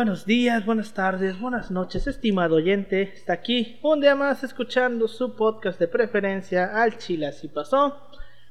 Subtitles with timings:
[0.00, 3.02] Buenos días, buenas tardes, buenas noches, estimado oyente.
[3.02, 8.00] Está aquí un día más escuchando su podcast de preferencia al Chile así pasó.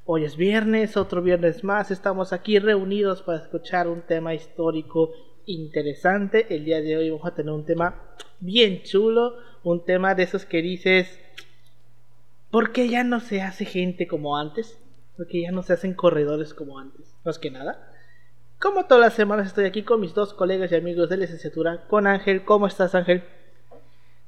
[0.06, 1.90] Hoy es viernes, otro viernes más.
[1.90, 5.12] Estamos aquí reunidos para escuchar un tema histórico
[5.48, 6.46] interesante.
[6.54, 8.00] El día de hoy vamos a tener un tema
[8.40, 11.20] bien chulo, un tema de esos que dices,
[12.52, 14.80] ¿por qué ya no se hace gente como antes?
[15.18, 17.12] Porque ya no se hacen corredores como antes.
[17.26, 17.89] Más que nada.
[18.60, 22.08] Como todas las semanas estoy aquí con mis dos colegas y amigos de licenciatura, con
[22.08, 22.44] Ángel.
[22.44, 23.24] ¿Cómo estás, Ángel?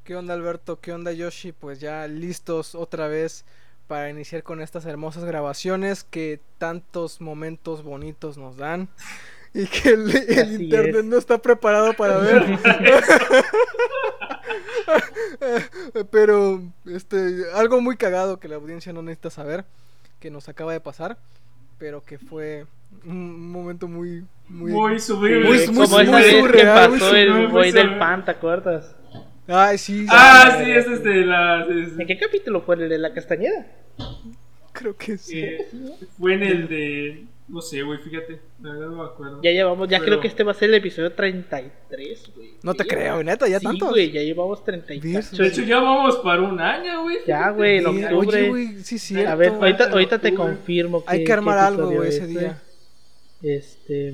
[0.05, 0.79] ¿Qué onda, Alberto?
[0.79, 1.51] ¿Qué onda, Yoshi?
[1.51, 3.43] Pues ya listos otra vez
[3.87, 8.87] para iniciar con estas hermosas grabaciones que tantos momentos bonitos nos dan
[9.53, 12.57] y que el, internet no está preparado para ver.
[16.09, 19.65] Pero este algo muy cagado que la audiencia no necesita saber
[20.21, 21.17] que nos acaba de pasar,
[21.77, 22.65] pero que fue
[23.05, 25.45] un momento muy muy muy sublime.
[25.45, 28.95] Muy, muy, Como esa vez que pasó el güey del pan, ¿te acuerdas?
[29.47, 30.05] Ay, sí.
[30.09, 31.65] Ah, sí, es de la.
[31.65, 33.65] ¿En qué capítulo fue el de la castañeda?
[34.71, 35.39] Creo que sí.
[35.39, 35.67] Eh,
[36.17, 37.25] fue en el de.
[37.47, 38.39] No sé, güey, fíjate.
[38.61, 39.41] La verdad no me acuerdo.
[39.41, 42.51] Ya llevamos, ya creo que este va a ser el episodio 33, güey.
[42.63, 43.89] No te creo, neta, ya sí, tanto.
[43.89, 45.37] güey, ya llevamos 33.
[45.37, 47.17] De hecho, ya vamos para un año, güey.
[47.27, 48.41] Ya, güey, en octubre.
[48.41, 49.21] Oye, güey, sí, sí.
[49.21, 51.03] A ver, ahorita, ahorita te confirmo.
[51.07, 52.61] Hay que armar algo, güey, ese día.
[53.41, 54.13] Este.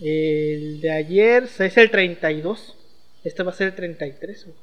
[0.00, 2.76] El de ayer es el 32.
[3.24, 4.56] Este va a ser el 33, güey.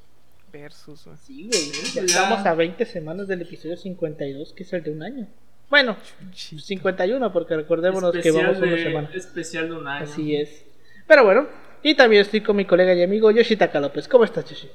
[0.52, 1.18] Versus, güey.
[1.18, 1.72] Sí, güey.
[1.94, 5.28] Ya, estamos a 20 semanas del episodio 52, que es el de un año.
[5.70, 5.98] Bueno,
[6.34, 9.10] 51, porque recordémonos especial que vamos de, una semana.
[9.14, 10.04] Especial de un año.
[10.04, 10.64] Así es.
[11.08, 11.48] Pero bueno,
[11.82, 14.08] y también estoy con mi colega y amigo Yoshitaka López.
[14.08, 14.70] ¿Cómo estás, Yoshi?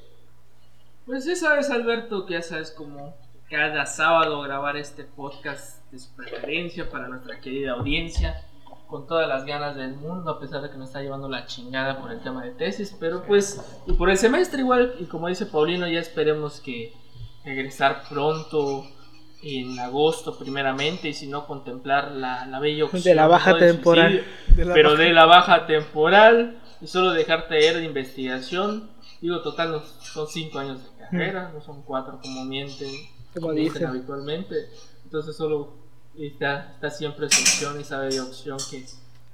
[1.06, 3.16] Pues ya sabes, Alberto, que ya sabes como
[3.48, 8.42] cada sábado grabar este podcast de su preferencia para nuestra querida audiencia
[8.88, 12.00] con todas las ganas del mundo, a pesar de que nos está llevando la chingada
[12.00, 15.44] por el tema de tesis, pero pues, y por el semestre igual, y como dice
[15.46, 16.94] Paulino, ya esperemos que
[17.44, 18.84] regresar pronto
[19.42, 23.58] en agosto primeramente, y si no contemplar la, la bella opción de la baja ¿no?
[23.58, 24.24] temporal,
[24.56, 28.90] De la pero baja- de la baja temporal, y solo dejar taller de investigación,
[29.20, 32.90] digo, total, no, son cinco años de carrera, no son cuatro como mienten,
[33.34, 33.86] Como dicen.
[33.86, 34.54] habitualmente,
[35.04, 35.77] entonces solo
[36.26, 38.84] está, está siempre esa opción, esa bella opción que,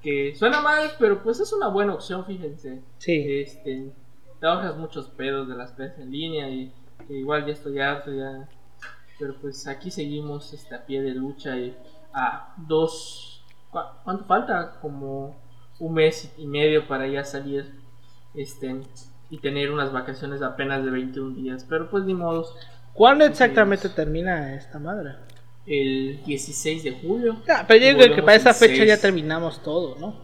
[0.03, 2.83] que suena mal, pero pues es una buena opción, fíjense.
[2.99, 3.25] Sí.
[3.27, 3.93] Este,
[4.41, 6.73] te ahorras muchos pedos de las clases en línea y
[7.07, 8.49] que igual ya estoy harto ya.
[9.19, 11.77] Pero pues aquí seguimos este, a pie de lucha y
[12.13, 13.45] a dos...
[13.71, 14.79] ¿cu- ¿Cuánto falta?
[14.81, 15.37] Como
[15.79, 17.73] un mes y medio para ya salir
[18.35, 18.81] este
[19.31, 21.65] y tener unas vacaciones apenas de 21 días.
[21.69, 22.55] Pero pues ni modos.
[22.93, 25.15] ¿Cuándo exactamente termina esta madre?
[25.67, 27.43] El 16 de julio.
[27.49, 28.89] Ah, pero yo digo que para esa fecha 6.
[28.89, 30.15] ya terminamos todo, ¿no?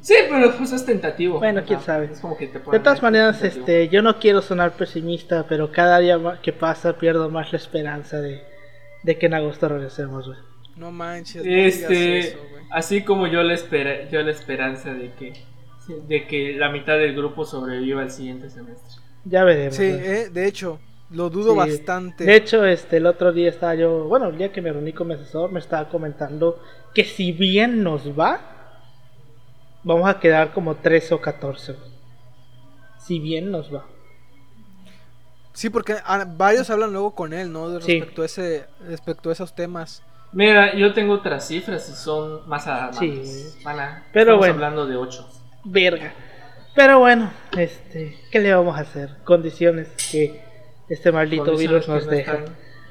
[0.00, 1.38] Sí, pero pues es tentativo.
[1.38, 2.06] Bueno, quién Ajá, sabe.
[2.12, 3.66] Es como que te De todas maneras, tentativo.
[3.66, 8.20] este, yo no quiero sonar pesimista, pero cada día que pasa pierdo más la esperanza
[8.20, 8.42] de,
[9.02, 10.38] de que en agosto regresemos, güey.
[10.76, 12.38] No manches, no digas Este, eso,
[12.70, 15.32] así como yo la espera, yo la esperanza de que
[15.88, 19.02] de que la mitad del grupo sobreviva al siguiente semestre.
[19.24, 19.76] Ya veremos.
[19.76, 21.56] Sí, eh, de hecho, lo dudo Sí.
[21.58, 22.24] bastante.
[22.24, 25.08] De hecho, este, el otro día estaba yo, bueno, el día que me reuní con
[25.08, 26.60] mi asesor, me estaba comentando
[26.94, 28.40] que si bien nos va,
[29.84, 31.72] vamos a quedar como 13 o 14.
[31.72, 31.88] güey.
[32.98, 33.84] Si bien nos va.
[35.52, 37.68] Sí, porque ah, varios hablan luego con él, ¿no?
[37.70, 37.98] De Sí.
[37.98, 40.02] Respecto, a ese, respecto a esos temas.
[40.32, 43.54] Mira, yo tengo otras cifras y son más alarmantes.
[43.54, 43.64] Sí.
[43.64, 44.54] Van a- Pero estamos bueno.
[44.54, 45.26] hablando de 8.
[45.64, 46.12] Verga.
[46.74, 49.16] Pero bueno, este, ¿qué le vamos a hacer?
[49.24, 50.44] Condiciones que
[50.88, 52.38] este maldito virus nos deja.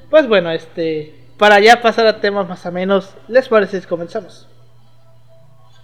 [0.10, 4.48] Pues bueno, este, para ya pasar a temas más o menos, ¿les parece si comenzamos?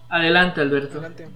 [0.10, 1.00] Adelante, Alberto.
[1.00, 1.28] Adelante.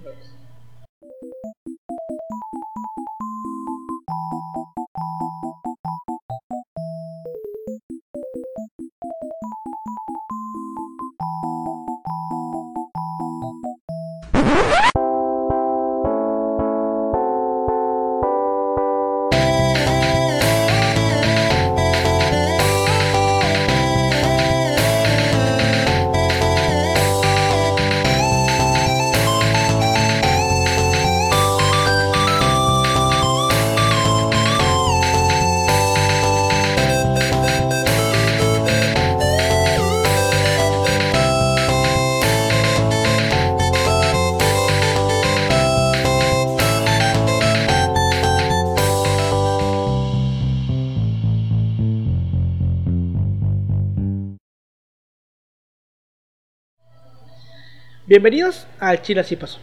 [58.08, 59.58] Bienvenidos al Chile Así Pasó,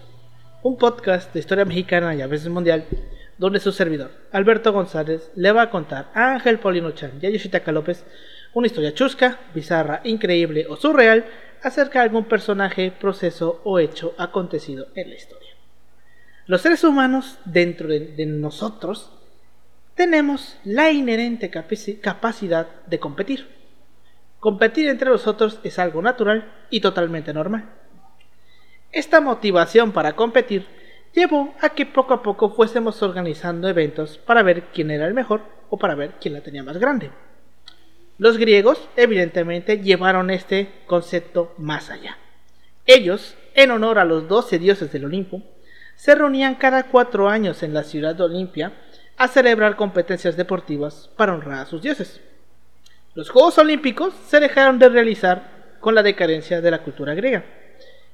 [0.62, 2.86] un podcast de historia mexicana y a veces mundial,
[3.40, 7.32] donde su servidor, Alberto González, le va a contar a Ángel Paulino Chan y a
[7.32, 8.06] Yoshitaka López
[8.54, 11.26] una historia chusca, bizarra, increíble o surreal
[11.64, 15.50] acerca de algún personaje, proceso o hecho acontecido en la historia.
[16.46, 19.12] Los seres humanos, dentro de, de nosotros,
[19.96, 23.48] tenemos la inherente capaci- capacidad de competir.
[24.40, 27.72] Competir entre nosotros es algo natural y totalmente normal.
[28.96, 30.66] Esta motivación para competir
[31.14, 35.42] llevó a que poco a poco fuésemos organizando eventos para ver quién era el mejor
[35.70, 37.12] o para ver quién la tenía más grande.
[38.18, 42.18] Los griegos, evidentemente, llevaron este concepto más allá.
[42.86, 45.42] Ellos, en honor a los doce dioses del Olimpo,
[45.98, 48.72] se reunían cada cuatro años en la ciudad de Olimpia
[49.18, 52.22] a celebrar competencias deportivas para honrar a sus dioses.
[53.14, 57.44] Los Juegos Olímpicos se dejaron de realizar con la decadencia de la cultura griega,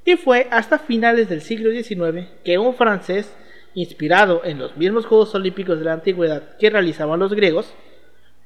[0.06, 3.36] y fue hasta finales del siglo XIX que un francés,
[3.74, 7.74] inspirado en los mismos Juegos Olímpicos de la antigüedad que realizaban los griegos,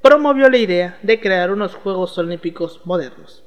[0.01, 3.43] promovió la idea de crear unos Juegos Olímpicos modernos.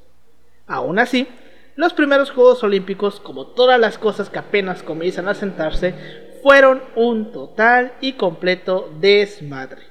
[0.67, 1.29] Aún así,
[1.77, 5.95] los primeros Juegos Olímpicos, como todas las cosas que apenas comienzan a sentarse,
[6.43, 9.83] fueron un total y completo desmadre.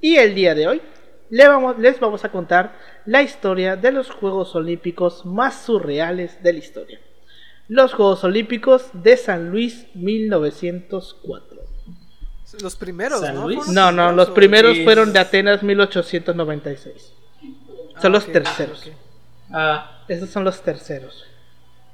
[0.00, 0.82] Y el día de hoy
[1.30, 6.52] le vamos- les vamos a contar la historia de los Juegos Olímpicos más surreales de
[6.52, 7.00] la historia.
[7.68, 11.58] Los Juegos Olímpicos de San Luis 1904.
[12.62, 13.44] Los primeros, San ¿no?
[13.46, 13.56] Luis.
[13.64, 17.12] ¿Fueron No, no, los primeros es- fueron de Atenas 1896.
[18.00, 18.86] Son Ah, los ok, terceros.
[18.86, 18.92] ok.
[19.50, 21.24] Ah, Esos son los terceros.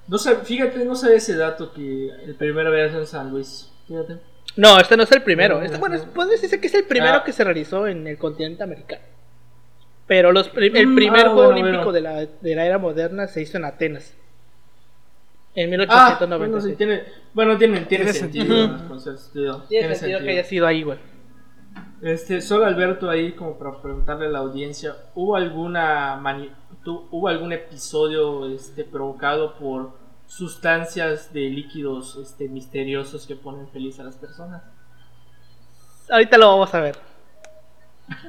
[0.06, 3.70] no sé, fíjate, no sé ese dato que el primero había sido en San Luis.
[3.86, 4.18] Fíjate.
[4.56, 5.58] No, este no es el primero.
[5.58, 6.04] No, Este, no, bueno, no.
[6.12, 7.24] puede decirse que es el primero Ah.
[7.24, 9.02] que se realizó en el continente americano.
[10.06, 11.92] Pero los, el Mm, primer ah, Juego bueno, Olímpico bueno.
[11.92, 14.14] De, la, de la era moderna se hizo en Atenas.
[15.54, 16.38] En Ah, 1896.
[16.38, 17.02] bueno, sí, tiene,
[17.34, 18.44] bueno, tiene, tiene, Tiene sentido.
[19.08, 19.62] sentido.
[19.68, 20.98] Tiene sentido que haya sido ahí, güey.
[22.02, 26.50] Este, solo Alberto ahí como para preguntarle a la audiencia, ¿hubo alguna mani-
[26.86, 29.92] hubo algún episodio este provocado por
[30.26, 34.62] sustancias de líquidos este misteriosos que ponen feliz a las personas?
[36.08, 36.96] Ahorita lo vamos a ver.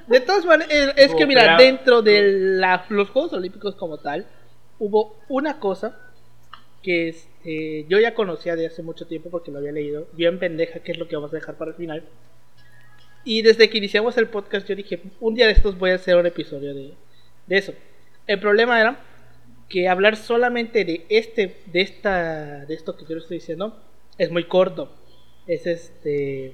[0.07, 2.21] De todas maneras, es- es que mira, dentro de
[2.59, 4.27] la- los Juegos Olímpicos como tal,
[4.79, 5.97] hubo una cosa
[6.81, 10.79] que este, yo ya conocía de hace mucho tiempo porque lo había leído, bien pendeja,
[10.79, 12.03] que es lo que vamos a dejar para el final.
[13.23, 16.15] Y desde que iniciamos el podcast yo dije, un día de estos voy a hacer
[16.15, 16.93] un episodio de,
[17.47, 17.73] de eso.
[18.27, 18.99] El problema era
[19.69, 23.79] que hablar solamente de este, de esta, de esto que yo estoy diciendo,
[24.17, 24.91] es muy corto.
[25.47, 26.53] Es este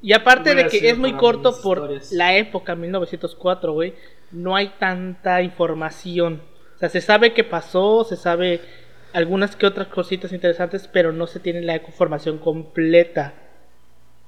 [0.00, 3.94] y aparte de que es muy corto por la época 1904, güey,
[4.30, 6.42] no hay tanta información.
[6.76, 8.60] O sea, se sabe qué pasó, se sabe
[9.12, 13.34] algunas que otras cositas interesantes, pero no se tiene la información completa.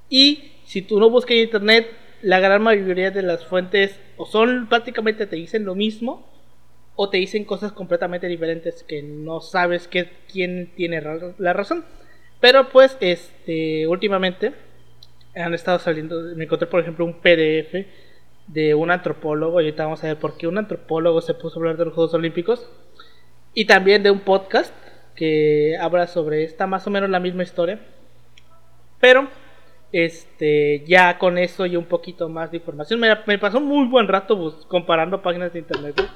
[0.09, 1.88] Y si tú no buscas en internet,
[2.23, 6.29] la gran mayoría de las fuentes o son prácticamente te dicen lo mismo
[6.97, 11.00] o te dicen cosas completamente diferentes que no sabes qué, quién tiene
[11.38, 11.85] la razón.
[12.41, 14.53] Pero pues este últimamente
[15.35, 17.87] han estado saliendo, me encontré por ejemplo un PDF
[18.49, 21.59] de un antropólogo y ahorita vamos a ver por qué un antropólogo se puso a
[21.61, 22.69] hablar de los Juegos Olímpicos
[23.55, 24.73] y también de un podcast
[25.17, 27.79] que habla sobre esta más o menos la misma historia.
[29.00, 29.29] Pero
[29.93, 33.87] este ya con eso y un poquito más de información me, me pasó un muy
[33.88, 36.09] buen rato bus- comparando páginas de internet güey,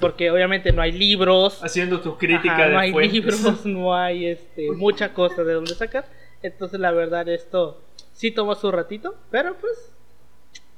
[0.00, 1.62] porque obviamente no hay libros.
[1.62, 3.12] Haciendo tu crítica Ajá, de no hay fuentes.
[3.12, 6.06] libros no hay este mucha cosa de donde sacar.
[6.42, 9.92] Entonces la verdad esto sí tomó su ratito pero pues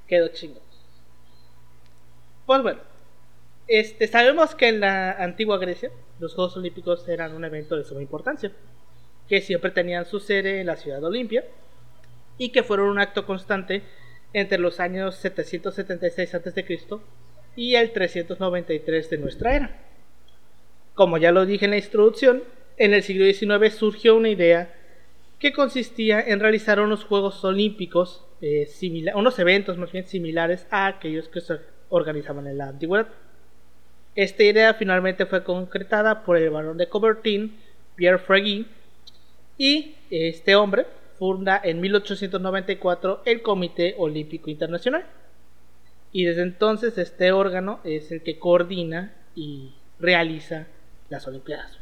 [0.08, 0.62] quedó chingón.
[2.46, 2.80] Pues bueno
[3.70, 8.02] este sabemos que en la antigua Grecia los Juegos Olímpicos eran un evento de suma
[8.02, 8.50] importancia
[9.28, 11.44] que siempre tenían su sede en la ciudad de Olimpia
[12.36, 13.82] y que fueron un acto constante
[14.32, 16.78] entre los años 776 a.C.
[17.54, 19.80] y el 393 de nuestra era.
[20.94, 22.42] Como ya lo dije en la introducción,
[22.76, 24.74] en el siglo XIX surgió una idea
[25.38, 28.68] que consistía en realizar unos Juegos Olímpicos, eh,
[29.14, 31.58] unos eventos más bien similares a aquellos que se
[31.88, 33.08] organizaban en la antigüedad.
[34.14, 37.56] Esta idea finalmente fue concretada por el barón de Coubertin,
[37.96, 38.66] Pierre Frégy,
[39.56, 40.86] y este hombre
[41.18, 45.06] funda en 1894 el Comité Olímpico Internacional.
[46.12, 50.66] Y desde entonces este órgano es el que coordina y realiza
[51.08, 51.78] las Olimpiadas.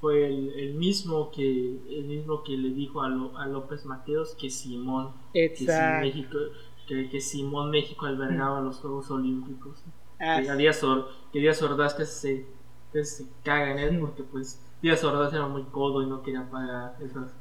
[0.00, 1.42] Fue el, el mismo que
[1.90, 5.12] el mismo que le dijo a, Lo- a López Mateos que Simón
[5.50, 5.66] que, si.
[6.00, 6.38] México
[6.86, 9.82] que, que Simón México albergaba los Juegos Olímpicos.
[10.20, 12.46] Ah, que a Díaz, Or- que Díaz Ordaz que se,
[12.92, 16.48] que se caga en él porque pues Díaz Ordaz era muy codo y no quería
[16.50, 17.32] pagar esas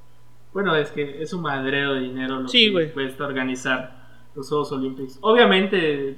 [0.54, 4.72] Bueno, es que es un madrero de dinero lo Sí, que cuesta organizar los Juegos
[4.72, 5.18] Olímpicos.
[5.22, 6.18] Obviamente,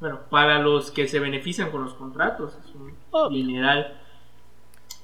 [0.00, 3.36] bueno, para los que se benefician con los contratos, es un Obvio.
[3.36, 3.96] dineral.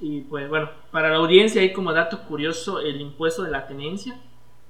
[0.00, 4.20] Y pues bueno, para la audiencia hay como dato curioso el impuesto de la tenencia.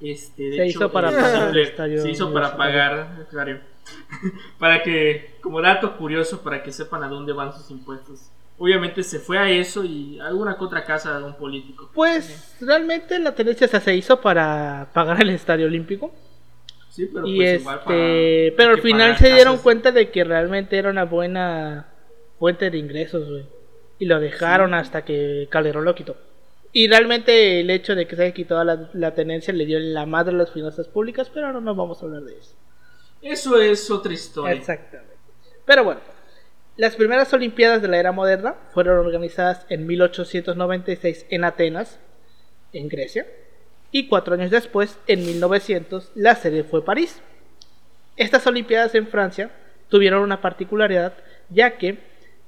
[0.00, 1.52] Este, de Se hecho, hizo para pagar
[1.99, 3.59] se hizo para pagar, claro.
[4.59, 8.31] para que, como dato curioso, para que sepan a dónde van sus impuestos.
[8.59, 11.90] Obviamente se fue a eso y a alguna que otra casa de algún político.
[11.95, 16.14] Pues realmente la tenencia se hizo para pagar el estadio olímpico.
[16.88, 19.62] Sí, pero y pues igual este, para- hay pero al final se dieron casas.
[19.62, 21.88] cuenta de que realmente era una buena
[22.38, 23.45] fuente de ingresos, güey.
[23.99, 26.16] Y lo dejaron hasta que Calderón lo quitó.
[26.73, 30.07] Y realmente el hecho de que se haya quitado la, la tenencia le dio la
[30.07, 32.55] madre a las finanzas públicas, pero no nos vamos a hablar de eso.
[33.23, 34.54] Eso es otra historia.
[34.54, 35.14] Exactamente.
[35.64, 36.00] Pero bueno,
[36.76, 41.99] las primeras Olimpiadas de la era moderna fueron organizadas en 1896 en Atenas,
[42.73, 43.26] en Grecia,
[43.90, 47.20] y cuatro años después, en 1900, la sede fue París.
[48.16, 49.50] Estas Olimpiadas en Francia
[49.88, 51.14] tuvieron una particularidad,
[51.49, 51.99] ya que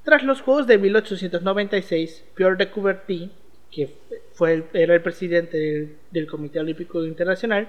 [0.05, 3.33] tras los Juegos de 1896, Pierre de Coubertin,
[3.71, 3.95] que
[4.33, 7.69] fue era el presidente del Comité Olímpico Internacional,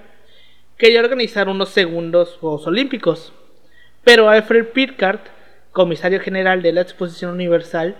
[0.80, 3.34] quería organizar unos segundos Juegos Olímpicos.
[4.02, 5.20] Pero Alfred Picard,
[5.72, 7.96] comisario general de la Exposición Universal,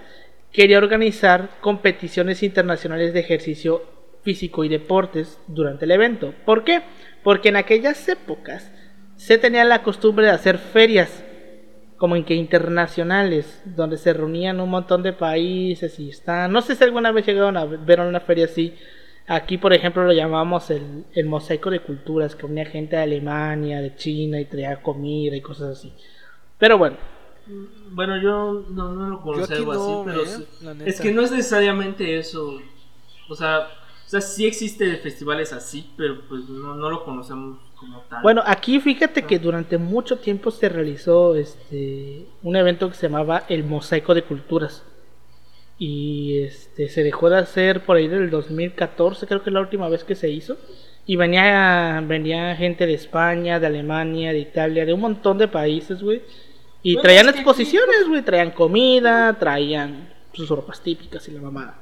[0.50, 3.82] quería organizar competiciones internacionales de ejercicio
[4.22, 6.32] físico y deportes durante el evento.
[6.46, 6.80] ¿Por qué?
[7.22, 8.72] Porque en aquellas épocas
[9.16, 11.22] se tenía la costumbre de hacer ferias,
[11.98, 16.50] como en que internacionales, donde se reunían un montón de países y están...
[16.50, 18.74] No sé si alguna vez llegaron a ver una feria así.
[19.26, 23.80] Aquí, por ejemplo, lo llamamos el, el mosaico de culturas, que unía gente de Alemania,
[23.80, 25.94] de China y traía comida y cosas así.
[26.58, 26.98] Pero bueno,
[27.90, 30.46] Bueno, yo no, no lo algo no, así, pero eh,
[30.84, 32.60] es que no es necesariamente eso.
[33.28, 33.68] O sea,
[34.06, 38.22] o sea, sí existe festivales así, pero pues no, no lo conocemos como tal.
[38.22, 43.44] Bueno, aquí fíjate que durante mucho tiempo se realizó este un evento que se llamaba
[43.48, 44.84] el Mosaico de Culturas.
[45.82, 49.88] Y este se dejó de hacer por ahí del 2014, creo que es la última
[49.88, 50.58] vez que se hizo.
[51.06, 56.02] Y venía venía gente de España, de Alemania, de Italia, de un montón de países,
[56.02, 56.20] güey.
[56.82, 61.78] Y Bueno, traían exposiciones, güey, traían comida, traían sus ropas típicas y la mamada.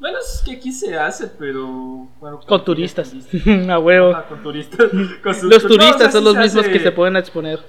[0.00, 2.08] Bueno, es que aquí se hace, pero.
[2.20, 3.68] Bueno, Con turistas, turistas.
[3.68, 4.16] a huevo.
[4.30, 4.90] Con turistas.
[5.22, 7.60] Con sus- Los no, turistas o sea, son los mismos hace- que se pueden exponer.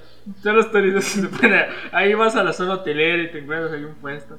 [0.42, 1.18] Son los turistas.
[1.92, 4.38] Ahí vas a la zona hotelera y te encuentras ahí un puesto.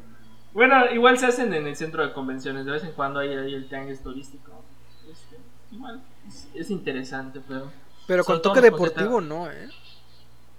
[0.58, 2.66] Bueno, igual se hacen en el centro de convenciones.
[2.66, 4.64] De vez en cuando hay ahí el tianguis turístico.
[5.08, 5.38] Este,
[5.72, 7.72] igual, es, es interesante, pero.
[8.08, 9.70] Pero con toque deportivo no, ¿eh?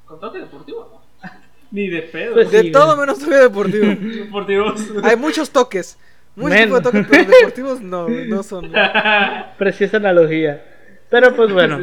[0.07, 1.29] Con toque deportivo, ¿no?
[1.73, 2.35] Ni de pedo.
[2.35, 3.87] Pues De Sí, todo menos toque deportivo.
[4.25, 4.89] Deportivos.
[5.03, 5.99] Hay muchos toques.
[6.37, 8.71] Muchos tipos de toques, pero deportivos no, no son.
[9.59, 10.65] Preciosa analogía.
[11.11, 11.81] Pero pues bueno.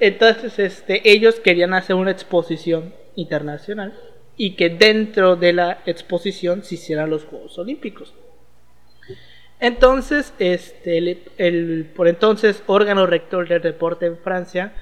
[0.00, 3.98] Entonces, este, ellos querían hacer una exposición internacional
[4.36, 8.14] y que dentro de la exposición se hicieran los Juegos Olímpicos.
[9.58, 14.74] Entonces, este, por entonces órgano rector del deporte en Francia,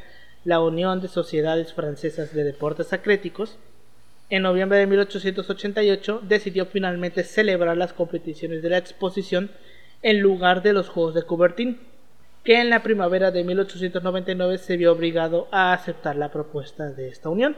[0.45, 3.57] la Unión de Sociedades Francesas de Deportes Atléticos,
[4.31, 9.51] en noviembre de 1888 decidió finalmente celebrar las competiciones de la exposición
[10.03, 11.79] en lugar de los Juegos de Coubertin,
[12.43, 17.29] que en la primavera de 1899 se vio obligado a aceptar la propuesta de esta
[17.29, 17.57] unión.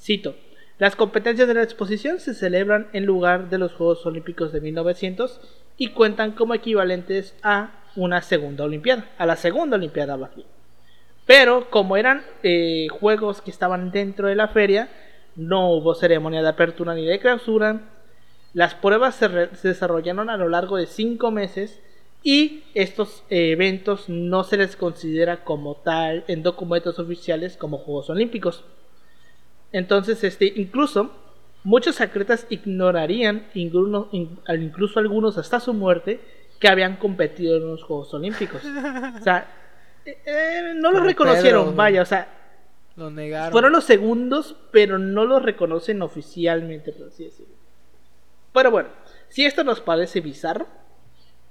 [0.00, 0.34] Cito,
[0.78, 5.40] las competencias de la exposición se celebran en lugar de los Juegos Olímpicos de 1900
[5.76, 10.30] y cuentan como equivalentes a una segunda Olimpiada, a la segunda Olimpiada más.
[11.26, 14.88] Pero como eran eh, juegos que estaban dentro de la feria,
[15.34, 17.80] no hubo ceremonia de apertura ni de clausura.
[18.54, 21.80] Las pruebas se desarrollaron a lo largo de cinco meses
[22.22, 28.10] y estos eh, eventos no se les considera como tal en documentos oficiales como Juegos
[28.10, 28.64] Olímpicos.
[29.72, 31.10] Entonces, este, incluso
[31.64, 36.20] muchos atletas ignorarían, incluso, algunos hasta su muerte,
[36.58, 38.62] que habían competido en los Juegos Olímpicos.
[38.64, 39.46] O sea,
[40.04, 42.28] eh, eh, no los reconocieron, Pedro, vaya, o sea,
[42.96, 43.52] Lo negaron.
[43.52, 47.54] fueron los segundos, pero no los reconocen oficialmente, por así decirlo.
[48.52, 48.88] Pero bueno,
[49.28, 50.66] si esto nos parece bizarro,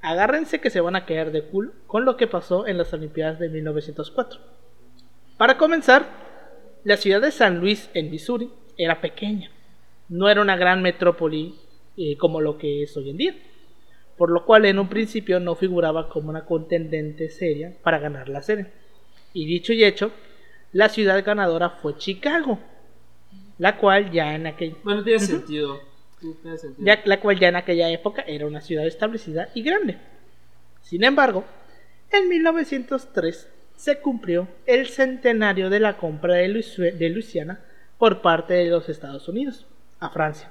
[0.02, 3.40] agárrense que se van a caer de cool con lo que pasó en las Olimpiadas
[3.40, 4.40] de 1904.
[5.38, 6.27] Para comenzar,
[6.88, 9.52] la ciudad de San Luis, en Missouri, era pequeña.
[10.08, 11.54] No era una gran metrópoli
[11.98, 13.36] eh, como lo que es hoy en día.
[14.16, 18.42] Por lo cual en un principio no figuraba como una contendente seria para ganar la
[18.42, 18.68] serie.
[19.34, 20.12] Y dicho y hecho,
[20.72, 22.58] la ciudad ganadora fue Chicago,
[23.58, 25.80] la cual ya en aquel Bueno, tiene sentido.
[26.22, 26.86] Sí, tiene sentido.
[26.86, 29.98] ya- la cual ya en aquella época era una ciudad establecida y grande.
[30.84, 31.44] Sin embargo,
[32.10, 37.60] En 1903 se cumplió el centenario de la compra de, Luisiana
[37.98, 39.66] por parte de los Estados Unidos
[40.00, 40.50] a Francia,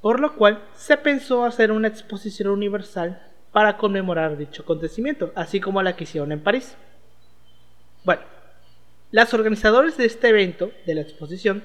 [0.00, 3.20] por lo cual se pensó hacer una exposición universal
[3.52, 6.76] para conmemorar dicho acontecimiento, así como la que hicieron en París.
[8.04, 8.22] Bueno,
[9.10, 11.64] los organizadores de este evento, de la exposición,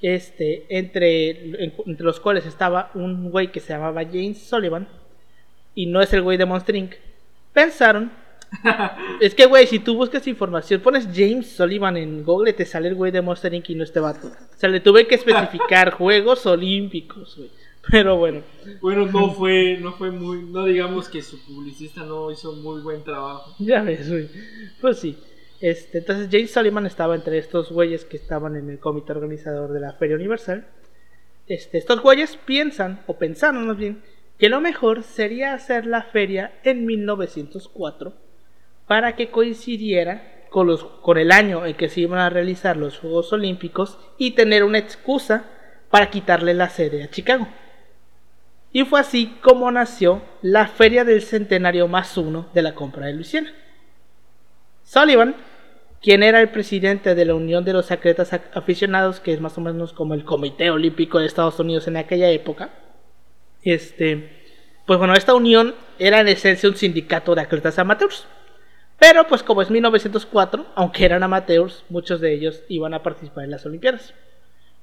[0.00, 4.88] este, entre, entre los cuales estaba un güey que se llamaba James Sullivan,
[5.74, 6.94] y no es el güey de Monster Inc.,
[7.52, 8.21] pensaron
[9.20, 12.94] es que, güey, si tú buscas información, pones James Sullivan en Google, te sale el
[12.94, 13.70] güey de Monster Inc.
[13.70, 14.28] y no este vato.
[14.28, 17.50] O sea, le tuve que especificar Juegos Olímpicos, güey.
[17.90, 18.42] Pero bueno.
[18.80, 23.02] Bueno, no fue, no fue muy, no digamos que su publicista no hizo muy buen
[23.02, 23.56] trabajo.
[23.58, 24.28] Ya ves, güey.
[24.80, 25.16] Pues sí.
[25.60, 29.80] Este, entonces James Sullivan estaba entre estos güeyes que estaban en el comité organizador de
[29.80, 30.66] la Feria Universal.
[31.48, 34.02] Este, estos güeyes piensan, o pensaron más bien,
[34.38, 38.12] que lo mejor sería hacer la feria en 1904
[38.86, 42.98] para que coincidiera con, los, con el año en que se iban a realizar los
[42.98, 45.44] Juegos Olímpicos y tener una excusa
[45.90, 47.48] para quitarle la sede a Chicago.
[48.72, 53.12] Y fue así como nació la Feria del Centenario más uno de la compra de
[53.12, 53.52] Luisiana.
[54.84, 55.36] Sullivan,
[56.00, 59.60] quien era el presidente de la Unión de los Atletas Aficionados, que es más o
[59.60, 62.70] menos como el Comité Olímpico de Estados Unidos en aquella época,
[63.62, 64.42] este,
[64.86, 68.26] pues bueno, esta unión era en esencia un sindicato de atletas amateurs.
[69.02, 73.50] Pero pues como es 1904, aunque eran amateurs, muchos de ellos iban a participar en
[73.50, 74.14] las Olimpiadas.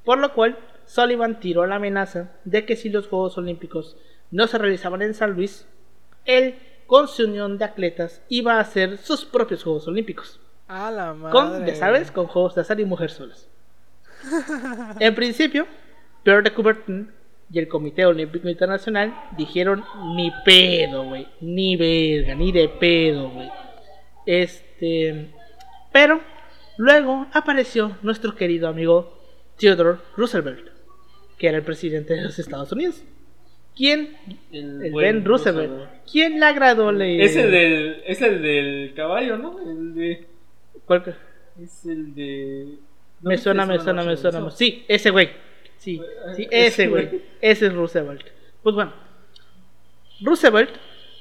[0.04, 3.96] Por lo cual, Sullivan tiró la amenaza de que si los Juegos Olímpicos
[4.30, 5.66] no se realizaban en San Luis,
[6.26, 10.42] él, con su unión de atletas, iba a hacer sus propios Juegos Olímpicos.
[10.68, 11.32] A la madre.
[11.32, 13.48] Con, ya sabes, con juegos de azar y mujer solas.
[15.00, 15.66] en principio,
[16.24, 17.10] Pierre de Coubertin
[17.50, 19.82] y el Comité Olímpico Internacional dijeron
[20.14, 21.26] ni pedo, güey.
[21.40, 23.50] Ni verga, ni de pedo, güey.
[24.30, 25.26] Este,
[25.92, 26.22] pero
[26.78, 29.20] luego apareció nuestro querido amigo
[29.58, 30.68] Theodore Roosevelt,
[31.40, 33.02] que era el presidente de losEstados Unidos.
[33.76, 34.16] ¿Quién?
[34.52, 35.90] El, Ben Roosevelt.
[36.12, 39.60] ¿Quién le agradó la Es el del, es el del caballo, ¿no?
[39.68, 40.28] El de...
[40.86, 41.16] ¿Cuál?
[41.60, 42.76] Es el de...
[43.22, 44.52] Me suena, me suena, me suena.
[44.52, 45.32] Sí, ese güey.
[45.78, 46.00] Sí,
[46.36, 47.24] sí, ese güey.
[47.42, 48.28] Ese es Roosevelt.
[48.62, 48.94] Pues bueno,
[50.22, 50.70] Roosevelt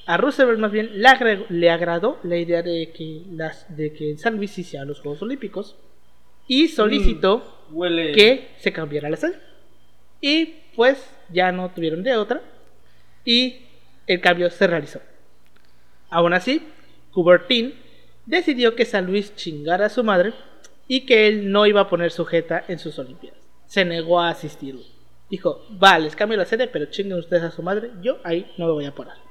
[0.08, 4.58] a Roosevelt más bien le, agradó la idea de que, las, de que San Luis
[4.58, 5.76] hiciera los Juegos Olímpicos
[6.46, 9.38] y solicitó mm, que se cambiara la sede.
[10.22, 12.40] Y pues ya no tuvieron de otra
[13.22, 13.66] y
[14.06, 15.02] el cambio se realizó.
[16.08, 16.62] Aún así,
[17.12, 17.74] Coubertin
[18.24, 20.32] decidió que San Luis chingara a su madre
[20.86, 23.40] y que él no iba a poner sujeta en sus Olimpiadas.
[23.66, 24.74] Se negó a asistir.
[25.28, 28.68] Dijo, vale, les cambio la sede, pero chinguen ustedes a su madre, yo ahí no
[28.68, 29.27] me voy a poner.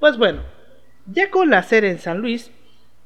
[0.00, 0.42] Pues bueno,
[1.04, 2.50] ya con la sede en San Luis,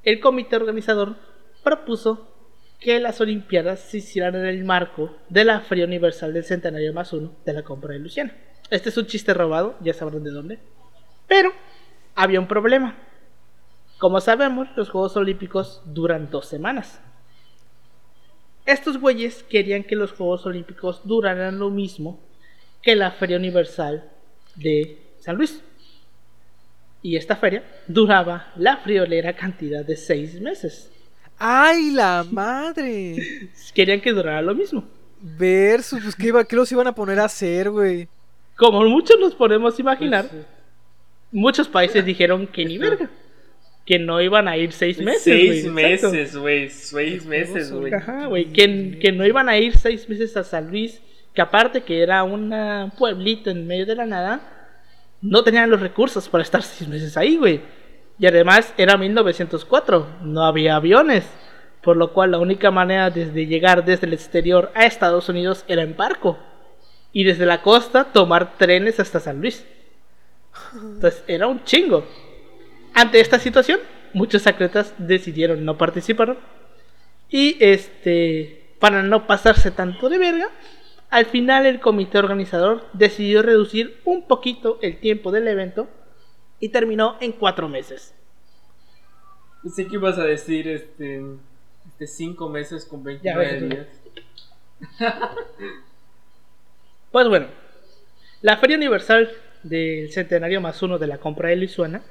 [0.04, 1.16] el comité organizador
[1.64, 2.30] propuso
[2.78, 7.12] que las Olimpiadas se hicieran en el marco de la Feria Universal del Centenario más
[7.12, 8.33] uno de la compra de Luciana.
[8.70, 10.59] Este es un chiste robado, ya sabrán de dónde.
[11.26, 11.52] Pero
[12.14, 12.96] había un problema.
[13.98, 17.00] Como sabemos, los Juegos Olímpicos duran dos semanas.
[18.66, 22.20] Estos güeyes querían que los Juegos Olímpicos duraran lo mismo
[22.83, 24.11] que la Feria Universal
[24.54, 25.61] de San Luis.
[27.04, 30.90] Y esta feria duraba la friolera cantidad de seis meses.
[31.38, 33.16] ¡Ay, la madre!
[33.74, 34.82] Querían que durara lo mismo.
[35.20, 38.08] Versus, pues ¿qué, iba, qué los iban a poner a hacer, güey?
[38.56, 40.46] Como muchos nos podemos imaginar, pues
[41.30, 43.10] muchos países dijeron que ni verga.
[43.84, 46.70] Que no iban a ir seis meses, Seis meses, güey.
[46.70, 47.92] Seis meses, güey.
[47.92, 48.46] Ajá, güey.
[48.46, 51.02] Que, que no iban a ir seis meses a San Luis.
[51.34, 52.50] Que aparte que era un
[52.96, 54.53] pueblito en medio de la nada
[55.24, 57.62] no tenían los recursos para estar seis meses ahí, güey.
[58.18, 61.24] Y además era 1904, no había aviones,
[61.82, 65.82] por lo cual la única manera de llegar desde el exterior a Estados Unidos era
[65.82, 66.38] en barco.
[67.12, 69.64] Y desde la costa tomar trenes hasta San Luis.
[70.74, 72.04] Entonces era un chingo.
[72.92, 73.80] Ante esta situación,
[74.12, 76.37] muchos atletas decidieron no participar.
[77.30, 80.50] Y este, para no pasarse tanto de verga,
[81.10, 85.88] al final el comité organizador decidió reducir un poquito el tiempo del evento
[86.60, 88.14] y terminó en cuatro meses.
[89.74, 91.22] Sé que ibas a decir este,
[91.88, 93.86] este cinco meses con 29 días.
[97.10, 97.46] pues bueno,
[98.42, 99.30] la Feria Universal
[99.62, 102.02] del Centenario más uno de la compra de Luisiana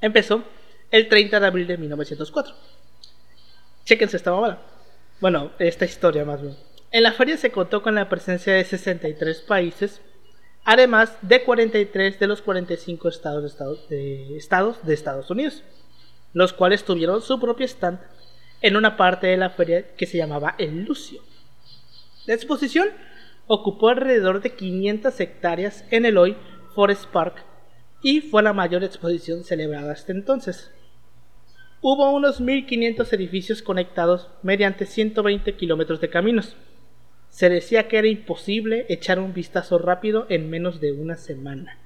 [0.00, 0.44] empezó
[0.90, 2.54] el 30 de abril de 1904.
[3.84, 4.60] Chequense esta mamada.
[5.20, 6.56] Bueno, esta historia más bien.
[6.92, 10.02] En la feria se contó con la presencia de 63 países,
[10.62, 15.62] además de 43 de los 45 estados de Estados, Unidos.
[16.34, 17.98] los cuales tuvieron su propio stand
[18.60, 21.22] en una parte de la feria que se llamaba El Lucio.
[22.26, 22.90] La exposición
[23.46, 26.36] ocupó alrededor de 500 hectáreas en el hoy
[26.74, 27.42] Forest Park
[28.02, 30.70] y fue la mayor exposición celebrada hasta entonces.
[31.80, 36.54] Hubo unos 1500 edificios conectados mediante 120 kilómetros de caminos.
[37.32, 41.78] Se decía que era imposible echar un vistazo rápido en menos de una semana.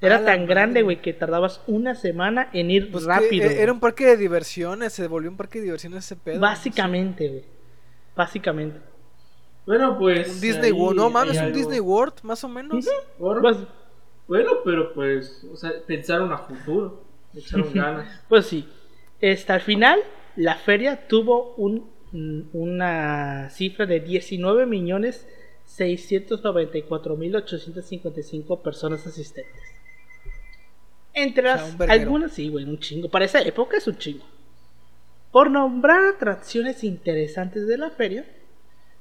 [0.00, 3.46] Era tan grande, güey, que tardabas una semana en ir Pues rápido.
[3.46, 3.58] güey.
[3.60, 6.40] era un parque de diversiones, se volvió un parque de diversiones ese pedo.
[6.40, 7.44] Básicamente, güey.
[8.16, 8.80] Básicamente.
[9.66, 10.28] Bueno, pues.
[10.28, 11.56] Un Disney ahí World, no mames, un algo.
[11.56, 12.84] Disney World, más o menos.
[13.18, 13.56] Por- Pues,
[14.26, 18.22] Bueno, pero pues, o sea, pensaron a futuro, echaron ganas.
[18.28, 18.68] pues sí.
[19.20, 20.00] Este, al final,
[20.36, 25.26] la feria tuvo un, una cifra de 19 millones
[25.66, 29.62] 694.855 personas asistentes.
[31.12, 33.08] Entre O sea, las algunas, sí, güey, un chingo.
[33.08, 34.24] Para esa época es un chingo.
[35.32, 38.24] Por nombrar atracciones interesantes de la feria,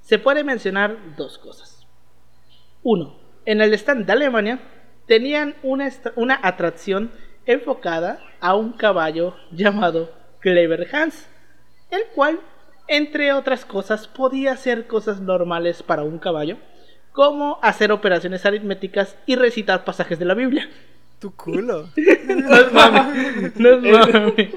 [0.02, 1.86] se puede mencionar dos cosas.
[2.84, 4.60] Uno, en el stand de Alemania
[5.08, 7.12] tenían una, una atracción
[7.46, 11.28] enfocada a un caballo llamado Clever Hans,
[11.90, 12.40] el cual,
[12.90, 16.58] entre otras cosas, podía hacer cosas normales para un caballo,
[17.12, 20.70] como hacer operaciones aritméticas y recitar pasajes de la Biblia.
[21.20, 21.90] Tu culo.
[22.28, 24.52] No es mame, no es mame.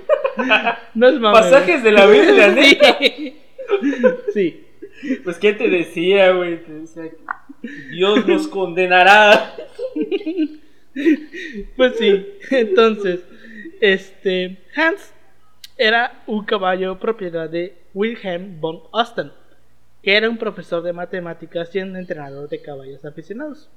[0.95, 1.39] No es mame.
[1.39, 2.99] Pasajes de la Biblia, neta.
[2.99, 3.37] Sí.
[4.33, 4.67] Sí.
[5.25, 6.63] Pues, ¿qué te decía, güey?
[6.65, 9.55] Te decía que Dios nos condenará.
[11.77, 13.21] Pues sí, entonces,
[13.81, 15.13] este, Hans
[15.79, 19.33] era un caballo propiedad de Wilhelm von Osten,
[20.03, 23.69] que era un profesor de matemáticas y un entrenador de caballos aficionados.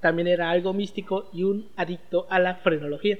[0.00, 3.18] También era algo místico y un adicto a la frenología.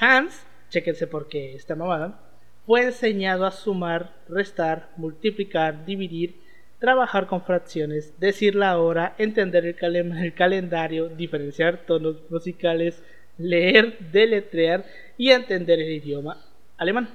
[0.00, 2.18] Hans, chéquense por qué esta mamada,
[2.66, 6.36] fue enseñado a sumar, restar, multiplicar, dividir,
[6.78, 13.02] trabajar con fracciones, decir la hora, entender el, calen- el calendario, diferenciar tonos musicales,
[13.38, 14.84] leer, deletrear
[15.18, 16.38] y entender el idioma
[16.76, 17.08] alemán.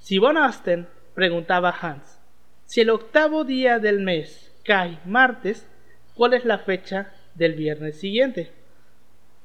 [0.00, 2.20] Si von Osten preguntaba Hans,
[2.64, 5.66] si el octavo día del mes cae martes,
[6.14, 8.52] ¿cuál es la fecha del viernes siguiente?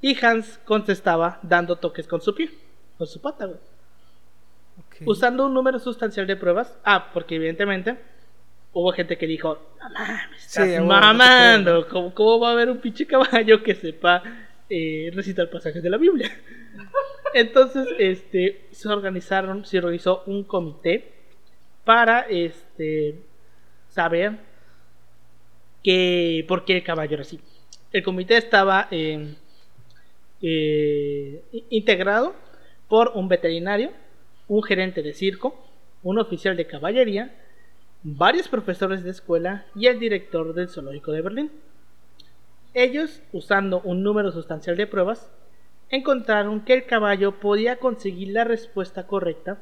[0.02, 2.52] Y Hans contestaba dando toques con su pie,
[2.98, 3.58] con su pata, güey.
[4.78, 5.08] Ok.
[5.08, 6.78] Usando un número sustancial de pruebas.
[6.84, 7.98] Ah, porque evidentemente
[8.74, 11.88] hubo gente que dijo, no mames, estás Sí, mamando.
[11.88, 14.22] ¿Cómo, cómo va a haber un pinche caballo que sepa
[14.70, 16.30] eh, recitar pasajes de la Biblia?
[17.34, 21.15] Entonces, este, se organizaron, se organizó un comité
[21.86, 23.22] para este
[23.90, 24.38] saber
[25.84, 27.40] que por qué el caballo era así.
[27.94, 29.36] El comité estaba eh,
[30.42, 32.36] eh, integrado
[32.90, 33.92] por un veterinario,
[34.48, 35.64] un gerente de circo,
[36.04, 37.34] un oficial de caballería,
[38.04, 41.52] varios profesores de escuela y el director del zoológico de Berlín.
[42.74, 45.32] Ellos, usando un número sustancial de pruebas,
[45.90, 49.62] encontraron que el caballo podía conseguir la respuesta correcta,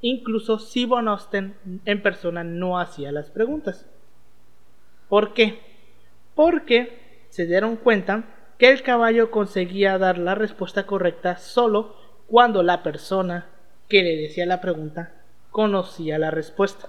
[0.00, 3.86] incluso si Von Osten en persona no hacía las preguntas.
[5.08, 5.60] ¿Por qué?
[6.34, 8.24] Porque se dieron cuenta
[8.58, 13.46] que el caballo conseguía dar la respuesta correcta solo cuando la persona
[13.88, 15.12] que le decía la pregunta
[15.50, 16.88] conocía la respuesta.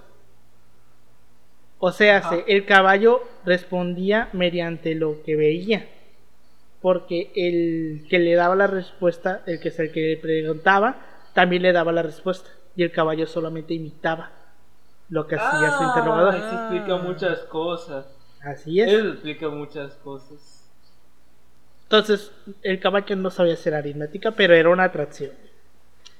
[1.78, 5.88] O sea, el caballo respondía mediante lo que veía.
[6.80, 11.00] Porque el que le daba la respuesta, el que es el que le preguntaba,
[11.34, 12.50] también le daba la respuesta.
[12.76, 14.30] Y el caballo solamente imitaba
[15.08, 16.34] lo que hacía su interrogador.
[16.34, 18.06] Eso explica muchas cosas.
[18.42, 18.92] Así es.
[18.92, 20.70] Eso explica muchas cosas.
[21.84, 22.32] Entonces,
[22.62, 25.32] el caballo no sabía hacer aritmética, pero era una atracción.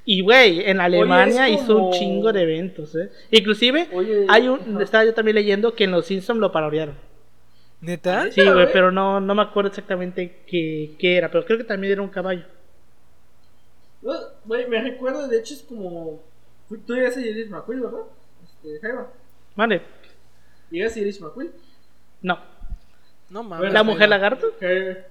[0.04, 3.10] Y, güey, en Alemania hizo un chingo de eventos, ¿eh?
[3.30, 4.60] Inclusive, Oye, hay un...
[4.60, 4.82] ajá.
[4.82, 6.96] Estaba yo también leyendo que en Los Simpsons lo parodiaron.
[7.80, 8.30] ¿Neta?
[8.30, 8.72] Sí, güey, güey.
[8.72, 12.08] pero no, no me acuerdo exactamente qué, qué era, pero creo que también era un
[12.08, 12.44] caballo.
[14.02, 14.12] No,
[14.44, 16.20] Güey, me recuerdo, de hecho es como.
[16.80, 18.00] Tú llegas a Iris McQueen, ¿verdad?
[18.44, 19.06] Este, Jaima.
[19.56, 19.82] Vale,
[20.70, 21.52] Llegas a McQueen.
[22.22, 22.38] no.
[23.30, 23.58] No mames.
[23.60, 24.16] Bueno, ¿La mujer Jaima.
[24.16, 24.56] lagarto?
[24.58, 25.04] Que-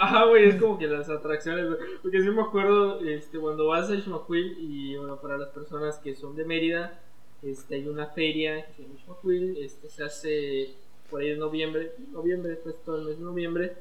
[0.00, 1.78] Ajá, güey, es como que las atracciones, güey.
[2.02, 6.14] Porque sí me acuerdo, este, cuando vas a Ishmaquil y bueno, para las personas que
[6.14, 7.00] son de Mérida,
[7.42, 10.70] este, hay una feria que llama Ishmaquil, este, se hace
[11.10, 13.72] por ahí en noviembre, noviembre, pues todo el mes de noviembre.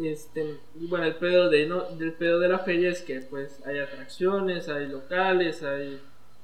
[0.00, 3.60] Este, y bueno, el pedo de no, del pedo de la feria es que pues
[3.66, 6.00] hay atracciones, hay locales, hay,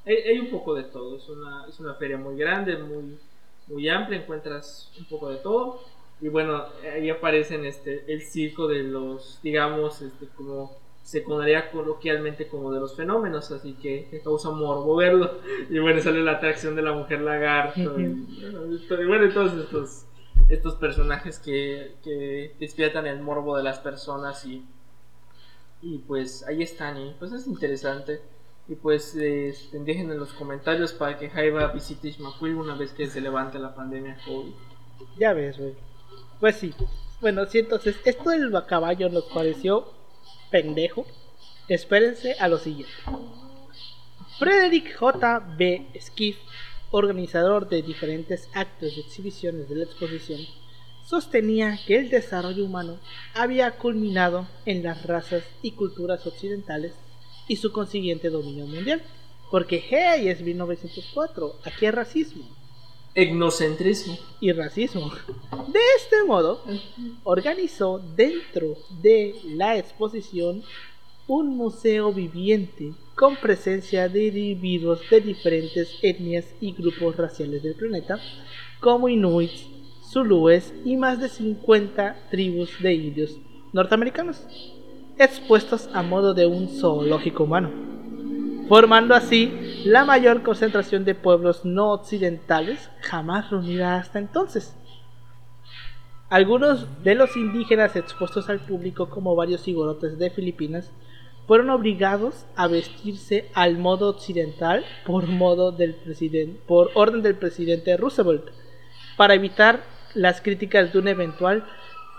[0.07, 1.17] hay, hay un poco de todo.
[1.17, 3.19] Es una, es una feria muy grande, muy,
[3.67, 5.81] muy amplia, encuentras un poco de todo.
[6.21, 6.65] Y bueno,
[6.95, 12.81] ahí aparecen este, el circo de los, digamos, este, como se conocería coloquialmente como de
[12.81, 15.39] los fenómenos, así que, que causa morbo verlo.
[15.71, 18.01] Y bueno, sale la atracción de la mujer lagarto.
[18.01, 20.07] y, y bueno, todos estos,
[20.49, 24.65] estos personajes que, que despiertan el morbo de las personas y,
[25.83, 28.21] y pues ahí están y pues es interesante.
[28.69, 33.07] Y pues eh, dejen en los comentarios para que Jaiba visite Ismaquil una vez que
[33.07, 34.53] se levante la pandemia COVID.
[35.19, 35.75] Ya ves, güey.
[36.41, 36.75] Pues sí.
[37.21, 39.93] Bueno, sí, entonces, esto del caballo nos pareció
[40.51, 41.07] pendejo.
[41.69, 42.93] Espérense a lo siguiente.
[44.39, 45.55] Frederick J.
[45.57, 45.87] B.
[45.99, 46.37] Skiff,
[46.91, 50.41] organizador de diferentes actos y exhibiciones de la exposición,
[51.05, 52.99] sostenía que el desarrollo humano
[53.35, 56.95] había culminado en las razas y culturas occidentales
[57.49, 59.03] y su consiguiente dominio mundial.
[59.51, 62.45] Porque, hey, es 1904, aquí hay racismo
[63.15, 64.19] Etnocentrismo.
[64.41, 65.11] y racismo.
[65.73, 66.63] De este modo,
[67.25, 70.63] organizó dentro de la exposición
[71.27, 78.21] un museo viviente con presencia de individuos de diferentes etnias y grupos raciales del planeta,
[78.81, 79.67] como inuits,
[80.13, 83.39] zulúes y más de 50 tribus de indios
[83.73, 84.47] norteamericanos,
[85.19, 87.71] expuestos a modo de un zoológico humano,
[88.69, 94.77] formando así la mayor concentración de pueblos no occidentales jamás reunida hasta entonces.
[96.29, 100.91] Algunos de los indígenas expuestos al público, como varios igorotes de Filipinas,
[101.47, 107.97] fueron obligados a vestirse al modo occidental por modo del presidente, por orden del presidente
[107.97, 108.51] Roosevelt,
[109.17, 111.65] para evitar las críticas de un eventual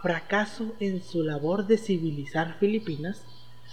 [0.08, 3.26] fracaso en su labor de civilizar Filipinas,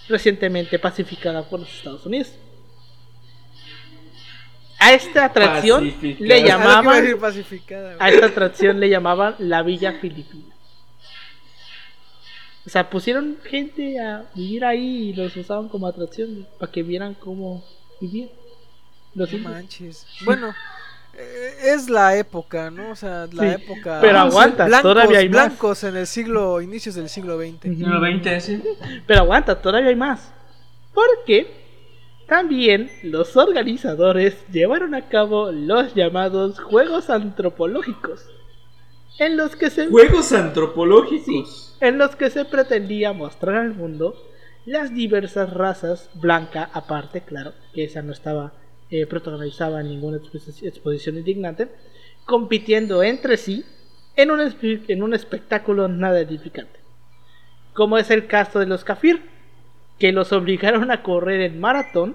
[0.09, 2.33] recientemente pacificada por los Estados Unidos.
[4.81, 7.05] A esta atracción le a llamaban
[8.01, 10.53] a esta atracción le llamaban la Villa Filipina.
[12.67, 17.15] O sea, pusieron gente a vivir ahí y los usaban como atracción para que vieran
[17.15, 17.65] cómo
[18.01, 18.31] vivían.
[19.15, 20.05] Los No manches.
[20.25, 20.53] Bueno,
[21.65, 22.91] es la época, ¿no?
[22.91, 23.99] O sea, la Sí, época.
[24.01, 25.47] pero aguanta, blancos, todavía hay más.
[25.49, 27.63] blancos en el siglo, inicios del siglo XX.
[27.63, 28.63] Siglo XX, sí.
[29.07, 30.33] Pero aguanta, todavía hay más.
[30.93, 31.65] Porque
[32.29, 38.25] también los organizadores llevaron a cabo los llamados Juegos Antropológicos,
[39.19, 41.77] en los que se Juegos antropológicos.
[41.81, 44.15] en los que se pretendía mostrar al mundo
[44.67, 48.53] las diversas razas, blanca aparte, claro, que esa no estaba
[48.95, 51.69] eh, protagonizada en ninguna expo- exposición indignante,
[52.27, 53.65] compitiendo entre sí
[54.15, 54.41] en un,
[54.89, 56.79] en un espectáculo nada edificante.
[57.73, 59.21] Como es el caso de los Kafir,
[59.99, 62.15] que los obligaron a correr en maratón,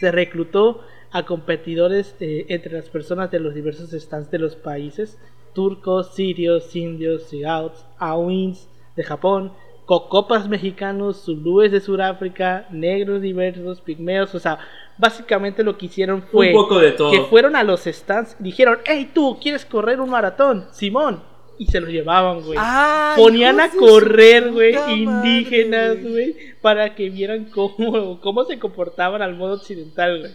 [0.00, 5.18] se reclutó a competidores eh, entre las personas de los diversos stands de los países,
[5.54, 9.52] turcos, sirios, indios, scouts, awins de Japón,
[9.90, 14.56] cocopas mexicanos, zulúes de Sudáfrica, negros diversos, pigmeos, o sea,
[14.96, 17.10] básicamente lo que hicieron fue Un poco de todo.
[17.10, 20.68] que fueron a los stands, dijeron, hey tú, ¿quieres correr un maratón?
[20.70, 21.24] Simón,
[21.58, 22.56] y se lo llevaban, güey.
[22.62, 29.34] ¡Ay, Ponían a correr, güey, indígenas, güey, para que vieran cómo, cómo se comportaban al
[29.34, 30.32] modo occidental, güey.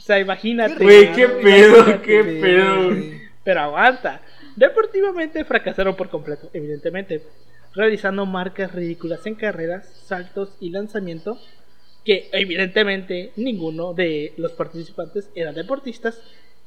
[0.00, 0.82] O sea, imagínate.
[0.82, 2.02] Güey, qué pedo, imagínate.
[2.02, 2.84] qué pedo.
[2.86, 3.20] güey.
[3.44, 4.20] Pero aguanta.
[4.56, 7.22] Deportivamente fracasaron por completo, evidentemente,
[7.74, 11.38] realizando marcas ridículas en carreras, saltos y lanzamiento,
[12.04, 16.20] que evidentemente ninguno de los participantes eran deportistas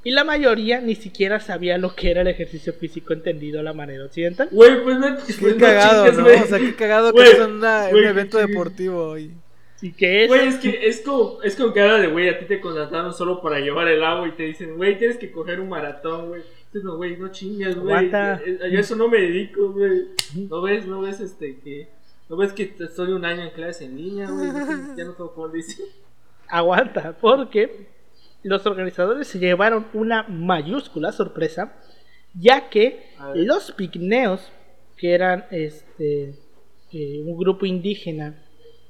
[0.03, 3.73] y la mayoría ni siquiera sabía lo que era el ejercicio físico entendido a la
[3.73, 4.47] manera occidental.
[4.51, 6.23] Güey, pues no, pues Qué no cagado, chingues, ¿no?
[6.25, 6.41] güey.
[6.41, 9.17] O sea, qué cagado Güey, que es una- güey, un evento deportivo.
[9.17, 9.31] Y...
[9.75, 12.45] Así que es, Güey, es que es como, es como cara de güey, a ti
[12.45, 15.69] te contrataron solo para llevar el agua y te dicen, güey, tienes que coger un
[15.69, 16.41] maratón, güey.
[16.67, 18.07] Dices, no, güey, no chingas, güey.
[18.07, 20.07] Eh, Yo a eso no me dedico, güey.
[20.49, 21.87] No ves, no ves este que.
[22.29, 24.47] No ves que estoy un año en clases en línea, güey.
[24.97, 25.85] Ya no tengo cómo decir.
[26.49, 27.87] aguanta, porque
[28.43, 31.73] los organizadores se llevaron una mayúscula sorpresa,
[32.33, 34.51] ya que los pigneos,
[34.95, 36.35] que eran este
[36.91, 38.43] eh, un grupo indígena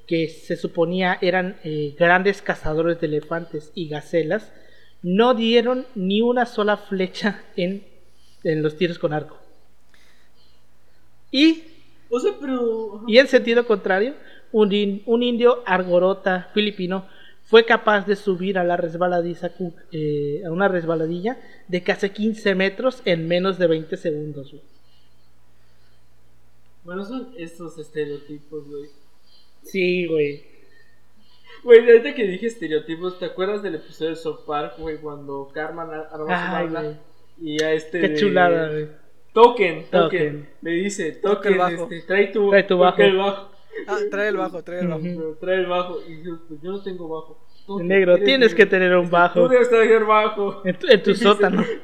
[0.08, 4.54] que se suponía eran eh, grandes cazadores de elefantes y gacelas,
[5.04, 7.84] no dieron ni una sola flecha en,
[8.44, 9.38] en los tiros con arco.
[11.32, 11.64] Y
[12.10, 13.04] O sea, pero.
[13.08, 14.16] y en sentido contrario,
[14.52, 17.06] un, in- un indio argorota filipino
[17.44, 19.52] fue capaz de subir a la resbaladiza
[19.92, 24.52] eh, a una resbaladilla de casi 15 metros en menos de 20 segundos.
[24.52, 24.64] güey.
[26.84, 28.90] Bueno, son estos estereotipos, güey.
[29.64, 30.44] Sí, güey.
[31.64, 34.98] Güey, ahorita que dije estereotipos, ¿te acuerdas del episodio de South Park, güey?
[34.98, 37.00] Cuando Carmen ar- armó su banda
[37.42, 38.00] y a este.
[38.02, 38.88] Qué de- chulada, güey.
[39.34, 39.92] Token, token.
[39.92, 40.50] Token.
[40.62, 41.84] Le dice, el token, bajo.
[41.84, 43.02] este, trae tu, Trae tu bajo.
[43.02, 43.52] el bajo.
[43.88, 45.38] Ah, trae el bajo, trae el bajo.
[45.40, 46.00] Trae el bajo.
[46.08, 47.44] Y yo, pues yo no tengo bajo.
[47.68, 48.56] Token, Negro, tienes negro.
[48.58, 50.62] que tener un Tú bajo debes traer bajo.
[50.66, 51.64] en tu, en tu Y dice- sótano.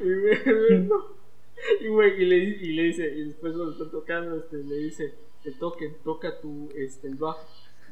[1.81, 2.17] Y, güey, no.
[2.21, 5.95] y, le, y le dice, y después cuando está tocando, este, le dice, te toquen,
[6.03, 7.39] toca tu, este, el bajo.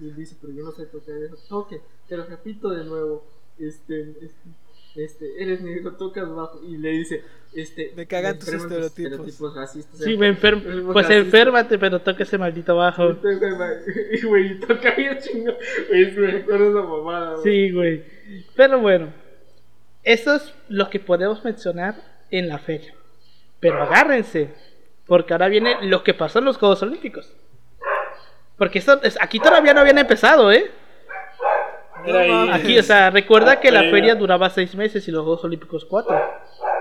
[0.01, 1.37] Y él dice, pero yo no sé tocar eso.
[1.47, 3.23] Toque, te lo repito de nuevo.
[3.59, 4.49] Este, este,
[4.95, 6.59] este, eres negro, tocas bajo.
[6.63, 7.93] Y le dice, este.
[7.95, 9.55] Me cagan tus estereotipos.
[9.55, 9.99] racistas.
[9.99, 10.63] Sí, me enfermo.
[10.91, 11.25] Pues racistas.
[11.25, 13.03] enférmate, pero toca ese maldito bajo.
[14.11, 15.53] Y güey, toca bien chingo.
[15.89, 17.43] Güey, me recuerda esa mamada, güey.
[17.43, 18.03] Sí, güey.
[18.55, 19.13] Pero bueno,
[20.03, 21.95] eso es lo que podemos mencionar
[22.31, 22.95] en la feria.
[23.59, 24.49] Pero agárrense,
[25.05, 27.35] porque ahora viene lo que pasó en los Juegos Olímpicos.
[28.61, 30.69] Porque esto, es- aquí todavía no habían empezado, ¿eh?
[32.05, 32.49] Era ahí.
[32.51, 33.91] Aquí, o sea, recuerda que la Feria.
[33.91, 36.15] feria duraba seis meses y los Juegos Olímpicos cuatro.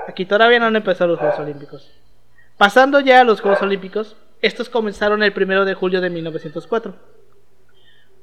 [0.06, 1.90] Aquí todavía no han empezado los Juegos Olímpicos.
[2.58, 6.94] Pasando ya a los Juegos Olímpicos, estos comenzaron el primero de julio de 1904.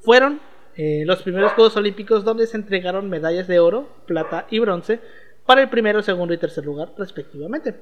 [0.02, 0.40] Fueron
[0.76, 5.00] eh, los primeros Juegos Olímpicos donde se entregaron medallas de oro, plata y bronce
[5.48, 7.74] para el primero, segundo y tercer lugar, respectivamente.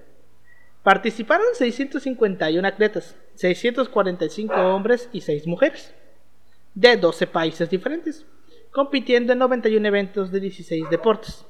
[0.86, 5.96] Participaron 651 atletas, 645 hombres y 6 mujeres,
[6.76, 8.24] de 12 países diferentes,
[8.70, 11.44] compitiendo en 91 eventos de 16 deportes.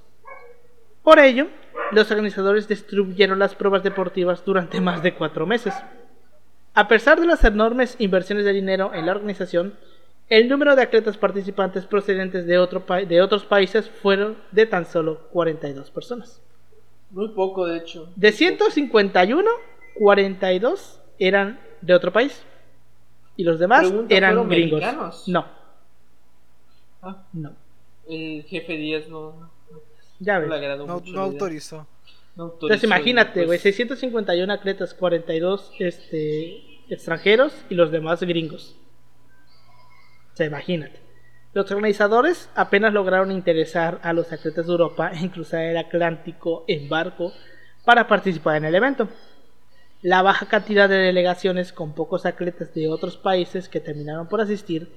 [1.04, 1.50] Por ello,
[1.92, 5.74] los organizadores distribuyeron las pruebas deportivas durante más de 4 meses.
[6.74, 9.74] A pesar de las enormes inversiones de dinero en la organización,
[10.30, 12.54] el número de atletas participantes procedentes de,
[13.06, 16.42] de otros países fueron de tan solo 42 personas.
[17.12, 18.12] Muy poco, de hecho.
[18.16, 19.50] De 151,
[19.96, 22.44] 42 eran de otro país.
[23.38, 24.80] Y los demás Pregunta, eran ¿fueron gringos.
[24.82, 25.24] mexicanos?
[25.28, 25.46] No,
[27.02, 27.54] Ah, no.
[28.10, 29.50] el jefe Díaz no,
[30.20, 30.50] Ya no ves.
[30.50, 31.12] le agradó No, mucho.
[31.12, 31.88] no autorizó.
[32.36, 38.76] No autorizó, Entonces imagínate, pues, güey, 651 atletas, 42 este, extranjeros y los demás gringos.
[40.34, 41.00] O sea, imagínate.
[41.56, 46.90] Los organizadores apenas lograron interesar a los atletas de Europa en cruzar el Atlántico en
[46.90, 47.32] barco
[47.86, 49.08] para participar en el evento.
[50.02, 54.90] La baja cantidad de delegaciones con pocos atletas de otros países que terminaron por asistir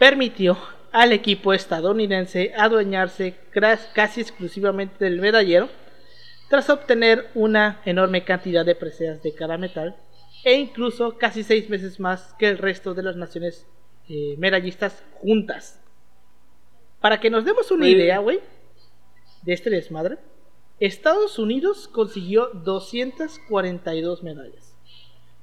[0.00, 0.58] permitió
[0.90, 3.36] al equipo estadounidense adueñarse
[3.94, 5.68] casi exclusivamente del medallero
[6.48, 9.94] tras obtener una enorme cantidad de preseas de cada metal
[10.42, 13.68] e incluso casi seis veces más que el resto de las naciones
[14.08, 15.78] eh, medallistas juntas.
[17.02, 18.38] Para que nos demos una idea, güey,
[19.42, 20.18] de este desmadre,
[20.78, 24.76] Estados Unidos consiguió 242 medallas,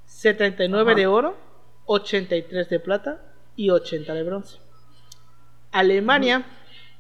[0.06, 1.00] 79 Ajá.
[1.00, 1.38] de oro,
[1.86, 3.22] 83 de plata
[3.58, 4.58] y 80 de bronce.
[5.72, 6.46] Alemania,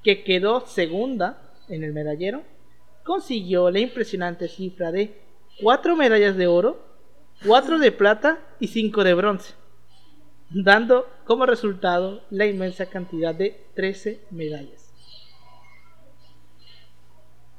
[0.03, 2.43] que quedó segunda en el medallero,
[3.05, 5.21] consiguió la impresionante cifra de
[5.61, 6.85] 4 medallas de oro,
[7.45, 9.53] 4 de plata y 5 de bronce,
[10.49, 14.85] dando como resultado la inmensa cantidad de 13 medallas.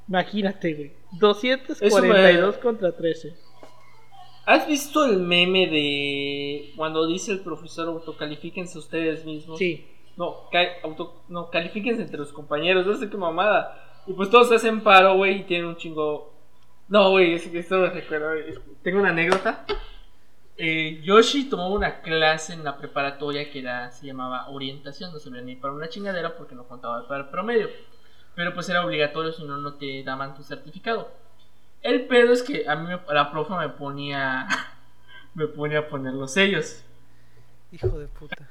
[0.08, 0.92] Imagínate, güey.
[1.18, 3.34] 242 contra 13.
[4.46, 9.58] ¿Has visto el meme de cuando dice el profesor autocalifíquense ustedes mismos?
[9.58, 9.86] Sí.
[10.16, 14.02] No, ca- auto, no, califíquense entre los compañeros, no sé qué mamada.
[14.06, 16.32] Y pues todos hacen paro, güey, y tienen un chingo.
[16.88, 18.32] No, güey, es que esto me recuerda.
[18.82, 19.64] Tengo una anécdota.
[20.62, 25.30] Eh, Yoshi tomó una clase en la preparatoria que era, se llamaba orientación, no se
[25.30, 27.68] veía ni para una chingadera porque no contaba para el promedio.
[28.34, 31.10] Pero pues era obligatorio, si no, no te daban tu certificado.
[31.80, 34.46] El pedo es que a mí me- la profe me ponía,
[35.34, 36.82] me ponía a poner los sellos.
[37.72, 38.46] Hijo de puta.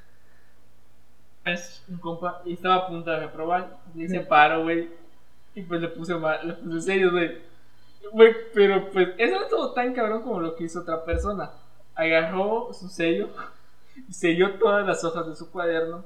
[1.45, 3.78] es un compa y estaba a punto de reprobar.
[3.95, 4.89] Le hice paro, güey.
[5.56, 7.38] Y pues le puse, ma- le puse sellos, güey.
[8.12, 11.52] Güey, pero pues eso no estuvo tan cabrón como lo que hizo otra persona.
[11.99, 13.29] Agarró su sello
[14.07, 16.05] y selló todas las hojas de su cuaderno.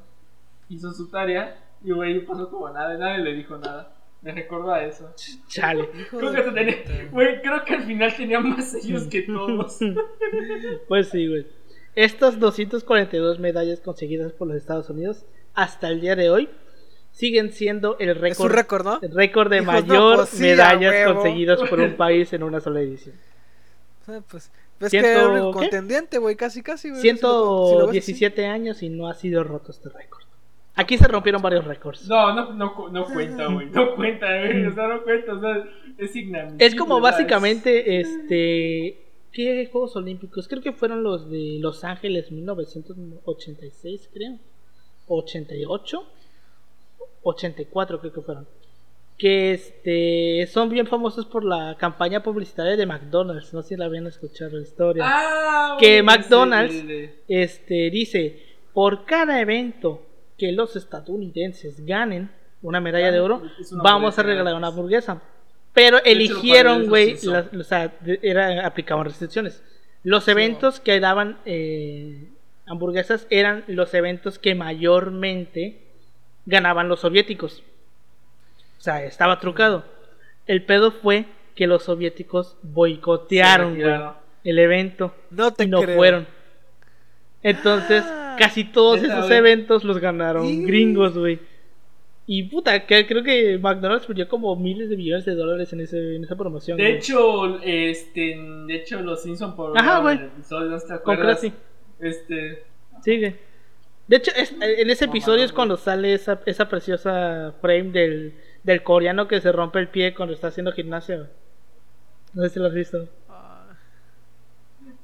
[0.69, 2.95] Hizo su tarea y, güey, pasó como nada.
[2.95, 3.93] y Nadie le dijo nada.
[4.21, 5.13] Me recordó a eso.
[5.49, 5.89] Chale.
[6.09, 9.77] Creo que, tenía- güey, creo que al final tenía más sellos que todos.
[10.87, 11.45] Pues sí, güey.
[11.95, 16.49] Estas 242 medallas conseguidas por los Estados Unidos hasta el día de hoy
[17.11, 18.99] siguen siendo el Es un récord, récord, ¿no?
[19.01, 22.59] el récord de Hijos, no, mayor pues sí, medallas conseguidas por un país en una
[22.61, 23.15] sola edición.
[24.07, 27.01] Ah, Pues, ves Ciento- que era contendiente, güey, casi, casi, güey.
[27.01, 28.13] Si lo- si lo ves así.
[28.13, 30.23] 117 años y no ha sido roto este récord.
[30.75, 32.07] Aquí se rompieron varios récords.
[32.07, 33.69] No, no, no, cu- no cuenta, güey.
[33.69, 34.65] No cuenta, güey.
[34.65, 35.33] O sea, no cuenta.
[35.35, 35.63] O sea,
[35.99, 36.65] es inadmisible.
[36.65, 37.11] Es como ¿sabes?
[37.11, 38.97] básicamente este.
[39.31, 40.47] ¿Qué Juegos Olímpicos?
[40.47, 44.37] Creo que fueron los de Los Ángeles 1986, creo.
[45.07, 46.07] 88.
[47.23, 48.47] 84 creo que fueron.
[49.23, 53.53] Que este son bien famosos por la campaña publicitaria de McDonald's.
[53.53, 55.05] No sé si la habían escuchado la historia.
[55.07, 58.43] Ah, que McDonald's sí, este dice
[58.73, 60.05] por cada evento
[60.37, 65.21] que los estadounidenses ganen una medalla de oro, vamos a regalar una hamburguesa.
[65.71, 69.63] Pero eligieron, güey, o sea, era, aplicaban restricciones.
[70.03, 72.27] Los eventos que daban eh,
[72.65, 75.79] hamburguesas eran los eventos que mayormente
[76.45, 77.63] ganaban los soviéticos.
[78.83, 79.85] O sea, estaba trucado.
[80.45, 81.23] El pedo fue
[81.55, 83.93] que los soviéticos boicotearon, güey,
[84.43, 85.95] el evento No te y no creo.
[85.95, 86.27] fueron.
[87.43, 88.35] Entonces, Ah.
[88.37, 91.39] casi todos esos eventos los ganaron gringos, güey.
[92.27, 96.17] Y puta, que creo que McDonald's perdió como miles de millones de dólares en, ese,
[96.17, 96.75] en esa promoción.
[96.77, 100.17] De hecho, este, de hecho, los Simpsons por Ajá, güey.
[100.17, 101.15] el episodio, ¿no te con?
[101.15, 101.53] Krusty.
[102.01, 102.63] Este,
[103.01, 103.37] Sigue.
[104.09, 108.33] De hecho, es- en ese episodio es cuando sale esa, esa preciosa frame del,
[108.63, 111.17] del coreano que se rompe el pie cuando está haciendo gimnasio.
[111.17, 111.29] güey.
[112.33, 113.07] No sé si lo has visto.
[113.29, 113.65] Ah,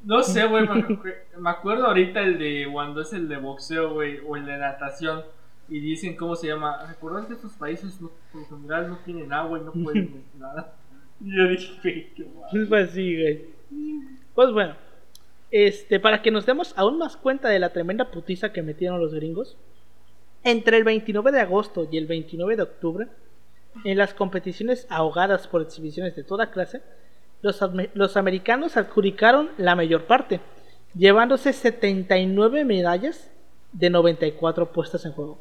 [0.03, 3.93] no sé, güey, me, acu- me acuerdo ahorita el de cuando es el de boxeo,
[3.93, 5.23] güey, o el de natación,
[5.67, 6.85] y dicen cómo se llama.
[6.87, 10.73] Recordad que estos países no, por lo general no tienen agua y no pueden nada.
[11.21, 12.65] Y yo dije, "Güey, qué guay".
[12.69, 13.45] Pues sí, güey.
[14.33, 14.75] Pues bueno,
[15.51, 19.13] este, para que nos demos aún más cuenta de la tremenda putiza que metieron los
[19.13, 19.57] gringos,
[20.43, 23.07] entre el 29 de agosto y el 29 de octubre,
[23.83, 26.81] en las competiciones ahogadas por exhibiciones de toda clase,
[27.41, 27.59] los,
[27.93, 30.41] los americanos adjudicaron la mayor parte,
[30.95, 33.31] llevándose 79 medallas
[33.71, 35.39] de 94 puestas en juego.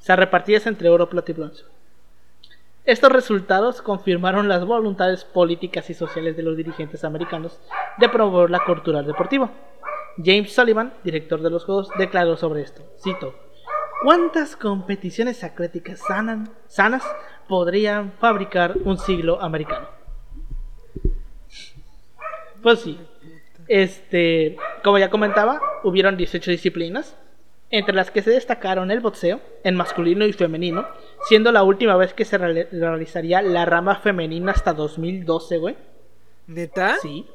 [0.00, 1.64] O sea, repartidas entre oro, plata y bronce.
[2.84, 7.60] Estos resultados confirmaron las voluntades políticas y sociales de los dirigentes americanos
[7.98, 9.52] de promover la cultura deportiva.
[10.16, 13.34] James Sullivan, director de los Juegos, declaró sobre esto, cito,
[14.02, 17.04] ¿Cuántas competiciones atléticas sanan- sanas
[17.48, 19.88] podrían fabricar un siglo americano?
[22.62, 22.98] Pues sí,
[23.68, 27.16] este, como ya comentaba, hubieron 18 disciplinas,
[27.70, 30.86] entre las que se destacaron el boxeo, en masculino y femenino,
[31.26, 35.76] siendo la última vez que se reali- realizaría la rama femenina hasta 2012, güey.
[36.46, 36.96] ¿Neta?
[37.00, 37.26] Sí.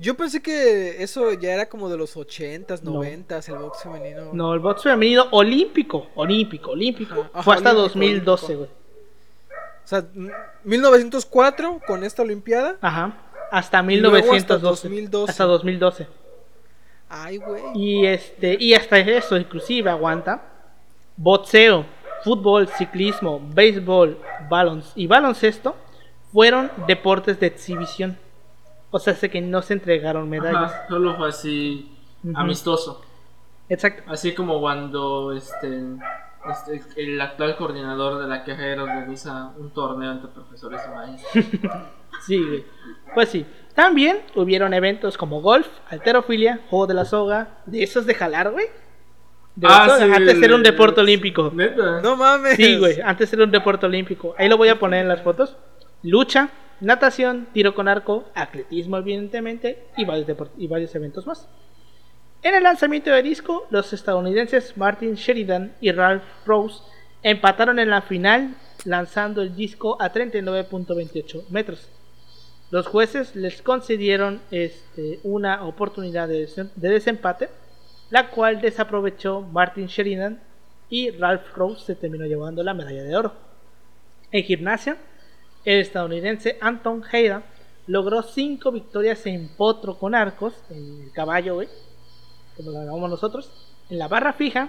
[0.00, 2.92] Yo pensé que eso ya era como de los 80s, No.
[3.02, 4.30] 90s, el box femenino.
[4.32, 8.58] No, el box femenino olímpico, olímpico, olímpico, Ajá, fue hasta olímpico, 2012, olímpico.
[8.74, 8.80] güey.
[9.84, 10.32] O sea, m-
[10.64, 12.76] 1904 con esta olimpiada.
[12.80, 13.14] Ajá,
[13.50, 14.88] hasta Y luego hasta 1912.
[14.88, 15.30] 2012.
[15.30, 16.06] Hasta 2012.
[17.08, 17.62] Ay, güey.
[17.74, 20.42] Y este y hasta eso inclusive aguanta
[21.16, 21.84] boxeo,
[22.24, 25.74] fútbol, ciclismo, béisbol, balons y baloncesto
[26.32, 28.16] fueron deportes de exhibición.
[28.90, 30.72] O sea, sé que no se entregaron medallas.
[30.72, 31.90] Ajá, solo fue así
[32.24, 32.36] Ujú.
[32.36, 33.02] amistoso.
[33.68, 34.02] Exacto.
[34.10, 35.80] Así como cuando este,
[36.50, 41.44] este, el actual coordinador de la carrera organiza un torneo entre profesores y maestros.
[42.26, 42.64] Sí, güey.
[43.14, 43.46] Pues sí.
[43.74, 48.66] También hubieron eventos como golf, alterofilia, juego de la soga, de esos de jalar, güey.
[49.54, 49.96] De soga.
[49.96, 51.50] sí, Antes era un el- deporte olímpico.
[51.54, 52.02] Neta.
[52.02, 52.56] No mames.
[52.56, 54.34] Sí, güey, antes era un deporte olímpico.
[54.36, 55.56] Ahí lo voy a poner en las fotos.
[56.02, 56.50] Lucha,
[56.80, 61.48] natación, tiro con arco, atletismo, evidentemente, y varios, y varios eventos más.
[62.42, 66.82] En el lanzamiento de disco, los estadounidenses Martin Sheridan y Ralph Rose
[67.22, 68.54] empataron en la final,
[68.84, 71.88] lanzando el disco a 39.28 metros.
[72.70, 77.50] Los jueces les concedieron este, una oportunidad de, de desempate,
[78.10, 80.40] la cual desaprovechó Martin Sheridan
[80.88, 83.34] y Ralph Rose se terminó llevando la medalla de oro.
[84.32, 84.96] En gimnasia,
[85.64, 87.42] el estadounidense Anton Heida
[87.86, 91.68] logró 5 victorias en potro con arcos, en el caballo, güey,
[92.56, 93.50] como lo llamamos nosotros,
[93.88, 94.68] en la barra fija,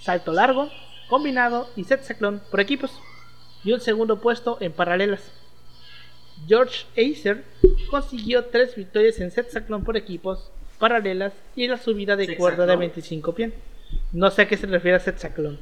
[0.00, 0.68] salto largo,
[1.08, 2.92] combinado y sexatlón por equipos,
[3.64, 5.32] y un segundo puesto en paralelas.
[6.46, 7.44] George Acer
[7.90, 12.80] consiguió 3 victorias en sexatlón por equipos, paralelas y la subida de cuerda de ¿Sexatlón?
[12.80, 13.52] 25 pies.
[14.12, 15.58] No sé a qué se refiere a sexatlón.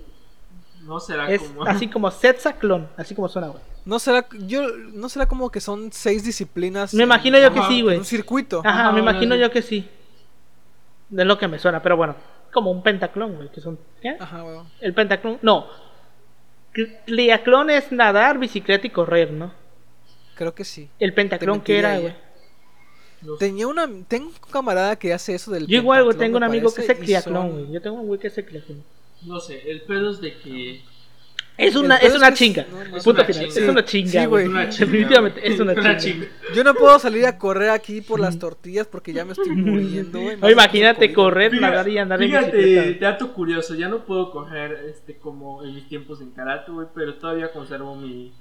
[0.87, 1.64] No será Es como.
[1.64, 3.62] así como sexatlón, así como suena, güey.
[3.84, 6.95] No será, yo, no será como que son seis disciplinas.
[6.95, 7.99] Me en- imagino yo que sí, güey.
[7.99, 8.61] un circuito.
[8.64, 9.89] Ajá, Ajá, me imagino yo que sí.
[11.09, 12.16] De lo que me suena, pero bueno.
[12.53, 13.49] Como un pentaclón, güey.
[13.51, 13.78] Que son.
[14.01, 14.16] ¿Qué?
[14.18, 14.59] Ajá, güey.
[14.80, 15.39] El pentaclón.
[15.43, 15.66] No.
[16.74, 19.53] Cl- Triatlón es nadar, bicicleta y correr, ¿no?
[20.34, 20.91] Creo que sí.
[20.99, 22.14] El pentaclón que era, güey.
[23.39, 26.72] Tenía una, tengo un camarada que hace eso del Yo igual, güey, tengo un amigo
[26.72, 27.72] que y triatlón, son- güey.
[27.72, 28.84] Yo tengo un güey que es triatlón.
[29.23, 30.81] No sé, el pedo es de que
[31.59, 32.67] Es una, es una chinga.
[32.71, 33.49] no, es una final.
[33.49, 33.61] chinga.
[33.64, 34.11] Es una chinga.
[34.21, 34.49] Sí, güey.
[34.49, 36.27] Definitivamente es una chinga.
[36.55, 40.21] Yo no puedo salir a correr aquí por las tortillas porque ya me estoy muriendo,
[40.21, 40.37] güey.
[40.37, 43.11] No, imagínate correr, nadar y andar en Fíjate, bicicleta.
[43.12, 47.14] dato curioso, ya no puedo coger este como en mis tiempos en karate, güey, pero
[47.14, 48.33] todavía conservo mi,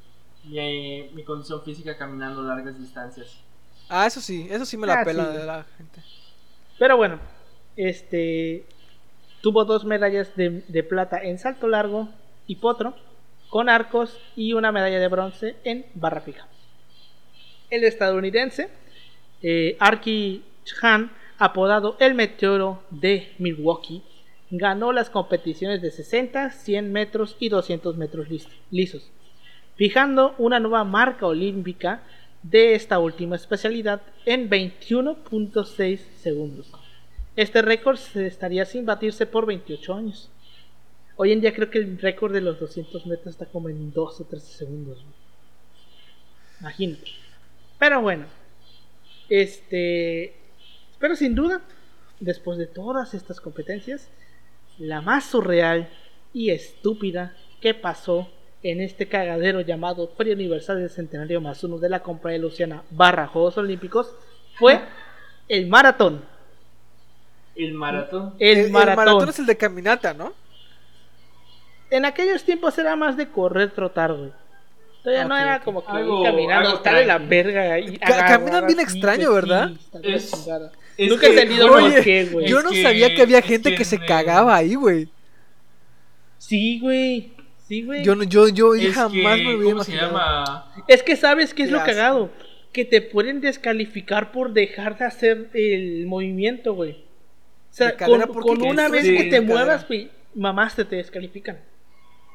[0.43, 3.39] mi, mi condición física caminando largas distancias.
[3.87, 5.37] Ah, eso sí, eso sí me la Ah, pela sí.
[5.37, 6.01] de la gente.
[6.77, 7.17] Pero bueno,
[7.77, 8.65] este
[9.45, 12.09] tuvo dos medallas de, plata en salto largo
[12.47, 12.95] y potro,
[13.47, 16.47] con arcos y una medalla de bronce en barra fija.
[17.69, 18.69] El estadounidense
[19.43, 20.43] eh, Arky
[20.81, 24.01] Han, apodado el Meteoro de Milwaukee,
[24.49, 29.11] ganó las competiciones de 60, 100 metros y 200 metros lis- lisos,
[29.75, 32.01] fijando una nueva marca olímpica
[32.41, 36.71] de esta última especialidad en 21.6 segundos.
[37.35, 40.29] Este récord se estaría sin batirse por 28 años.
[41.17, 44.21] Hoy en día creo que el récord de los 200 metros está como en 2
[44.21, 45.01] o 13 segundos.
[45.01, 45.15] güey.
[46.61, 47.11] Imagínate.
[47.77, 48.25] Pero bueno,
[49.29, 50.33] este.
[50.99, 51.61] Pero sin duda,
[52.19, 54.09] después de todas estas competencias,
[54.77, 55.89] la más surreal
[56.33, 58.29] y estúpida que pasó
[58.63, 62.83] en este cagadero llamado Feria Universal del Centenario más uno de la compra de Luciana
[62.89, 64.11] barra Juegos Olímpicos
[64.55, 64.81] fue
[65.47, 66.34] el maratón.
[67.55, 68.33] El maratón.
[68.39, 69.29] El, maratón.
[69.29, 70.33] es el de caminata, ¿no?
[71.89, 74.31] En aquellos tiempos era más de correr, trotar, güey.
[75.03, 75.63] Todavía no Ok, era ok.
[75.63, 77.79] como que Algo- caminando, algo estar de la verga.
[77.79, 79.71] Y Ca- caminan bien extraño, ¿verdad?
[80.01, 80.33] Es-
[80.97, 82.47] es Nunca he que- entendido por qué, güey.
[82.47, 85.07] Yo Es no que- sabía que había gente que, que se me- cagaba ahí, güey.
[86.39, 87.31] Sí, güey.
[87.67, 88.03] Sí, güey.
[88.03, 90.11] Yo, no- yo, yo Es jamás que, me hubiera ¿Cómo se imaginado.
[90.17, 90.73] llama?
[90.87, 92.29] Es que sabes qué es lo cagado.
[92.73, 97.04] Que te pueden descalificar por dejar de hacer el movimiento, güey.
[97.75, 101.59] O sea, con, una es vez que te muevas, güey, mamás te, te descalifican.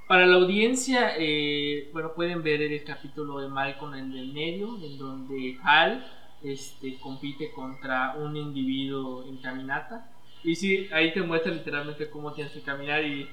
[0.07, 4.99] Para la audiencia, eh, bueno, pueden ver el capítulo de Malcolm en el medio, en
[4.99, 6.07] donde Hal
[6.43, 10.11] este, compite contra un individuo en caminata.
[10.45, 13.27] Y sí, ahí te muestra literalmente cómo tienes que caminar y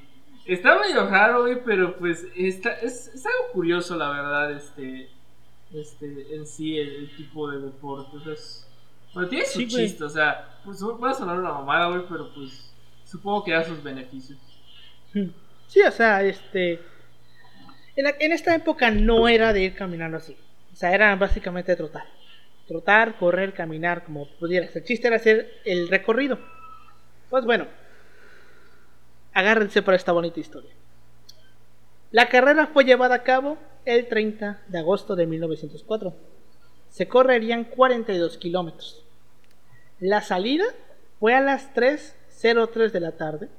[0.46, 5.10] está medio raro, güey, pero pues está, es, es algo curioso, la verdad, este,
[5.74, 8.16] este, en sí, el, el tipo de deporte.
[8.16, 8.64] O sea, es-
[9.14, 12.74] bueno, tiene su Sí, chiste, o sea, pues puede sonar una mamada, güey, pero pues
[13.06, 14.38] supongo que da sus beneficios.
[15.68, 16.80] Sí, o sea, este.
[17.96, 20.38] En, la- en esta época no era de ir caminando así.
[20.72, 22.06] O sea, era básicamente trotar.
[22.68, 24.76] Trotar, correr, caminar, como pudieras.
[24.76, 26.38] El chiste era hacer el recorrido.
[27.30, 27.66] Pues bueno,
[29.34, 30.72] agárrense para esta bonita historia.
[32.12, 36.14] La carrera fue llevada a cabo el 30 de agosto de 1904.
[36.98, 39.06] Se correrían 42 kilómetros.
[40.00, 40.66] La salida
[41.20, 43.50] fue a las 3.03 de la tarde,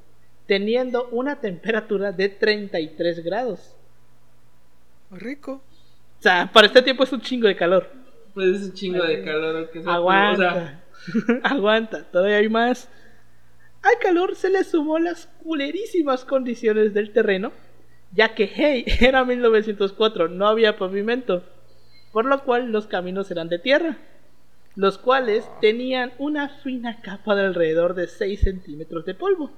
[0.48, 3.76] teniendo una temperatura de 33 grados.
[5.12, 5.62] Rico.
[6.18, 7.88] O sea, para este tiempo es un chingo de calor.
[8.34, 10.32] Pues es un chingo de calor, aunque sea, Aguanta.
[10.34, 12.88] o sea, Aguanta, todavía hay más.
[13.82, 17.52] Al calor se le sumó las culerísimas condiciones del terreno,
[18.10, 21.44] ya que, hey, era 1904, no había pavimento,
[22.18, 23.96] por lo cual los caminos eran de tierra,
[24.74, 29.52] los cuales tenían una fina capa de alrededor de 6 centímetros de polvo.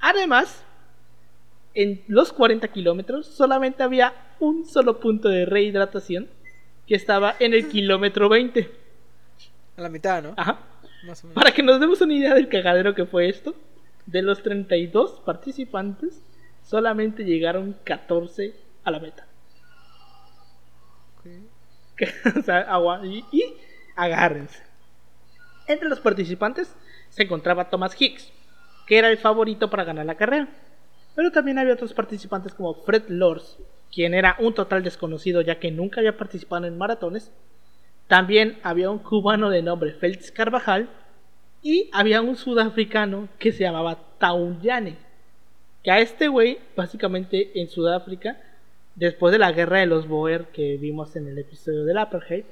[0.00, 0.62] Además,
[1.72, 6.28] en los 40 kilómetros solamente había un solo punto de rehidratación
[6.86, 8.70] que estaba en el kilómetro 20.
[9.78, 10.34] A la mitad, ¿no?
[10.36, 10.58] Ajá.
[11.06, 11.42] Más o menos.
[11.42, 13.54] Para que nos demos una idea del cagadero que fue esto,
[14.04, 16.20] de los 32 participantes,
[16.62, 18.54] solamente llegaron 14
[18.84, 19.26] a la meta.
[22.68, 23.24] Agua y,
[23.94, 24.62] agárrense.
[25.66, 26.74] Entre los participantes
[27.08, 28.32] se encontraba Thomas Hicks,
[28.86, 30.48] que era el favorito para ganar la carrera.
[31.14, 33.58] Pero también había otros participantes como Fred Lors,
[33.92, 37.32] quien era un total desconocido ya que nunca había participado en maratones.
[38.06, 40.88] También había un cubano de nombre Félix Carvajal
[41.62, 44.98] y había un sudafricano que se llamaba Taunyane.
[45.82, 48.36] Que a este güey, básicamente en Sudáfrica,
[48.96, 52.44] después de la guerra de los Boer que vimos en el episodio del Apartheid,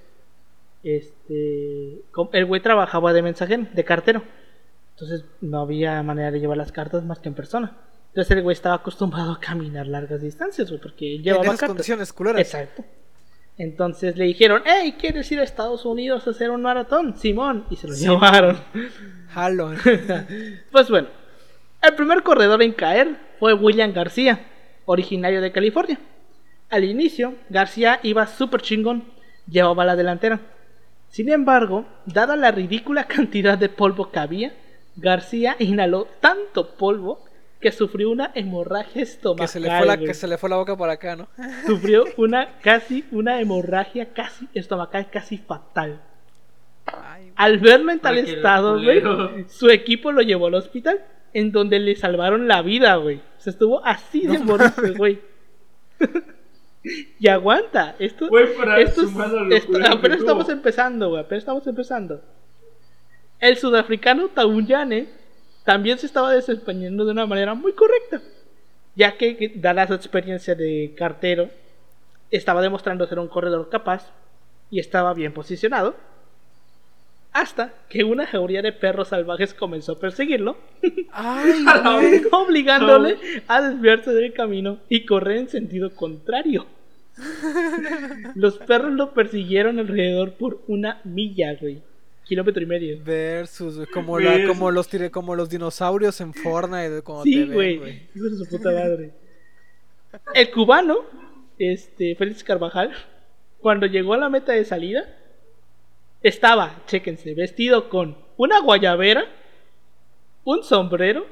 [0.82, 4.22] este, el güey trabajaba de mensajero, de cartero.
[4.92, 7.76] Entonces no había manera de llevar las cartas más que en persona.
[8.08, 11.56] Entonces el güey estaba acostumbrado a caminar largas distancias, güey, porque él En llevaba esas
[11.56, 11.68] cartas.
[11.70, 12.40] condiciones culeras.
[12.42, 12.84] Exacto.
[13.56, 17.16] Entonces le dijeron, hey, ¿quieres ir a Estados Unidos a hacer un maratón?
[17.16, 17.64] Simón.
[17.70, 18.58] Y se lo llevaron.
[19.30, 19.72] Jalo.
[20.70, 21.08] Pues bueno,
[21.82, 24.44] el primer corredor en caer fue William García,
[24.86, 25.98] originario de California.
[26.74, 29.04] Al inicio, García iba súper chingón,
[29.48, 30.40] llevaba la delantera.
[31.08, 34.52] Sin embargo, dada la ridícula cantidad de polvo que había,
[34.96, 37.24] García inhaló tanto polvo
[37.60, 39.46] que sufrió una hemorragia estomacal.
[39.46, 41.28] Que se, le fue la, que se le fue la boca por acá, ¿no?
[41.64, 46.02] Sufrió una casi una hemorragia casi estomacal casi fatal.
[46.86, 49.00] Ay, Al verlo en tal estado, güey,
[49.46, 51.04] su equipo lo llevó al hospital,
[51.34, 53.22] en donde le salvaron la vida, güey.
[53.38, 55.20] Se estuvo así de morirse, güey.
[57.18, 58.50] y aguanta, esto, es-
[59.56, 62.22] esto- apenas estamos empezando, güey, apenas estamos empezando.
[63.40, 65.08] El sudafricano Tauyane
[65.64, 68.20] también se estaba desempeñando de una manera muy correcta,
[68.94, 71.48] ya que, dada su experiencia de cartero,
[72.30, 74.10] estaba demostrando ser un corredor capaz
[74.70, 75.94] y estaba bien posicionado.
[77.34, 80.56] Hasta que una jauría de perros salvajes comenzó a perseguirlo,
[81.12, 82.10] Ay, A la güey.
[82.12, 82.22] vez.
[82.32, 83.18] obligándole
[83.48, 86.64] a desviarse del camino y correr en sentido contrario.
[88.34, 91.82] Los perros lo persiguieron alrededor por una milla, güey.
[92.24, 92.98] Kilómetro y medio.
[93.04, 94.48] Versus, güey, como, la, Ves.
[94.48, 97.74] como, los, como los dinosaurios en Fortnite cuando te Sí, güey.
[98.14, 99.10] Hijo de su puta madre.
[100.34, 100.98] El cubano,
[101.58, 102.92] este, Félix Carvajal,
[103.60, 105.04] cuando llegó a la meta de salida,
[106.24, 109.24] estaba, chéquense, vestido con una guayabera,
[110.42, 111.26] un sombrero,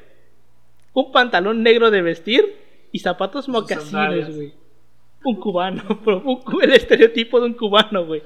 [0.95, 2.55] un pantalón negro de vestir
[2.93, 4.53] y zapatos mocasines, güey.
[5.25, 8.23] Un cubano, bro, un cu- el estereotipo de un cubano, güey.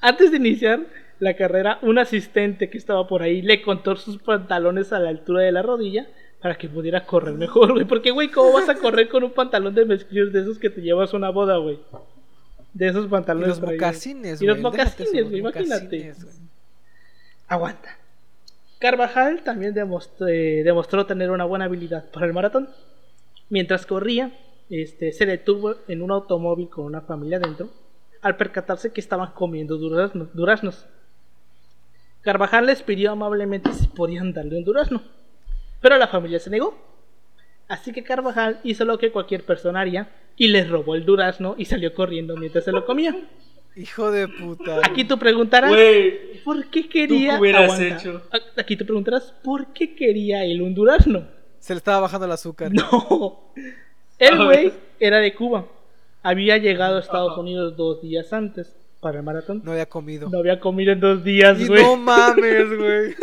[0.00, 0.80] Antes de iniciar
[1.20, 5.42] la carrera, un asistente que estaba por ahí le contó sus pantalones a la altura
[5.42, 6.06] de la rodilla
[6.40, 7.84] para que pudiera correr mejor, güey.
[7.84, 10.80] Porque, güey, ¿cómo vas a correr con un pantalón de mezclillos de esos que te
[10.80, 11.78] llevas a una boda, güey?
[12.78, 13.48] De esos Y pantalones.
[13.48, 13.88] los por ahí, güey.
[13.88, 15.84] mocasines, Y los mocasines, güey, los imagínate.
[16.04, 16.40] mocasines.
[17.48, 17.96] Aguanta.
[18.78, 22.68] Carvajal también demostró, eh, demostró tener una buena habilidad para el maratón.
[23.50, 24.30] Mientras corría,
[24.70, 27.68] este, se detuvo en un automóvil con una familia dentro
[28.22, 30.86] al percatarse que estaban comiendo duraznos.
[32.20, 35.02] Carvajal les pidió amablemente si podían darle un durazno,
[35.80, 36.76] pero la familia se negó.
[37.68, 40.08] Así que Carvajal hizo lo que cualquier persona haría
[40.38, 43.14] y les robó el durazno y salió corriendo mientras se lo comía.
[43.76, 44.80] Hijo de puta.
[44.84, 45.72] Aquí tú preguntarás,
[46.44, 48.22] ¿por qué quería qué hubieras hecho?
[48.56, 51.26] Aquí te preguntarás, ¿por qué quería él un durazno?
[51.58, 52.72] Se le estaba bajando el azúcar.
[52.72, 53.52] No.
[54.18, 55.66] El güey era de Cuba.
[56.22, 57.40] Había llegado a Estados Ajá.
[57.40, 59.62] Unidos dos días antes para el maratón.
[59.64, 60.28] No había comido.
[60.28, 61.82] No había comido en dos días, y güey.
[61.82, 63.14] no mames, güey.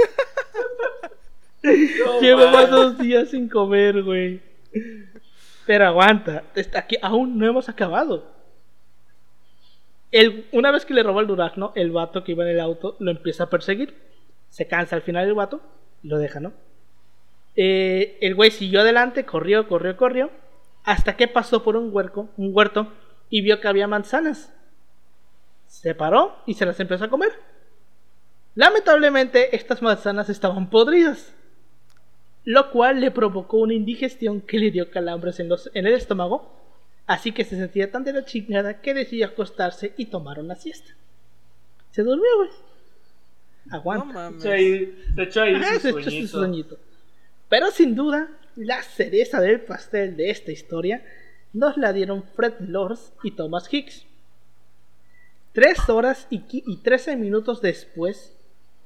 [2.06, 4.40] no Llevaba dos días sin comer, güey.
[5.66, 8.32] Pero aguanta, está aquí aún no hemos acabado.
[10.12, 12.96] El, una vez que le robó el durazno, el vato que iba en el auto
[13.00, 13.96] lo empieza a perseguir.
[14.50, 15.62] Se cansa al final el vato
[16.04, 16.54] lo deja, ¿no?
[17.56, 20.32] Eh, el güey siguió adelante, corrió, corrió, corrió,
[20.84, 22.94] hasta que pasó por un huerto
[23.30, 24.54] y vio que había manzanas.
[25.68, 27.34] Se paró y se las empezó a comer.
[28.54, 31.35] Lamentablemente, estas manzanas estaban podridas
[32.46, 36.52] lo cual le provocó una indigestión que le dio calambres en, los, en el estómago,
[37.08, 40.92] así que se sentía tan de la chingada que decidió acostarse y tomar una siesta.
[41.92, 42.50] Se durmió, güey.
[43.66, 44.06] No Aguanta.
[44.14, 44.44] mames.
[44.44, 46.38] Se, echó ahí Ajá, su se echó su sueñito.
[46.38, 46.80] sueñito.
[47.50, 51.04] Pero sin duda, la cereza del pastel de esta historia
[51.54, 54.06] nos la dieron Fred Lors y Thomas Hicks.
[55.54, 58.36] Tres horas y, y 13 minutos después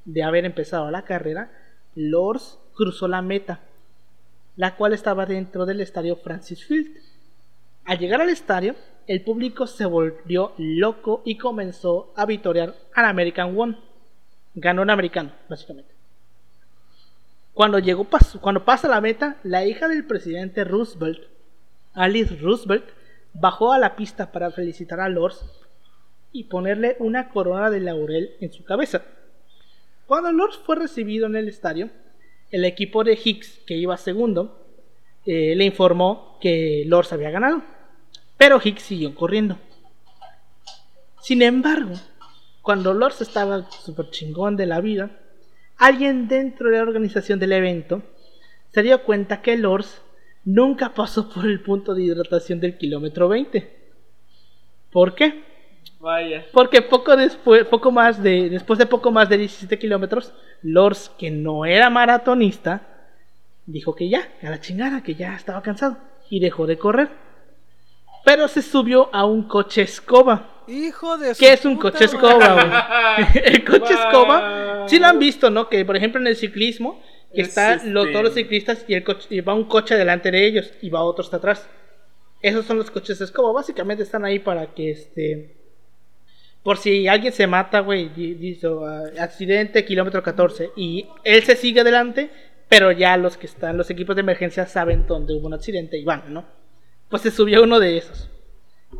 [0.05, 1.51] de haber empezado la carrera,
[1.95, 3.59] Lors cruzó la meta,
[4.55, 6.95] la cual estaba dentro del estadio Francis Field.
[7.83, 8.73] Al llegar al estadio,
[9.05, 13.77] el público se volvió loco y comenzó a vitorear al American One.
[14.55, 15.93] Ganó un americano, básicamente.
[17.53, 18.07] Cuando, llegó,
[18.39, 21.19] cuando pasa la meta, la hija del presidente Roosevelt,
[21.93, 22.85] Alice Roosevelt,
[23.33, 25.43] bajó a la pista para felicitar a Lors
[26.31, 29.01] y ponerle una corona de laurel en su cabeza.
[30.05, 31.89] Cuando Lors fue recibido en el estadio,
[32.51, 34.65] el equipo de Hicks, que iba segundo,
[35.25, 37.61] eh, le informó que Lors había ganado.
[38.37, 39.57] Pero Hicks siguió corriendo.
[41.21, 41.93] Sin embargo,
[42.61, 45.11] cuando Lors estaba súper chingón de la vida,
[45.77, 48.03] alguien dentro de la organización del evento
[48.73, 50.01] se dio cuenta que Lors
[50.45, 53.77] nunca pasó por el punto de hidratación del kilómetro 20.
[54.91, 55.43] ¿Por qué?
[55.99, 56.45] Vaya.
[56.53, 61.29] Porque poco después, poco más de, después de poco más de 17 kilómetros, Lors, que
[61.29, 62.81] no era maratonista,
[63.65, 65.97] dijo que ya, a la chingada, que ya estaba cansado
[66.29, 67.09] y dejó de correr.
[68.23, 70.63] Pero se subió a un coche escoba.
[70.67, 73.43] Hijo de su ¿Qué es un puta coche escoba, güey?
[73.43, 74.03] El coche Wow.
[74.03, 75.67] escoba, sí lo han visto, ¿no?
[75.67, 77.01] Que por ejemplo en el ciclismo,
[77.33, 77.91] que están Existe.
[77.91, 80.89] los, todos los ciclistas y, el coche, y va un coche delante de ellos y
[80.89, 81.67] va otro hasta atrás.
[82.41, 85.58] Esos son los coches escoba, básicamente están ahí para que este
[86.63, 91.55] por si alguien se mata, güey, di- dice, ah, accidente, kilómetro 14, y él se
[91.55, 92.29] sigue adelante,
[92.67, 96.03] Pero ya los que están, los equipos de emergencia saben dónde hubo un accidente y
[96.03, 96.45] van, ¿no?
[97.09, 98.29] Pues se subió uno de esos.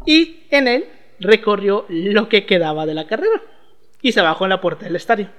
[0.08, 0.86] Y en él
[1.20, 3.40] recorrió lo que quedaba de la carrera.
[4.02, 5.30] Y se bajó en la puerta del estadio.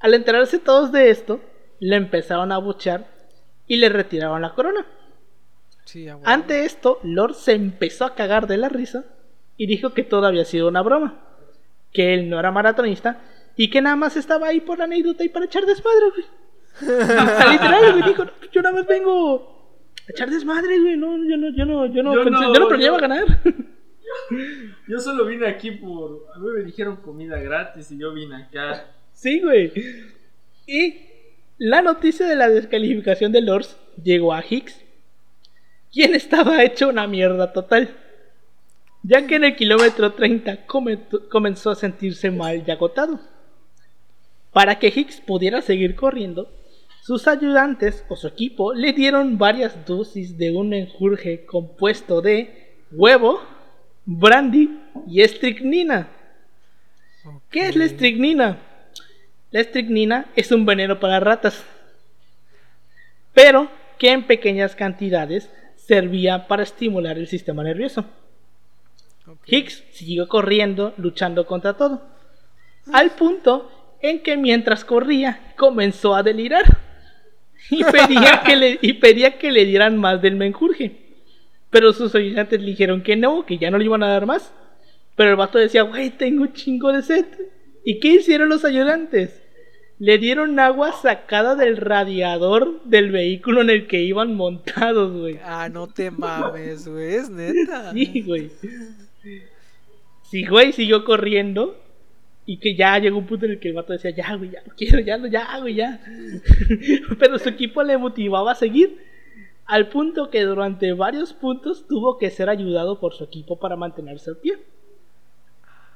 [0.00, 1.40] Al enterarse todos de esto,
[1.80, 3.06] le empezaron a buchar
[3.66, 4.84] y le retiraron la corona.
[5.86, 6.06] Sí.
[6.24, 9.04] Ante esto, Lord se empezó a cagar de la risa
[9.56, 11.20] y dijo que todo había sido una broma.
[11.92, 13.20] Que él no era maratonista
[13.56, 16.26] y que nada más estaba ahí por la anécdota y para echar desmadre, güey.
[17.02, 20.96] O sea, literal, güey, dijo, "No, yo nada más vengo a echar desmadre, güey.
[20.96, 23.24] No, yo no, yo no, yo no, Yo pensé- no, yo no planeaba ganar.
[24.86, 26.26] Yo solo vine aquí por.
[26.34, 28.86] A mí me dijeron comida gratis y yo vine acá.
[29.12, 29.72] Sí, güey.
[30.66, 30.96] Y
[31.58, 34.80] la noticia de la descalificación de Lords llegó a Hicks,
[35.92, 37.88] quien estaba hecho una mierda total.
[39.06, 43.20] Ya que en el kilómetro 30 comentó- comenzó a sentirse mal y agotado.
[44.50, 46.50] Para que Hicks pudiera seguir corriendo,
[47.02, 53.42] sus ayudantes o su equipo le dieron varias dosis de un menjurje compuesto de huevo,
[54.06, 56.08] brandy y estricnina.
[57.50, 58.58] ¿Qué es la estricnina?
[59.50, 61.62] La estricnina es un veneno para ratas,
[63.34, 68.04] pero que en pequeñas cantidades servía para estimular el sistema nervioso.
[69.46, 72.02] Hicks siguió corriendo, luchando contra todo,
[72.92, 73.70] al punto
[74.00, 76.64] en que mientras corría comenzó a delirar
[77.70, 81.00] y pedía que le, y pedía que le dieran más del menjurje.
[81.70, 84.52] Pero sus ayudantes le dijeron que no, que ya no le iban a dar más.
[85.16, 87.24] Pero el vato decía, güey, tengo un chingo de sed.
[87.84, 89.42] ¿Y qué hicieron los ayudantes?
[89.98, 95.38] Le dieron agua sacada del radiador del vehículo en el que iban montados, güey.
[95.44, 97.92] Ah, no te mames, güey, es neta.
[97.92, 98.50] Sí, güey.
[100.34, 101.80] Sí, güey, siguió corriendo.
[102.44, 104.64] Y que ya llegó un punto en el que el vato decía, ya, güey, ya
[104.66, 106.00] no quiero, ya, no, ya, güey, ya.
[107.20, 108.98] Pero su equipo le motivaba a seguir.
[109.64, 114.30] Al punto que durante varios puntos tuvo que ser ayudado por su equipo para mantenerse
[114.30, 114.58] al pie.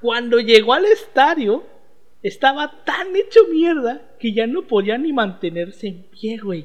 [0.01, 1.65] Cuando llegó al estadio,
[2.23, 6.65] estaba tan hecho mierda que ya no podía ni mantenerse en pie, güey.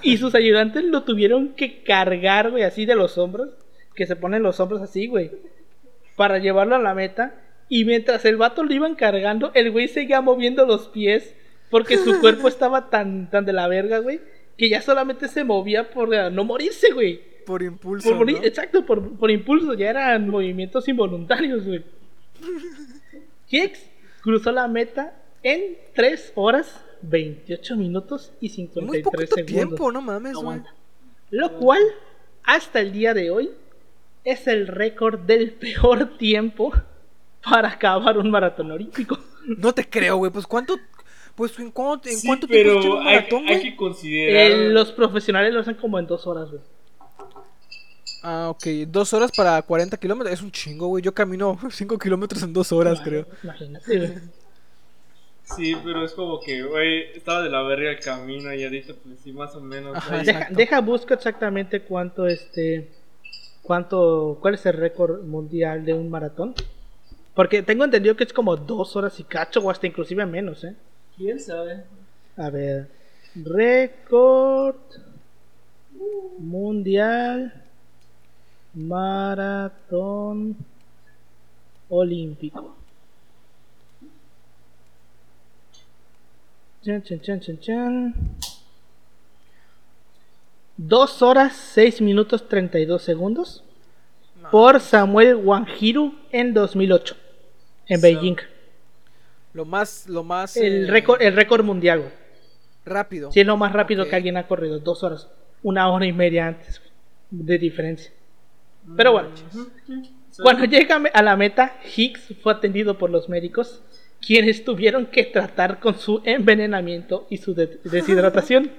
[0.00, 3.50] Y sus ayudantes lo tuvieron que cargar, güey, así de los hombros.
[3.94, 5.30] Que se ponen los hombros así, güey.
[6.16, 7.34] Para llevarlo a la meta.
[7.68, 11.34] Y mientras el vato lo iban cargando, el güey seguía moviendo los pies.
[11.70, 14.20] Porque su cuerpo estaba tan, tan de la verga, güey.
[14.56, 17.20] Que ya solamente se movía por eh, no morirse, güey.
[17.44, 18.08] Por impulso.
[18.08, 18.44] Por morir- ¿no?
[18.44, 19.74] Exacto, por, por impulso.
[19.74, 21.84] Ya eran movimientos involuntarios, güey.
[23.50, 23.86] Hicks
[24.22, 29.46] cruzó la meta en 3 horas, 28 minutos y 53 Muy poquito segundos.
[29.54, 30.42] tiempo, no mames, güey.
[30.42, 30.74] Aguanta.
[31.30, 31.82] Lo cual,
[32.42, 33.50] hasta el día de hoy,
[34.26, 36.72] es el récord del peor tiempo
[37.48, 39.16] para acabar un maratón olímpico.
[39.46, 40.32] No te creo, güey.
[40.32, 40.76] Pues cuánto.
[41.36, 44.50] Pues en cuánto, en Sí, cuánto tiempo pero un hay, maratón, hay que considerar.
[44.50, 46.62] Eh, los profesionales lo hacen como en 2 horas, güey.
[48.22, 48.66] Ah, ok.
[48.88, 50.34] Dos horas para 40 kilómetros.
[50.34, 51.04] Es un chingo, güey.
[51.04, 53.26] Yo camino 5 kilómetros en dos horas, creo.
[53.44, 54.12] Imagínate, güey.
[55.54, 59.20] Sí, pero es como que, güey, estaba de la verga el camino y ahorita, pues
[59.22, 59.96] sí, más o menos.
[59.96, 62.88] Ajá, Deja, deja, busco exactamente cuánto este.
[63.66, 64.38] Cuánto.
[64.40, 66.54] cuál es el récord mundial de un maratón.
[67.34, 70.74] Porque tengo entendido que es como dos horas y cacho, o hasta inclusive menos, eh.
[71.16, 71.84] ¿Quién sabe?
[72.36, 72.88] A ver.
[73.34, 74.76] Récord
[76.38, 77.52] mundial
[78.74, 80.56] maratón
[81.88, 82.76] olímpico.
[86.82, 88.14] Chan, chan, chan, chan, chan.
[90.76, 93.64] 2 horas 6 minutos 32 segundos
[94.42, 94.50] No.
[94.50, 97.16] por Samuel Wanjiru en 2008
[97.88, 98.36] en So- Beijing.
[99.54, 100.56] Lo más, lo más.
[100.56, 102.12] El eh, récord, el récord mundial, güey.
[102.84, 103.32] Rápido.
[103.32, 104.78] Sí, es lo más rápido que alguien ha corrido.
[104.78, 105.28] Dos horas.
[105.62, 106.80] Una hora y media antes
[107.30, 108.12] de diferencia.
[108.96, 109.28] Pero bueno.
[110.42, 113.82] Cuando llega a la meta, Hicks fue atendido por los médicos,
[114.20, 118.70] quienes tuvieron que tratar con su envenenamiento y su de- deshidratación.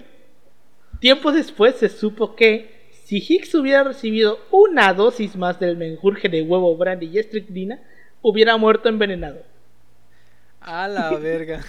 [1.00, 6.42] Tiempo después se supo que si Hicks hubiera recibido una dosis más del menjurje de
[6.42, 7.80] huevo brandy y estricnina,
[8.22, 9.42] hubiera muerto envenenado.
[10.62, 11.62] A la verga.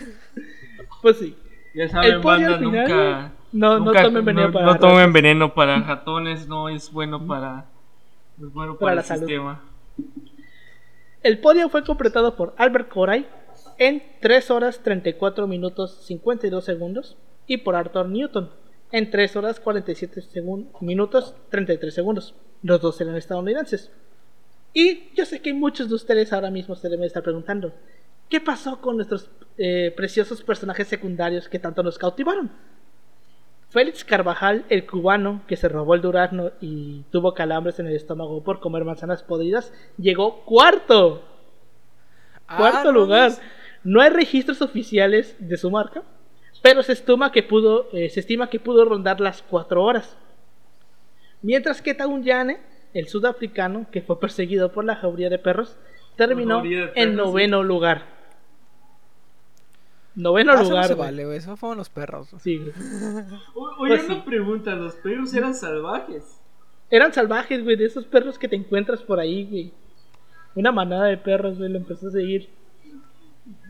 [1.03, 1.37] Pues sí.
[1.74, 3.33] Ya El saben, pollo banda, al final, nunca.
[3.53, 4.91] no- no tomen veneno no- para no ratas.
[4.91, 7.66] tomen veneno para ratones, no es bueno para.
[8.39, 9.26] no es bueno Para para, la el salud.
[9.26, 9.62] sistema.
[11.22, 13.26] El podio fue completado por Albert Coray
[13.79, 17.16] en 3 horas 34 minutos 52 segundos
[17.47, 18.51] y por Arthur Newton
[18.93, 22.34] en 3 horas 47 segun- minutos 33 segundos.
[22.62, 23.91] Los dos eran estadounidenses.
[24.72, 27.72] Y yo sé que muchos de ustedes ahora mismo se deben estar preguntando,
[28.28, 32.51] ¿qué pasó con nuestros eh, preciosos personajes secundarios que tanto nos cautivaron?
[33.70, 38.43] Félix Carvajal, el cubano que se robó el durazno y tuvo calambres en el estómago
[38.43, 41.22] por comer manzanas podridas, llegó cuarto.
[42.47, 43.32] Cuarto Ah, no, lugar.
[43.84, 46.03] No hay registros oficiales de su marca,
[46.62, 50.16] pero se estima que pudo, eh, se estima que pudo rondar las cuatro horas.
[51.42, 52.59] Mientras que Taunyane,
[52.94, 55.76] el sudafricano, que fue perseguido por la jauría de perros,
[56.16, 56.62] terminó
[56.94, 58.16] en noveno lugar.
[60.14, 60.86] Noveno Ah, eso no lugar.
[60.86, 61.06] se güey.
[61.06, 61.36] vale.
[61.36, 62.28] Eso fueron los perros.
[62.40, 62.59] Sí,
[63.54, 64.22] Oye, Pues una sí.
[64.26, 66.40] pregunta, ¿los perros eran salvajes?
[66.90, 69.72] Eran salvajes, güey, de esos perros que te encuentras por ahí, güey.
[70.56, 72.48] Una manada de perros, güey, lo empezó a seguir.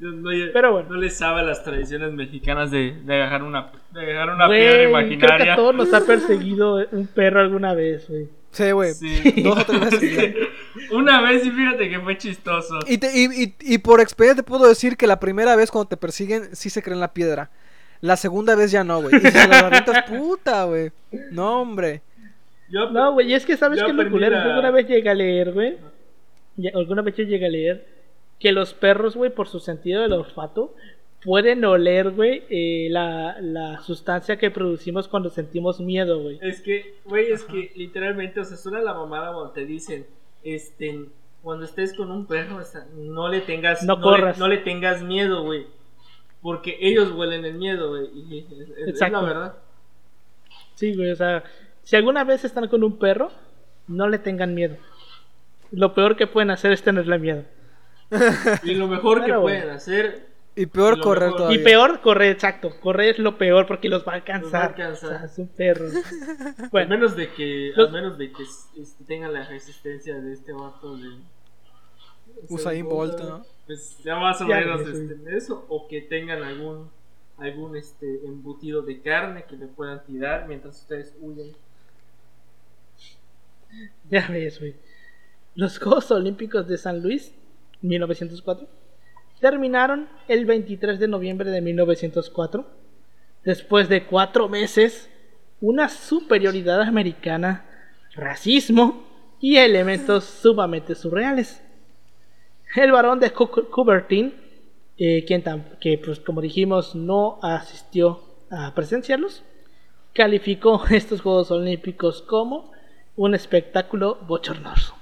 [0.00, 0.88] No, Pero bueno.
[0.90, 4.82] no les sabe las tradiciones mexicanas de, de agarrar una, de agarrar una piedra creo
[4.84, 5.52] que imaginaria.
[5.54, 8.28] a todos nos ha perseguido un perro alguna vez, güey.
[8.50, 8.92] Sí, güey.
[8.94, 9.42] Sí.
[9.42, 10.00] Dos o tres veces.
[10.00, 10.34] seguidas.
[10.92, 12.78] Una vez y fíjate que fue chistoso.
[12.86, 15.88] Y, te- y, y- y por experiencia te puedo decir que la primera vez cuando
[15.88, 17.50] te persiguen, sí se creen la piedra.
[18.00, 19.16] La segunda vez ya no, güey.
[19.16, 20.90] Y si se la avientas, puta, güey.
[21.32, 22.00] No, hombre.
[22.70, 24.38] Yo, No, güey, y es que sabes que lo culero.
[24.38, 25.76] alguna vez llegué a leer, güey.
[26.74, 27.97] Alguna vez yo llegué a leer
[28.38, 30.74] que los perros, güey, por su sentido del olfato,
[31.24, 36.38] pueden oler, güey, eh, la, la sustancia que producimos cuando sentimos miedo, güey.
[36.42, 40.06] Es que, güey, es que literalmente, o sea, suena la mamada cuando te dicen,
[40.44, 41.06] este,
[41.42, 44.38] cuando estés con un perro, o sea, no le tengas, No le- corras.
[44.38, 45.66] no le tengas miedo, güey.
[46.40, 48.06] Porque ellos huelen el miedo, güey.
[48.14, 48.46] Y
[48.78, 49.20] es, Exacto.
[49.20, 49.54] la verdad.
[50.76, 51.42] Sí, güey, o sea,
[51.82, 53.32] si alguna vez están con un perro,
[53.88, 54.76] no le tengan miedo.
[55.72, 57.42] Lo peor que pueden hacer es tenerle miedo.
[58.62, 61.36] Y lo mejor que Claro, pueden hacer, Y peor correr mejor.
[61.38, 61.60] todavía.
[61.60, 62.70] Y peor, correr, exacto.
[62.80, 64.42] Correr es lo peor porque los va a alcanzar.
[64.42, 65.14] Los va a alcanzar.
[65.14, 65.86] O sea, es un perro.
[65.88, 70.32] a Bueno, menos de que, los- a menos de que este, tengan la resistencia de
[70.32, 71.10] este vato de
[72.48, 73.44] Usain Bolt, ¿no?
[73.66, 74.90] Pues ya más o Ya, menos sí.
[74.92, 76.90] este, eso, o que tengan algún
[77.36, 81.52] algún este embutido de carne que le puedan tirar mientras ustedes huyen.
[84.10, 84.74] Ya ves, güey.
[85.54, 87.32] Los Juegos Olímpicos de San Luis,
[87.82, 88.66] 1904,
[89.40, 92.66] terminaron el 23 de noviembre de 1904.
[93.44, 95.08] Después de cuatro meses,
[95.60, 97.64] una superioridad americana,
[98.14, 99.04] racismo
[99.40, 101.62] y elementos sumamente surreales.
[102.74, 104.34] El varón de Cu- Coubertin,
[104.98, 105.42] eh, quien
[105.80, 108.20] que pues como dijimos no asistió
[108.50, 109.42] a presenciarlos,
[110.12, 112.72] calificó estos Juegos Olímpicos como
[113.16, 114.94] un espectáculo bochornoso.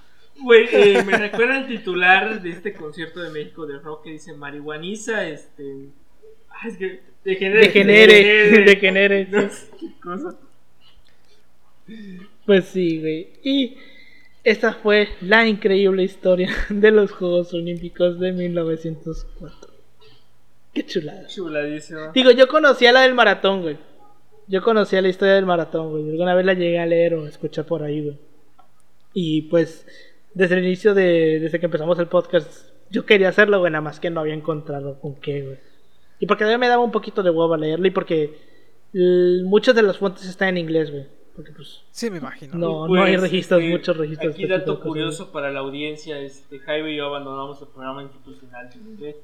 [0.42, 4.34] Güey, eh, me recuerda el titular de este concierto de México de rock que dice
[4.34, 5.88] marihuaniza, este
[6.50, 9.48] ah, es que degenere, Degenere, degenere, No sí.
[9.48, 10.36] sé qué cosa.
[12.44, 13.28] Pues sí, güey.
[13.42, 13.76] Y
[14.44, 19.70] esta fue la increíble historia de los Juegos Olímpicos de 1904.
[20.74, 21.26] Qué chulada.
[21.26, 22.12] Chuladísimo.
[22.12, 23.78] Digo, yo conocía la del maratón, güey.
[24.46, 26.10] Yo conocía la historia del maratón, güey.
[26.10, 28.18] Alguna vez la llegué a leer o a escuchar por ahí, güey.
[29.14, 29.86] Y pues,
[30.36, 31.40] desde el inicio de.
[31.40, 35.00] Desde que empezamos el podcast, yo quería hacerlo, güey, nada más que no había encontrado
[35.00, 35.58] con qué, güey.
[36.20, 38.38] Y porque todavía me daba un poquito de huevo a leerlo y porque
[38.92, 41.06] l- muchas de las fuentes están en inglés, güey.
[41.34, 41.82] Porque pues.
[41.90, 42.54] Sí, me imagino.
[42.54, 44.34] No, Y, no hay pues, registros, este, muchos registros.
[44.34, 48.70] Aquí dato cosas, curioso para la audiencia, este Jaime y yo abandonamos el programa institucional
[48.74, 49.16] en inglés,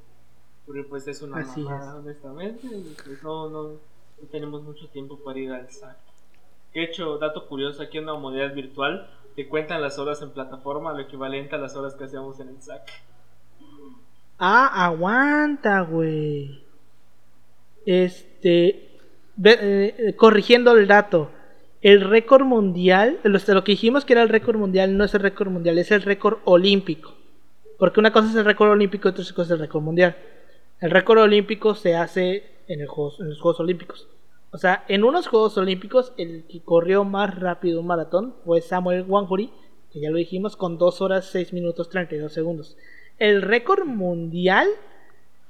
[0.67, 5.19] porque pues es una Así mamada, honestamente, y pues no, no, no tenemos mucho tiempo
[5.25, 5.97] para ir al SAC.
[6.75, 10.93] De hecho, dato curioso, aquí en la modalidad virtual te cuentan las horas en plataforma,
[10.93, 12.83] lo equivalente a las horas que hacíamos en el SAC.
[14.39, 16.63] Ah, aguanta, güey.
[17.87, 18.99] Este.
[19.45, 21.31] eh, corrigiendo el dato.
[21.81, 25.51] El récord mundial, lo, que dijimos que era el récord mundial, no es el récord
[25.51, 27.15] mundial, es el récord olímpico.
[27.79, 30.17] Porque una cosa es el récord olímpico y otra cosa es el récord mundial.
[30.81, 34.09] El récord olímpico se hace en, el en los Juegos Olímpicos.
[34.53, 39.07] O sea, en unos Juegos Olímpicos, el que corrió más rápido un maratón fue Samuel
[39.09, 39.51] Wanjuri,
[39.91, 42.77] que ya lo dijimos, con 2 horas 6 minutos 32 segundos.
[43.19, 44.69] El récord mundial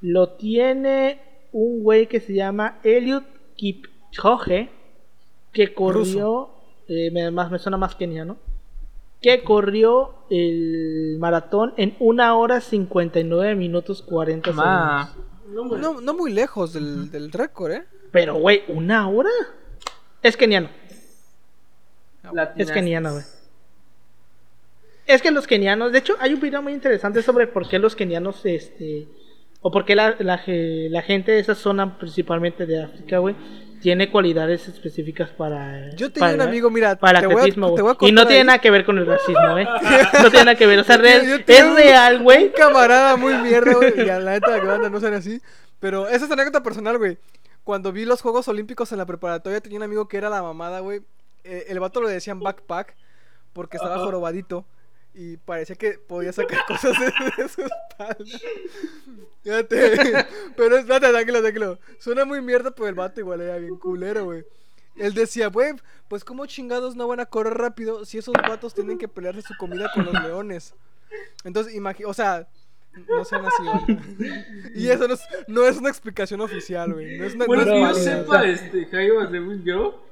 [0.00, 3.24] lo tiene un güey que se llama Eliud
[3.57, 4.70] Kipchoge,
[5.53, 6.50] que corrió,
[6.86, 8.36] eh, me, más, me suena más keniano,
[9.20, 15.78] que corrió el maratón en 1 hora 59 minutos 40 segundos.
[15.80, 15.92] No.
[15.92, 17.84] No, no muy lejos del, del récord, ¿eh?
[18.12, 19.30] Pero, güey, ¿una hora?
[20.22, 20.68] Es keniano,
[22.56, 23.24] es keniano, güey.
[25.06, 27.96] Es que los kenianos, de hecho, hay un video muy interesante sobre por qué los
[27.96, 29.08] kenianos, este,
[29.60, 33.34] o por qué la, la, ge- la gente de esa zona, principalmente de África, güey,
[33.80, 35.90] tiene cualidades específicas para.
[35.96, 38.06] Yo tenía para- un amigo, mira, para te voy a- atletismo, te voy a.
[38.06, 38.46] Y no tiene ahí.
[38.46, 39.66] nada que ver con el racismo, ¿eh?
[40.22, 40.78] No tiene nada que ver.
[40.78, 42.52] O sea, real- es un- real, Un güey.
[42.52, 44.06] camarada muy mierda, güey.
[44.06, 45.40] Y a la neta, que banda no sean así.
[45.80, 47.18] Pero esa es anécdota personal, güey.
[47.64, 50.80] Cuando vi los Juegos Olímpicos en la preparatoria, tenía un amigo que era la mamada,
[50.80, 51.02] güey.
[51.44, 52.94] Eh, el vato lo decían backpack
[53.52, 54.04] porque estaba Ajá.
[54.04, 54.64] jorobadito
[55.14, 57.06] y parecía que podía sacar cosas de,
[57.42, 58.38] de su espalda.
[59.42, 60.26] Fíjate.
[60.56, 61.78] Pero espérate, tranquilo, tranquilo.
[61.98, 64.44] Suena muy mierda, pero el vato igual era bien culero, güey.
[64.96, 65.74] Él decía, güey,
[66.08, 69.54] pues cómo chingados no van a correr rápido si esos vatos tienen que pelearse su
[69.56, 70.74] comida con los leones.
[71.44, 72.46] Entonces, imagina, o sea,
[73.09, 73.99] no sean así, güey.
[74.74, 77.18] Y eso no es, no es una explicación oficial, güey.
[77.18, 80.05] No es una, Bueno, no que yo sepa, este, Jairo, según yo,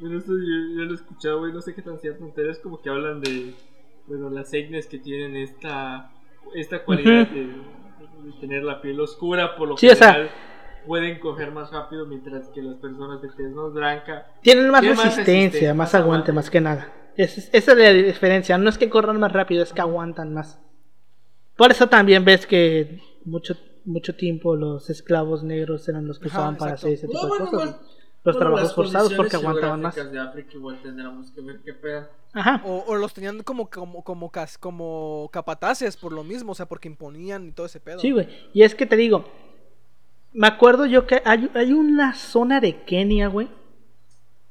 [0.00, 2.58] bueno, esto yo, yo lo he escuchado, güey, no sé qué tan cierto, pero es
[2.58, 3.54] como que hablan de,
[4.06, 6.10] bueno, las etnias que tienen esta,
[6.54, 10.30] esta cualidad de, de tener la piel oscura, por lo Sí, o sea- general
[10.86, 15.74] pueden coger más rápido, mientras que las personas de tez más blanca, Tienen más resistencia,
[15.74, 16.90] más más aguante, más que nada.
[17.16, 18.56] Es- esa es la diferencia.
[18.56, 20.58] No es que corran más rápido, es que aguantan más.
[21.58, 23.54] Por eso también ves que mucho
[23.84, 27.28] mucho tiempo los esclavos negros eran los que usaban para hacer ese tipo No, de
[27.30, 27.58] bueno, cosas.
[27.70, 27.78] bueno,
[28.24, 29.94] Los bueno, trabajos forzados porque aguantaban más.
[29.94, 32.06] geográficas de África igual tendremos que ver qué pedo.
[32.34, 32.62] Ajá.
[32.66, 36.66] O, o los tenían como, como, como, cas- como capataces por lo mismo, o sea,
[36.66, 37.98] porque imponían y todo ese pedo.
[38.00, 38.28] Sí, güey.
[38.52, 39.24] Y es que te digo,
[40.34, 43.48] me acuerdo yo que hay, hay una zona de Kenia, güey,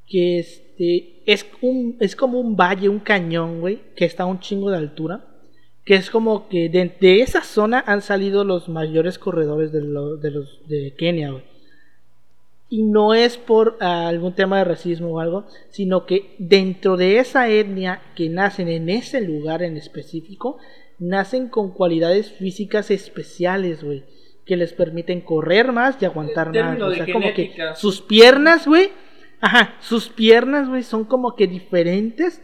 [0.07, 4.39] que este es un es como un valle, un cañón, güey, que está a un
[4.39, 5.25] chingo de altura,
[5.87, 10.17] que es como que de, de esa zona han salido los mayores corredores de, lo-
[10.17, 11.43] de los de Kenia, güey.
[12.69, 17.47] Y no es por algún tema de racismo o algo, sino que dentro de esa
[17.49, 20.57] etnia que nacen en ese lugar en específico,
[20.99, 24.03] nacen con cualidades físicas especiales, güey,
[24.45, 26.77] que les permiten correr más y aguantar más.
[26.87, 27.43] O sea, como que
[27.75, 28.89] sus piernas, güey,
[29.39, 32.41] ajá, sus piernas, güey, son como que diferentes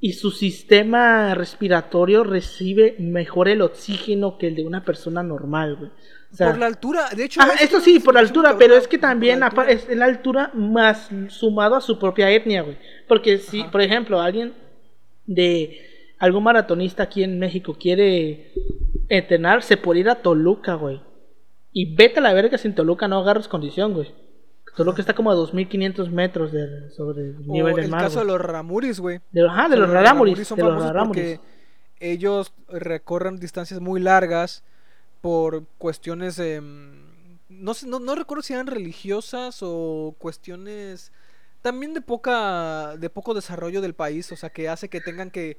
[0.00, 5.90] y su sistema respiratorio recibe mejor el oxígeno que el de una persona normal, güey.
[6.32, 7.40] O sea, por la altura, de hecho.
[7.42, 10.50] Es eso sí, por la altura, pero es que la también apa- es la altura
[10.54, 12.76] más sumado a su propia etnia, güey.
[13.08, 13.70] Porque si, Ajá.
[13.72, 14.52] por ejemplo, alguien
[15.26, 15.80] de
[16.18, 18.52] algún maratonista aquí en México quiere
[19.08, 21.00] entrenar, se puede ir a Toluca, güey.
[21.72, 24.08] Y vete a la verga si en Toluca no agarras condición, güey.
[24.76, 28.02] Toluca está como a 2500 metros de- sobre el O nivel del el mar.
[28.02, 29.20] caso de los Ramuris, güey.
[29.32, 30.46] De, ajá, de O sea, los rarámuris.
[30.48, 31.38] son De los rarámuris.
[31.38, 31.40] porque
[31.98, 34.62] ellos recorren distancias muy largas
[35.20, 41.12] por cuestiones em, no sé, no, no recuerdo si eran religiosas o cuestiones
[41.62, 45.58] también de poca de poco desarrollo del país, o sea, que hace que tengan que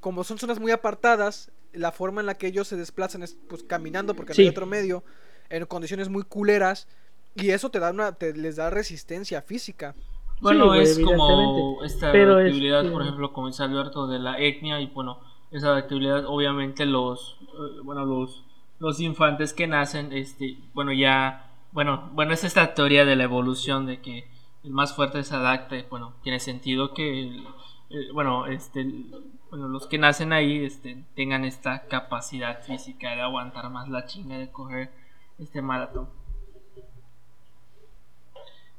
[0.00, 3.62] como son zonas muy apartadas, la forma en la que ellos se desplazan es pues
[3.62, 4.42] caminando porque no Sí.
[4.42, 5.04] hay otro medio
[5.50, 6.88] en condiciones muy culeras
[7.34, 9.94] y eso te da una te les da resistencia física.
[10.40, 14.80] Bueno, es como esta Pero adaptabilidad, este- por ejemplo, como dice Alberto, de la etnia
[14.80, 15.18] y bueno,
[15.50, 18.44] esa adaptabilidad obviamente los, eh, bueno, los,
[18.78, 23.86] los infantes que nacen, este, bueno, ya, bueno, bueno, es esta teoría de la evolución
[23.86, 24.28] de que
[24.62, 27.44] el más fuerte se adapta, y, bueno, tiene sentido que, el-
[27.90, 29.06] el- bueno, este, el-
[29.50, 34.36] bueno, los que nacen ahí, este, tengan esta capacidad física de aguantar más la chinga
[34.38, 34.90] de correr
[35.38, 36.08] este maratón.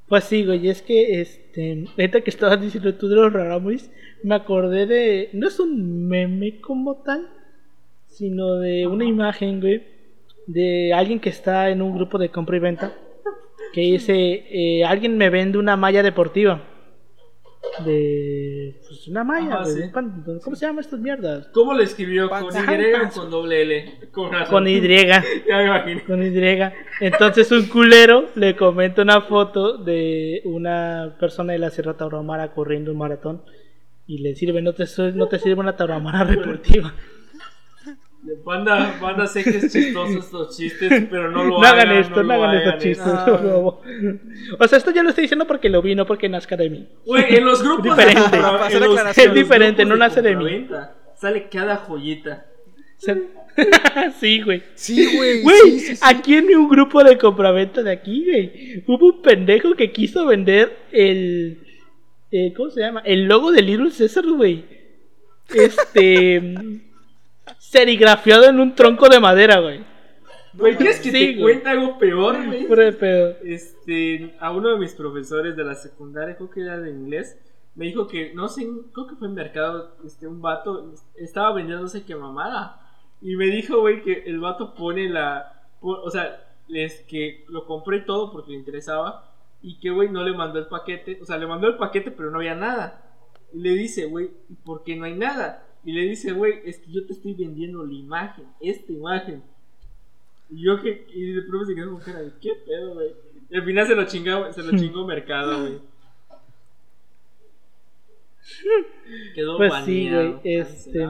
[0.10, 3.92] Pues sí, güey, es que, este, ahorita que estabas diciendo tú de los rarámuris,
[4.24, 7.30] me acordé de, no es un meme como tal,
[8.08, 9.84] sino de una imagen, güey,
[10.48, 12.92] de alguien que está en un grupo de compra y venta,
[13.72, 16.64] que dice, eh, alguien me vende una malla deportiva,
[17.86, 19.80] de, pues una malla, Ajá, sí.
[20.44, 21.48] ¿cómo se llaman estas mierdas?
[21.54, 22.30] ¿Cómo lo escribió?
[22.30, 22.44] ¿Con.
[22.44, 24.10] Y o con doble L?
[24.12, 24.30] Con.
[24.50, 24.82] Con Y.
[25.08, 25.24] Ya
[25.58, 26.02] me imagino.
[26.06, 26.34] Con Y.
[27.00, 32.92] Entonces un culero le comenta una foto de una persona de la Sierra Tarahumara corriendo
[32.92, 33.42] un maratón
[34.06, 34.84] y le sirve, no te,
[35.14, 36.94] no te sirve una Tarahumara deportiva.
[38.44, 42.22] Banda, banda, sé que es chistoso estos chistes, pero no lo No hagan hagan, esto,
[42.22, 43.08] no lo hagan estos hagan, chistes.
[44.60, 46.88] O sea, esto yo lo estoy diciendo porque lo vi, no porque nazca de mí.
[47.06, 48.22] Güey, en los grupos Diferente.
[48.22, 50.44] de compra- en los- Es diferente, no nace de mí.
[50.68, 52.46] compraventa, Sale cada joyita.
[54.20, 54.64] Sí, güey.
[54.76, 55.42] Sí, güey.
[55.42, 56.02] Güey, sí, sí, sí.
[56.06, 60.78] aquí en un grupo de compraventa de aquí, güey, hubo un pendejo que quiso vender
[60.92, 61.60] el,
[62.32, 63.02] eh, ¿cómo se llama?
[63.06, 64.64] El logo de Little Caesar, güey.
[65.54, 66.38] Este,
[67.58, 69.84] serigrafiado en un tronco de madera, güey.
[70.54, 72.66] Güey, ¿quieres que Sí, te cuente algo peor, güey?
[72.66, 73.36] Pura de pedo.
[73.44, 77.38] Este, a uno de mis profesores de la secundaria, creo que era de inglés,
[77.76, 81.84] me dijo que, no sé, creo que fue en mercado, este, un vato estaba vendiendo
[81.84, 82.82] no sé qué mamada.
[83.22, 88.02] Y me dijo, güey, que el vato pone la, o sea, es que lo compré
[88.02, 89.32] todo porque le interesaba
[89.62, 92.32] y que, güey, no le mandó el paquete, o sea, le mandó el paquete pero
[92.32, 93.04] no había nada.
[93.54, 95.66] Y le dice, güey, ¿y por qué no hay nada?
[95.84, 99.42] Y le dice, güey, es que yo te estoy vendiendo la imagen, esta imagen.
[100.50, 103.14] Y yo que, y de pronto se quedó con cara de, ¿qué pedo, güey?
[103.50, 105.80] Y al final se lo chingó, se lo chingó Mercado, güey.
[109.36, 111.08] Quedó Pues sí, güey, este...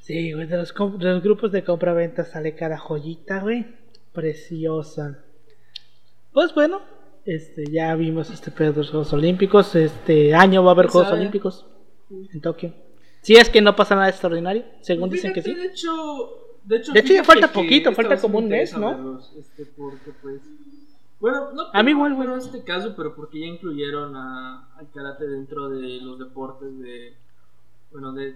[0.00, 3.64] Sí, güey, de los, de los grupos de compra-venta sale cada joyita, güey.
[4.12, 5.24] Preciosa.
[6.32, 6.82] Pues bueno,
[7.24, 9.74] este, ya vimos este pedo de los Juegos Olímpicos.
[9.74, 11.20] Este año va a haber ¿Quién Juegos sabe?
[11.20, 11.66] Olímpicos
[12.10, 12.72] en Tokio.
[13.22, 15.54] Si es que no pasa nada extraordinario, según dicen que sí.
[15.54, 15.90] De hecho,
[16.64, 19.20] de hecho, De hecho, ya falta poquito, falta como un mes, ¿no?
[19.38, 20.40] este, porque pues.
[21.20, 24.90] Bueno, no A mí igual, bueno, en este caso, pero porque ya incluyeron a, al
[24.90, 27.14] karate dentro de los deportes de.
[27.92, 28.34] Bueno, de.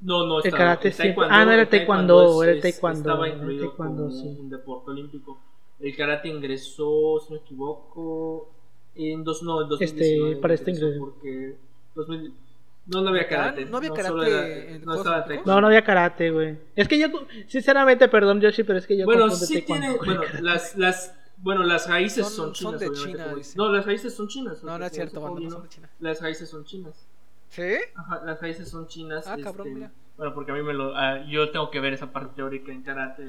[0.00, 3.28] No, no, El estaba- karate el siempre- ah, no, era el taekwondo, era taekwondo, Estaba
[3.28, 4.36] incluido taekwondo, como sí.
[4.38, 5.38] un deporte olímpico.
[5.80, 8.50] El karate ingresó, si no me equivoco,
[8.94, 10.30] en dos, no, en 2019.
[10.30, 10.98] Este, para este ingreso.
[11.00, 11.56] Porque
[11.94, 12.32] 2000
[12.88, 13.64] no, no había karate.
[13.66, 15.52] ¿no había karate era- en no estaba taekwondo.
[15.54, 16.58] No, no había karate, güey.
[16.74, 17.08] Es que yo,
[17.46, 21.88] sinceramente, perdón, Yoshi, pero es que yo Bueno, sí tiene, bueno, las, las, bueno, las
[21.88, 22.80] raíces Son- son, son chinas.
[22.80, 23.54] de obviamente, China.
[23.56, 24.62] No, las raíces son chinas.
[24.64, 25.88] No, no es cierto, no son de China.
[26.00, 27.06] Las raíces son chinas.
[27.50, 27.62] ¿Sí?
[27.94, 29.26] Ajá, las raíces son chinas.
[29.26, 29.90] Ah, cabrón, mira.
[30.16, 32.82] Bueno, porque a mí me lo, ah, yo tengo que ver esa parte teórica en
[32.82, 33.22] karate.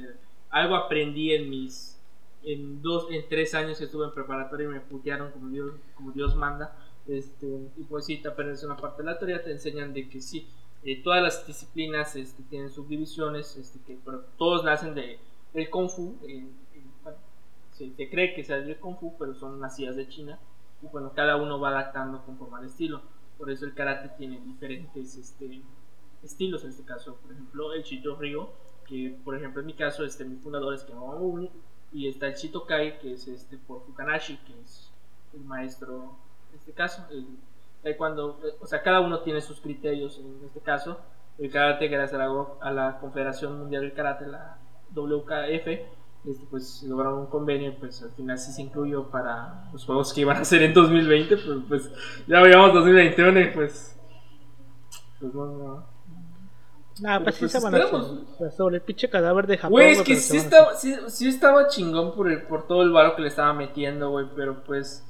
[0.49, 1.99] Algo aprendí en mis,
[2.43, 6.11] en dos, en tres años que estuve en preparatoria y me putearon como Dios, como
[6.11, 6.75] Dios manda.
[7.09, 10.21] Este, y pues sí, te aprendes una parte de la teoría, te enseñan de que
[10.21, 10.47] sí,
[10.83, 15.19] eh, todas las disciplinas este, tienen subdivisiones, este, que pero todos nacen de,
[15.53, 16.17] del Kung Fu.
[17.71, 20.39] se, cree que sea del Kung Fu, pero son nacidas de China.
[20.83, 23.01] Y bueno, cada uno va adaptando conforme al estilo.
[23.39, 25.61] Por eso el karate tiene diferentes este,
[26.21, 26.63] estilos.
[26.63, 28.51] En este caso, por ejemplo, el Shito Ryo,
[28.85, 31.49] que por ejemplo en mi caso, este, mi fundador es Kenwa Uni,
[31.91, 34.91] y está el Shitokai, que es este por Fukanashi, que es
[35.33, 36.17] el maestro
[36.51, 37.05] en este caso.
[37.11, 37.25] El,
[37.83, 40.99] taekwondo, o sea, cada uno tiene sus criterios en este caso.
[41.37, 44.57] El karate, gracias a la, a la Confederación Mundial del Karate, la
[44.93, 45.67] WKF,
[46.27, 50.21] este, pues lograron un convenio, pues al final sí se incluyó para los juegos que
[50.21, 51.89] iban a hacer en 2020, pero pues
[52.27, 53.97] ya veíamos 2021 y pues,
[55.19, 55.99] pues no, no.
[57.05, 58.51] Ah, pues sí Pues se van a hacer.
[58.57, 59.71] Sobre el pinche cadáver de Japón.
[59.71, 63.15] Güey, es que sí estaba, sí, sí estaba chingón por, el, por todo el varo
[63.15, 65.08] que le estaba metiendo, güey, pero pues...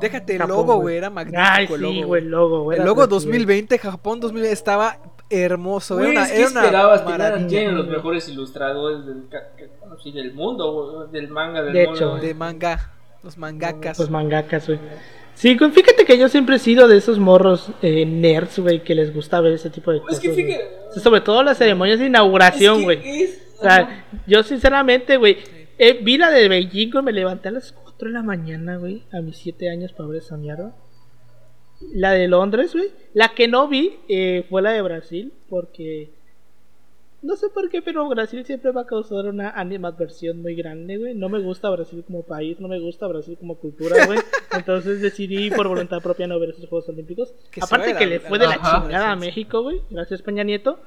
[0.00, 0.96] Déjate el logo, güey.
[0.96, 1.92] era magnífico Ay, el logo.
[1.92, 2.22] sí, güey, güey.
[2.22, 2.76] el logo, güey.
[2.76, 3.26] El era logo precioso.
[3.26, 4.98] 2020, Japón 2020 estaba
[5.30, 5.96] hermoso.
[5.96, 9.56] Güey, era una, es que era una esperabas, tenían, tienen los mejores ilustradores del, ca-
[9.56, 12.92] que- bueno, sí, del mundo, güey, del manga, del De mono, hecho, de manga,
[13.22, 13.98] los mangakas.
[13.98, 14.78] Los mangakas, güey.
[15.34, 18.94] Sí, güey, fíjate que yo siempre he sido de esos morros eh, nerds, güey, que
[18.94, 20.16] les gusta ver ese tipo de cosas.
[20.16, 20.44] Es que güey.
[20.44, 20.64] fíjate...
[20.90, 23.22] O sea, sobre todo las ceremonias de inauguración, es que güey.
[23.22, 25.38] es- O sea, yo sinceramente, güey,
[25.84, 29.02] eh, vi la de Beijing, güey, me levanté a las 4 de la mañana, güey,
[29.10, 30.76] a mis 7 años para ver esa mierda.
[31.92, 32.90] La de Londres, güey.
[33.14, 36.10] La que no vi eh, fue la de Brasil, porque...
[37.20, 41.14] No sé por qué, pero Brasil siempre va a causar una animadversión muy grande, güey.
[41.14, 44.20] No me gusta Brasil como país, no me gusta Brasil como cultura, güey.
[44.56, 47.34] Entonces decidí por voluntad propia no ver esos Juegos Olímpicos.
[47.50, 48.82] Que Aparte que le fue de la Ajá.
[48.82, 49.82] chingada a México, güey.
[49.90, 50.78] Gracias Peña Nieto.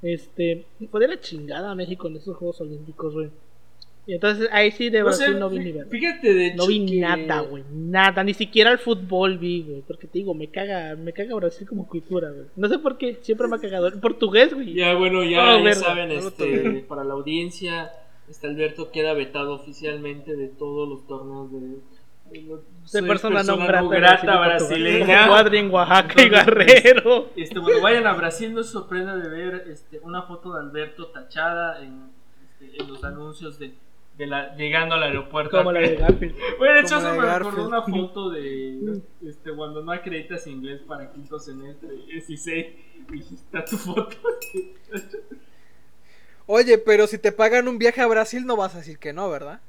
[0.00, 3.30] Este, fue de la chingada a México en esos Juegos Olímpicos, güey.
[4.10, 5.86] Y entonces ahí sí de Brasil no vi ni ver.
[5.86, 7.62] Fíjate, de No vi que- nada, güey.
[7.70, 8.24] Nada.
[8.24, 9.82] Ni siquiera el fútbol vi, güey.
[9.86, 12.46] Porque te digo, me caga, me caga Brasil como cultura, güey.
[12.56, 13.20] No sé por qué.
[13.22, 13.86] Siempre me ha cagado.
[13.86, 14.74] El portugués, güey.
[14.74, 17.92] Ya, bueno, ya, saben, No lo este, para la audiencia,
[18.28, 21.78] este Alberto queda vetado oficialmente de todos los torneos de...
[22.92, 25.28] de persona no grata, brasileña.
[25.28, 27.28] Cuadri en Oaxaca y Guerrero.
[27.36, 31.06] Este, bueno, vayan a Brasil, no se sorprenda de ver este, una foto de Alberto
[31.12, 32.10] tachada en,
[32.42, 33.72] este, en los anuncios de,
[34.20, 35.56] de la, llegando al aeropuerto.
[35.56, 36.36] Como la de Garfield.
[36.58, 41.10] Bueno, de hecho, eso me recordó una foto de este, cuando no acreditas inglés para
[41.10, 41.88] quinto semestre.
[42.12, 44.14] Es Issei, y está tu foto.
[46.46, 49.30] Oye, pero si te pagan un viaje a Brasil no vas a decir que no,
[49.30, 49.60] ¿verdad?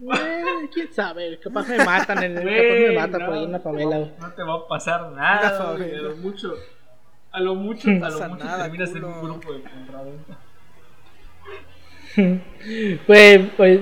[0.00, 0.42] Eh,
[0.72, 1.38] quién sabe.
[1.40, 2.22] Capaz me matan.
[2.22, 4.12] En, capaz Güey, me matan no, por ahí en la favela, güey.
[4.18, 5.70] No te va a pasar nada.
[5.70, 6.54] A lo mucho.
[7.32, 9.08] A lo mucho, No a lo mucho nada, terminas en culo.
[9.08, 10.38] un grupo de compraventa.
[13.06, 13.80] Güey, pues,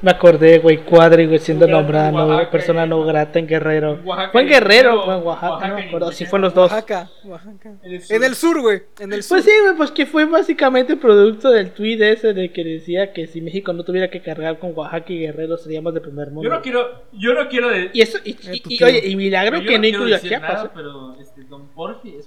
[0.00, 4.00] me acordé, güey, Cuadri, güey, siendo Oaxaca, nombrada no- Oaxaca, persona no grata en Guerrero.
[4.04, 6.72] Oaxaca fue en Guerrero, fue en Oaxaca, Oaxaca no me acuerdo fue en los dos.
[6.72, 7.74] Oaxaca, Oaxaca.
[7.84, 8.60] En el sur.
[8.60, 8.82] Güey.
[8.98, 9.36] En el sur.
[9.38, 13.28] Pues sí, güey, pues que fue básicamente producto del tweet ese de que decía que
[13.28, 16.42] si México no tuviera que cargar con Oaxaca y Guerrero seríamos de primer mundo.
[16.42, 19.02] Yo no quiero, yo no quiero de, Y eso, y, Eh, y- tu y, oye,
[19.08, 20.52] y milagro yo que no incluyó a Chiapas.
[20.54, 20.70] nada, ¿eh?
[20.74, 22.26] pero este Don Porfi es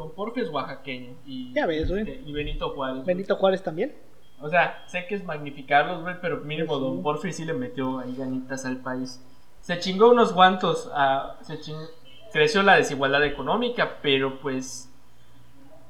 [0.00, 2.00] Don Porfi es oaxaqueño y, Ya ves, güey.
[2.02, 2.96] este, y Benito Juárez.
[3.04, 3.06] güey.
[3.06, 3.94] Benito Juárez también.
[4.40, 6.80] O sea, sé que es magnificarlos, güey, pero mínimo Sí.
[6.80, 9.22] Don Porfi sí le metió ahí ganitas al país.
[9.60, 11.88] Se chingó unos guantos, a, se ching-
[12.32, 14.90] creció la desigualdad económica, pero pues...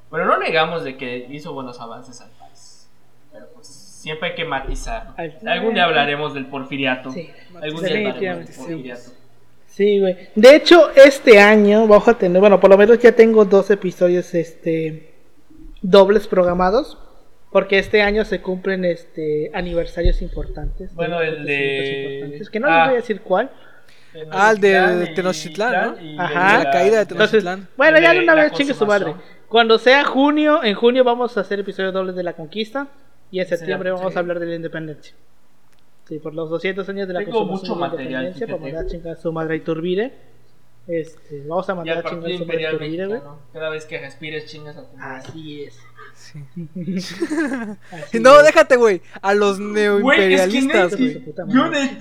[0.09, 2.89] Bueno, no negamos de que hizo buenos avances al país.
[3.31, 5.13] Pero pues siempre hay que matizar.
[5.15, 7.11] Al- Algún día hablaremos del porfiriato.
[7.11, 7.29] Sí.
[7.61, 9.11] Algún día hablaremos del porfiriato.
[9.71, 10.17] Sí, güey.
[10.35, 14.33] De hecho, este año vamos a tener, bueno, por lo menos ya tengo dos episodios,
[14.35, 15.13] este,
[15.81, 16.97] dobles programados,
[17.51, 20.93] porque este año se cumplen, este, aniversarios importantes.
[20.93, 22.77] Bueno, el de- Que no Ah.
[22.79, 23.49] les voy a decir cuál.
[24.29, 26.21] Ah, el de Tenochtitlán ¿no?
[26.21, 26.57] Ajá.
[26.59, 27.67] de La caída de Entonces, Tenochtitlán.
[27.77, 29.13] bueno, ya De una vez chingue su madre.
[29.47, 32.87] Cuando sea junio, en junio vamos a hacer episodios dobles de la conquista
[33.31, 34.17] y en Sí, septiembre vamos sí.
[34.17, 35.15] a hablar de la independencia.
[36.11, 38.51] Sí, por los 200 años de la Tengo mucho de la material, independencia, fíjate.
[38.51, 40.13] vamos a mandar a chingar a su madre Iturbide.
[40.87, 42.89] Este, vamos a Y mandar a chingar a su madre Iturbide, güey.
[43.07, 43.39] mexicano.
[43.53, 45.17] Cada vez que respires, chingas a tu madre.
[45.19, 45.79] Así es.
[46.15, 46.39] Sí.
[47.91, 48.45] Así No, es.
[48.45, 49.01] déjate, güey.
[49.21, 51.33] A los Güey, es neoimperialistas, que güey.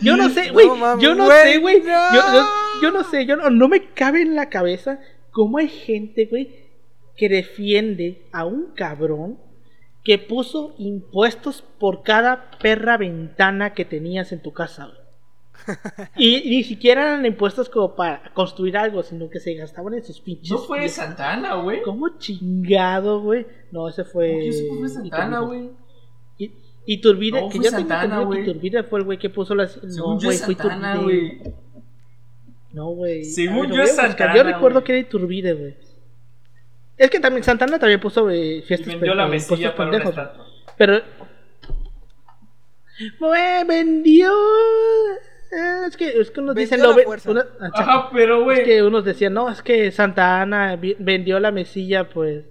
[0.01, 0.66] Yo, no sé, güey.
[0.99, 1.81] yo no güey, sé, güey.
[1.82, 2.15] no.
[2.15, 2.47] Yo, yo,
[2.82, 4.99] yo no sé, yo no, no me cabe en la cabeza
[5.31, 6.51] cómo hay gente, güey,
[7.16, 9.39] que defiende a un cabrón
[10.11, 14.99] que puso impuestos por cada perra ventana que tenías en tu casa, güey.
[16.16, 20.20] Y ni siquiera eran impuestos como para construir algo, sino que se gastaban en sus
[20.20, 20.51] pinches.
[20.51, 20.95] No fue pies.
[20.95, 21.82] Santana, güey.
[21.82, 23.47] ¿Cómo chingado, güey?
[23.70, 24.32] No, ese fue.
[24.32, 25.70] ¿Por qué eso fue Santana, güey?
[26.39, 26.51] Y,
[26.87, 28.43] Iturbide, No, que yo tengo Santana, entendido que güey.
[28.43, 29.74] Iturbide fue el güey que puso las.
[29.74, 31.20] Según no, yo güey, fue Santana, Iturbide.
[31.39, 31.55] güey.
[32.73, 33.24] No, güey.
[33.27, 33.95] Según ver, yo es.
[33.95, 35.77] Santana, Yo recuerdo que era Iturbide, güey.
[37.01, 40.18] Es que también Santana también puso eh, Y fiestas vendió la mesilla para una pendejos,
[40.18, 40.47] estatua.
[40.77, 41.01] Pero.
[43.18, 44.31] Güey, vendió.
[45.51, 46.81] eh, es que, es que unos Vendió dicen.
[46.81, 48.59] la lo una- ah, Ajá, pero, güey.
[48.59, 52.44] Es que unos decían, no, es que Santa Ana vendió la mesilla, pues,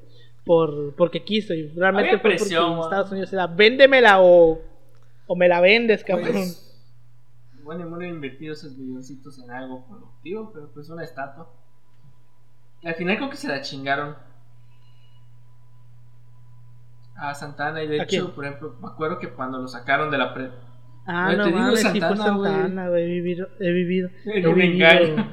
[0.45, 1.53] por porque quiso.
[1.53, 2.85] Y realmente Había fue presión, porque.
[2.85, 4.59] Estados Unidos era, véndemela o,
[5.27, 6.31] o me la vendes, cabrón.
[6.33, 6.65] Pues,
[7.61, 11.47] bueno, hemos invertido esos milloncitos en algo productivo, pero pues una estatua.
[12.81, 14.15] Y al final creo que se la chingaron
[17.19, 17.83] a Santana.
[17.83, 18.31] Y de ¿A hecho, quién?
[18.35, 20.51] por ejemplo, me acuerdo que cuando lo sacaron de la pre.
[21.05, 23.03] ah, no te digo, mames, sí Santana, fue güey.
[23.03, 25.31] He vivido, he vivido, En he un vivido, engaño.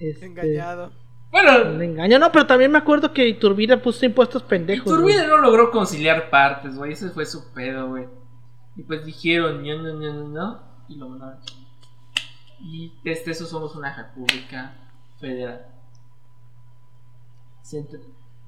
[0.00, 0.86] este, Engañado.
[0.86, 0.92] Un
[1.30, 4.86] Bueno, engaño, no, pero también me acuerdo que Iturbide puso impuestos pendejos.
[4.86, 6.92] Iturbide no logró conciliar partes, güey.
[6.92, 8.06] Ese fue su pedo, güey.
[8.76, 10.60] Y pues dijeron, no, no, no, no, no.
[10.88, 11.38] Y lo mandaron.
[12.60, 14.74] Y desde eso somos una república
[15.18, 15.66] federal.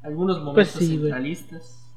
[0.02, 1.10] Algunos momentos Pues sí, güey.
[1.10, 1.87] centralistas.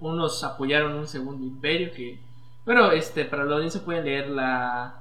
[0.00, 2.18] Unos apoyaron un segundo imperio que.
[2.64, 4.94] Bueno, este, para la audiencia pueden leer la.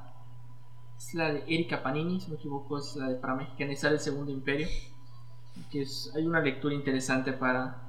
[0.97, 3.99] Es la de Erika Panini, si no me equivoco, es la de para mexicanizar el
[3.99, 4.67] segundo imperio.
[5.71, 7.83] Que es, hay una lectura interesante para.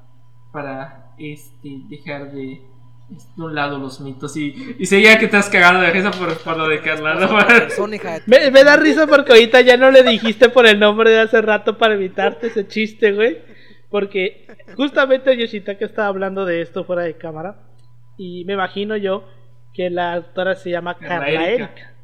[0.53, 2.63] Para este dejar de.
[3.11, 6.59] De un lado los mitos y, y seguía que estás cagando de risa por, por
[6.59, 7.15] lo de Carla.
[7.15, 7.39] ¿no?
[7.47, 10.79] Persona, hija de- Me, me da risa porque ahorita ya no le dijiste por el
[10.79, 13.39] nombre de hace rato para evitarte ese chiste, güey.
[13.91, 14.47] Porque
[14.77, 17.57] justamente Yoshitaka estaba hablando de esto fuera de cámara.
[18.17, 19.25] Y me imagino yo
[19.73, 21.65] que la autora se llama Carla Carla Erika.
[21.65, 21.95] Erika.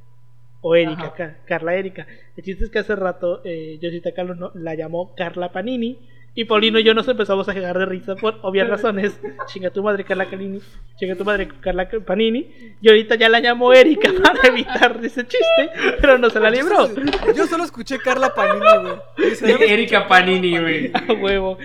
[0.62, 2.06] O Erika, Carla Erika.
[2.36, 6.08] El chiste es que hace rato eh, Yoshitaka lo- la llamó Carla Panini.
[6.36, 9.20] Y Paulino y yo nos empezamos a cagar de risa por obvias razones.
[9.46, 10.60] Chinga tu madre Carla Panini.
[10.96, 12.76] Chinga tu madre Carla Panini.
[12.80, 15.70] Y ahorita ya la llamó Erika para evitar ese chiste.
[16.00, 16.88] Pero no se la libró.
[17.36, 19.30] Yo solo escuché Carla Panini, güey.
[19.30, 20.90] Dice, "Ya me Erika Panini, güey.
[20.92, 21.56] A huevo.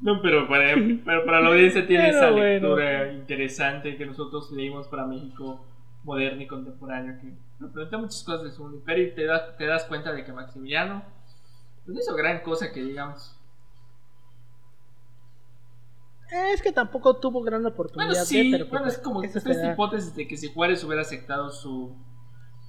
[0.00, 0.74] No, pero para,
[1.04, 2.76] pero para la audiencia tiene Pero esa bueno.
[2.76, 5.66] lectura interesante que nosotros leímos para México
[6.04, 9.64] moderno y contemporáneo que nos plantea muchas cosas de su imperio y te das, te
[9.64, 11.02] das cuenta de que Maximiliano
[11.84, 13.40] pues, no hizo gran cosa que digamos.
[16.52, 19.72] Es que tampoco tuvo gran oportunidad Bueno, de, sí, pero pues, bueno, es como esta
[19.72, 21.94] hipótesis de que si Juárez hubiera aceptado su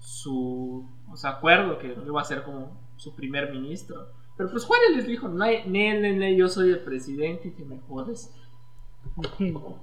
[0.02, 4.10] su o sea, acuerdo que iba a ser como su primer ministro.
[4.38, 7.52] Pero pues Juárez les dijo, no, hay- ne, ne, ne, yo soy el presidente y
[7.52, 8.32] que me jodes.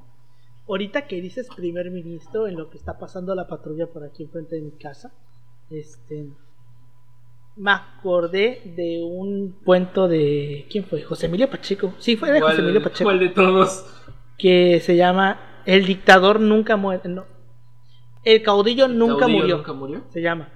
[0.68, 4.56] Ahorita que dices primer ministro, en lo que está pasando la patrulla por aquí enfrente
[4.56, 5.12] de mi casa,
[5.70, 6.28] este
[7.56, 11.02] me acordé de un cuento de ¿quién fue?
[11.02, 11.92] José Emilio Pacheco.
[11.98, 13.04] Sí, fue de ¿Cuál- José Emilio Pacheco.
[13.04, 13.84] cuál de todos?
[14.38, 17.08] Que se llama El dictador nunca muere.
[17.08, 17.24] No.
[18.24, 19.56] El caudillo nunca Caudillo murió.
[19.58, 20.02] Nunca murió.
[20.10, 20.48] se llama.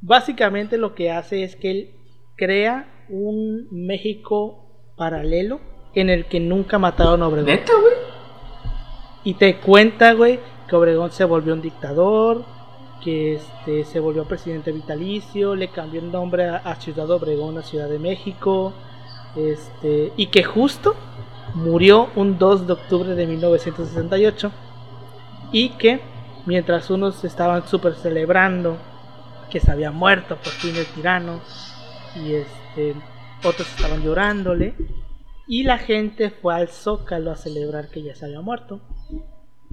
[0.00, 1.90] Básicamente lo que hace es que él
[2.36, 5.60] crea un México paralelo
[5.94, 7.46] en el que nunca mataron a Obregón.
[7.50, 7.94] Neta, güey.
[9.24, 10.38] Y te cuenta, güey,
[10.68, 12.44] que Obregón se volvió un dictador,
[13.02, 17.88] que este se volvió presidente vitalicio, le cambió el nombre a, Ciudad Obregón a Ciudad
[17.88, 18.72] de México,
[19.36, 20.94] este, y que justo
[21.54, 24.50] murió un 2 de octubre de 1968
[25.52, 26.00] y que
[26.46, 28.76] mientras unos estaban súper celebrando
[29.50, 31.40] que se había muerto por fin el tirano
[32.14, 32.94] y este
[33.44, 34.74] otros estaban llorándole
[35.46, 38.80] y la gente fue al zócalo a celebrar que ya se había muerto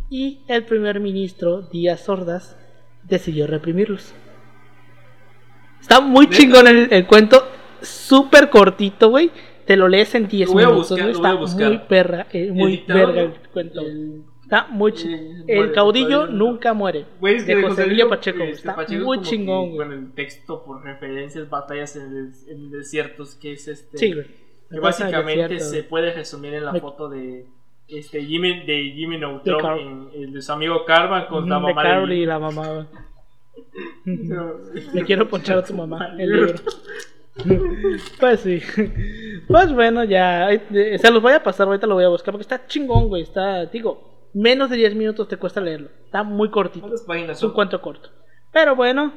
[0.09, 2.55] Y el primer ministro, Díaz Ordaz,
[3.07, 4.13] decidió reprimirlos.
[5.81, 6.37] Está muy ¿Neta?
[6.37, 7.47] chingón el, el cuento,
[7.81, 9.31] súper cortito, güey.
[9.65, 11.35] Te lo lees en 10 Lo voy a minutos, buscar, Está
[11.67, 13.81] muy perra, eh, muy verga el cuento.
[13.81, 17.05] el- Está muy Eh, El caudillo bueno, nunca muere.
[17.19, 18.43] Güey, es que de de José Emilio Pacheco.
[18.43, 19.75] este, Está Pacheco muy que, chingón, güey.
[19.77, 23.97] Bueno, el texto por referencias, batallas en, en desiertos, que es este.
[23.97, 24.13] Sí.
[24.69, 27.47] Que básicamente desierto, se puede resumir en la Me- foto de
[27.87, 31.99] este Jimmy, de Jimmy De Neutron, en, el de su amigo Karma con la mamá
[31.99, 32.87] de de y la mamá.
[34.05, 34.53] No.
[34.93, 36.53] Le quiero ponchar a tu mamá el libro.
[38.19, 38.61] Pues sí.
[39.47, 40.49] Pues bueno, ya.
[40.71, 43.23] Se los voy a pasar, ahorita lo voy a buscar porque está chingón, güey.
[43.23, 45.89] Está, digo, menos de 10 minutos te cuesta leerlo.
[46.05, 46.81] Está muy cortito.
[46.87, 47.55] ¿Cuántas páginas Es un son?
[47.55, 48.09] cuento corto.
[48.51, 49.13] Pero bueno,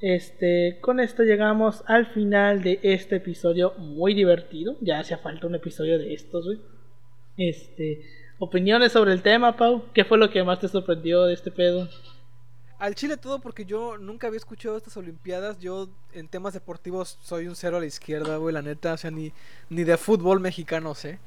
[0.00, 4.76] este, con esto llegamos al final de este episodio muy divertido.
[4.80, 6.58] Ya hacía falta un episodio de estos, güey.
[7.38, 8.02] Este,
[8.40, 9.84] opiniones sobre el tema, Pau.
[9.94, 11.88] ¿Qué fue lo que más te sorprendió de este pedo?
[12.80, 15.58] Al Chile todo porque yo nunca había escuchado estas Olimpiadas.
[15.60, 18.92] Yo en temas deportivos soy un cero a la izquierda, güey, la neta.
[18.92, 19.32] O sea, ni,
[19.70, 21.20] ni de fútbol mexicano sé.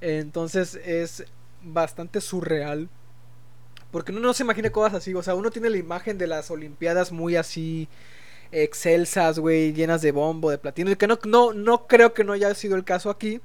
[0.00, 1.24] Entonces es
[1.62, 2.88] bastante surreal.
[3.90, 5.12] Porque uno no se imagina cosas así.
[5.14, 7.88] O sea, uno tiene la imagen de las Olimpiadas muy así
[8.52, 10.92] excelsas, güey, llenas de bombo, de platino.
[10.92, 13.40] Y que no, no, no creo que no haya sido el caso aquí.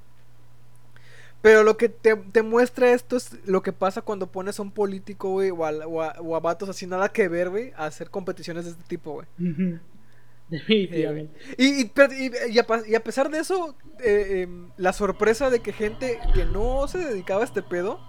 [1.42, 4.72] Pero lo que te, te muestra esto es lo que pasa cuando pones a un
[4.72, 7.86] político, güey, o a, o, a, o a vatos así nada que ver, güey, a
[7.86, 9.28] hacer competiciones de este tipo, güey.
[10.50, 11.40] Definitivamente.
[11.58, 14.94] Y, y, pero- y- y a, pa- y a pesar de eso, eh, em, la
[14.94, 18.00] sorpresa de que gente que no se dedicaba a este pedo,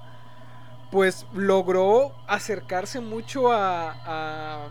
[0.90, 4.68] pues logró acercarse mucho a, a,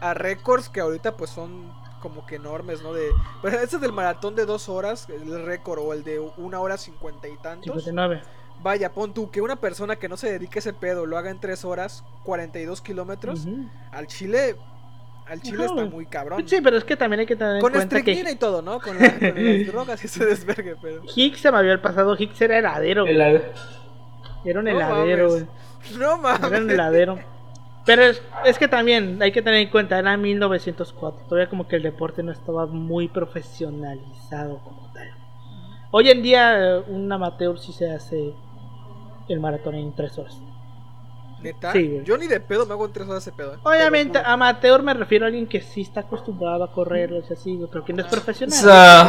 [0.00, 2.92] a récords que ahorita pues son como que enormes, ¿no?
[2.92, 3.08] De,
[3.42, 7.28] pero ese del maratón de dos horas, el récord, o el de una hora cincuenta
[7.28, 7.64] y tantos.
[7.84, 8.22] 59.
[8.62, 11.30] Vaya, pon tú que una persona que no se dedique a ese pedo lo haga
[11.30, 13.68] en tres horas, 42 kilómetros, Ujú.
[13.90, 14.56] al Chile,
[15.26, 16.46] al Chile está muy cabrón.
[16.46, 18.60] Sí, pero es que también hay que tener en Con cuenta estricnina que y todo,
[18.60, 18.78] ¿no?
[18.80, 21.02] Con, la- con las drogas y ese desvergue, pero.
[21.14, 22.14] Hicks se me había pasado.
[22.18, 23.06] Hicks era heladero.
[23.06, 25.40] Era un No heladero, güey.
[25.44, 25.96] mames.
[25.98, 26.50] No mames.
[26.52, 27.18] Era un heladero.
[27.86, 31.26] Pero es, que también hay que tener en cuenta, era 1904.
[31.26, 35.08] Todavía como que el deporte no estaba muy profesionalizado como tal.
[35.90, 38.34] Hoy en día eh, un amateur sí se hace
[39.28, 40.40] el maratón en 3 horas.
[41.42, 41.72] Neta.
[41.72, 42.04] Sí, güey.
[42.04, 43.54] Yo ni de pedo me hago en tres horas ese pedo.
[43.54, 43.58] ¿eh?
[43.62, 44.30] Obviamente, juro.
[44.30, 47.68] amateur me refiero a alguien que sí está acostumbrado a correr, o sea, sí, güey,
[47.70, 48.58] pero que no es O profesional.
[48.58, 49.00] sea,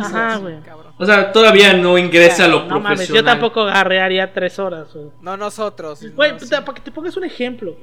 [0.00, 0.56] Ajá, güey.
[0.98, 3.22] o sea, todavía no ingresa a lo no mames, profesional.
[3.22, 5.06] yo tampoco agarrearía 3 horas, güey.
[5.20, 6.00] No nosotros.
[6.14, 6.46] Güey, no, sí.
[6.50, 7.76] para que te pongas un ejemplo.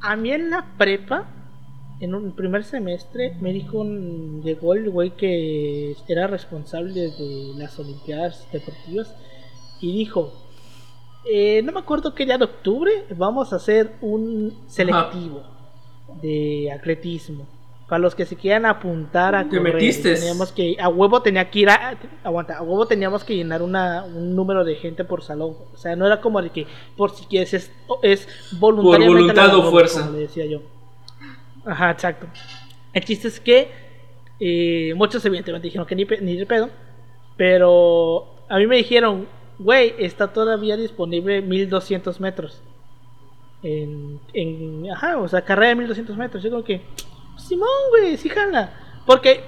[0.00, 1.28] A mí en la prepa,
[2.00, 7.78] en un primer semestre, me dijo un, llegó el güey que era responsable de las
[7.78, 9.14] Olimpiadas Deportivas
[9.82, 10.32] y dijo,
[11.24, 15.42] eh, no me acuerdo qué día de octubre, vamos a hacer un selectivo
[16.22, 17.46] de atletismo.
[17.88, 20.14] Para los que se quieran apuntar a ¿Te correr, metiste?
[20.14, 24.04] teníamos que a huevo tenía que ir a aguanta, a huevo teníamos que llenar una,
[24.04, 25.56] un número de gente por salón.
[25.74, 27.72] O sea, no era como de que por si quieres es,
[28.02, 28.28] es
[28.60, 30.00] voluntariamente voluntad la o fuerza.
[30.02, 30.60] como le decía yo.
[31.64, 32.28] Ajá, exacto.
[32.92, 33.68] El chiste es que
[34.38, 36.70] eh, muchos evidentemente dijeron que ni, ni de pedo,
[37.36, 39.26] pero a mí me dijeron,
[39.60, 42.62] güey, está todavía disponible 1200 metros.
[43.62, 46.42] En, en, ajá, o sea, carrera de 1200 metros.
[46.42, 46.80] Yo creo que,
[47.36, 48.72] Simón, güey, sí jala.
[49.06, 49.44] Porque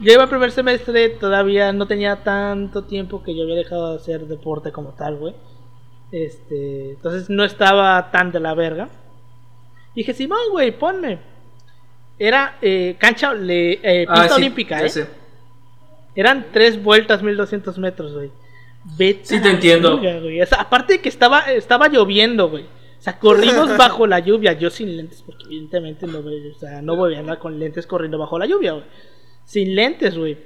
[0.00, 3.96] yo iba al primer semestre, todavía no tenía tanto tiempo que yo había dejado de
[3.96, 5.34] hacer deporte como tal, güey.
[6.12, 8.88] Este, entonces no estaba tan de la verga.
[9.96, 11.18] Dije, Simón, güey, ponme.
[12.18, 14.88] Era eh, cancha, le, eh, pista Ah, sí, olímpica, ¿eh?
[14.88, 15.06] sé.
[16.14, 18.30] Eran tres vueltas 1200 metros, güey.
[18.96, 20.00] Vete Sí te entiendo.
[20.00, 20.40] verga, güey.
[20.40, 22.64] O sea, aparte de que estaba, estaba lloviendo, güey.
[22.64, 24.52] O sea, corrimos bajo la lluvia.
[24.52, 27.86] Yo sin lentes, porque evidentemente no, voy- o sea, no voy a andar con lentes
[27.86, 28.84] corriendo bajo la lluvia, güey.
[29.44, 30.38] Sin lentes, güey.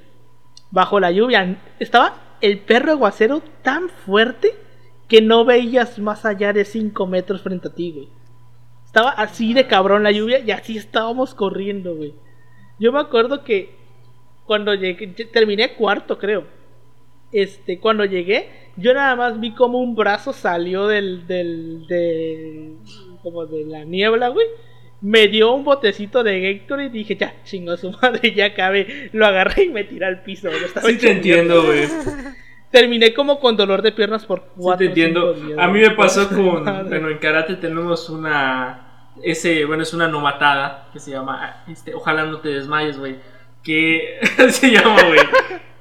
[0.70, 1.58] Bajo la lluvia.
[1.78, 4.54] Estaba el perro aguacero tan fuerte
[5.08, 8.08] que no veías más allá de 5 metros frente a ti, güey.
[8.86, 12.14] Estaba así de cabrón la lluvia y así estábamos corriendo, güey.
[12.78, 13.74] Yo me acuerdo que
[14.46, 16.44] cuando llegué, terminé cuarto, creo.
[17.32, 22.72] Este, cuando llegué, yo nada más vi como un brazo salió del, del, de,
[23.22, 24.46] como de la niebla, güey.
[25.02, 29.10] Me dio un botecito de Gatorade y dije, ya, chingo a su madre, ya cabe.
[29.12, 30.48] Lo agarré y me tiré al piso.
[30.48, 31.84] Estaba Sí te entiendo, güey.
[32.70, 35.34] Terminé como con dolor de piernas por Sí cuatro te entiendo.
[35.34, 36.64] días, A mí me pasó con.
[36.88, 39.12] Bueno, en karate tenemos una.
[39.22, 41.64] Ese, bueno, es una nomatada que se llama.
[41.68, 43.16] Este, ojalá no te desmayes, güey.
[43.62, 44.18] Que
[44.50, 45.20] se llama, güey.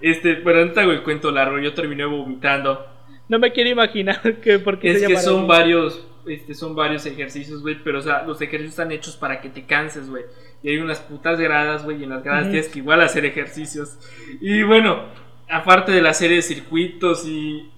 [0.02, 1.60] Este, pero ahorita, güey, cuento largo.
[1.60, 2.86] Yo terminé vomitando.
[3.28, 6.06] No me quiero imaginar que porque Es se que son varios.
[6.28, 9.66] este, son varios ejercicios, güey, pero o sea, los ejercicios están hechos para que te
[9.66, 10.24] canses, güey.
[10.64, 12.52] Y hay unas putas gradas, güey, y en las gradas Ujú.
[12.52, 13.98] tienes que igual hacer ejercicios.
[14.42, 15.04] Y bueno,
[15.50, 17.70] aparte de la serie de circuitos y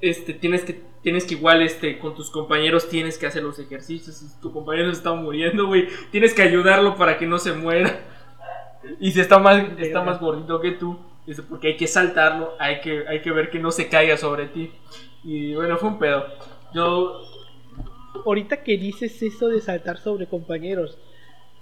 [0.00, 4.16] este tienes que tienes que igual este con tus compañeros tienes que hacer los ejercicios.
[4.16, 8.00] Si tu compañero se está muriendo, güey, tienes que ayudarlo para que no se muera.
[9.00, 10.96] Y si está más está más gordito que tú,
[11.26, 14.46] es porque hay que saltarlo, hay que hay que ver que no se caiga sobre
[14.46, 14.72] ti.
[15.24, 16.24] Y bueno, fue un pedo.
[16.74, 17.22] Yo
[18.24, 20.98] Ahorita que dices eso de saltar sobre compañeros,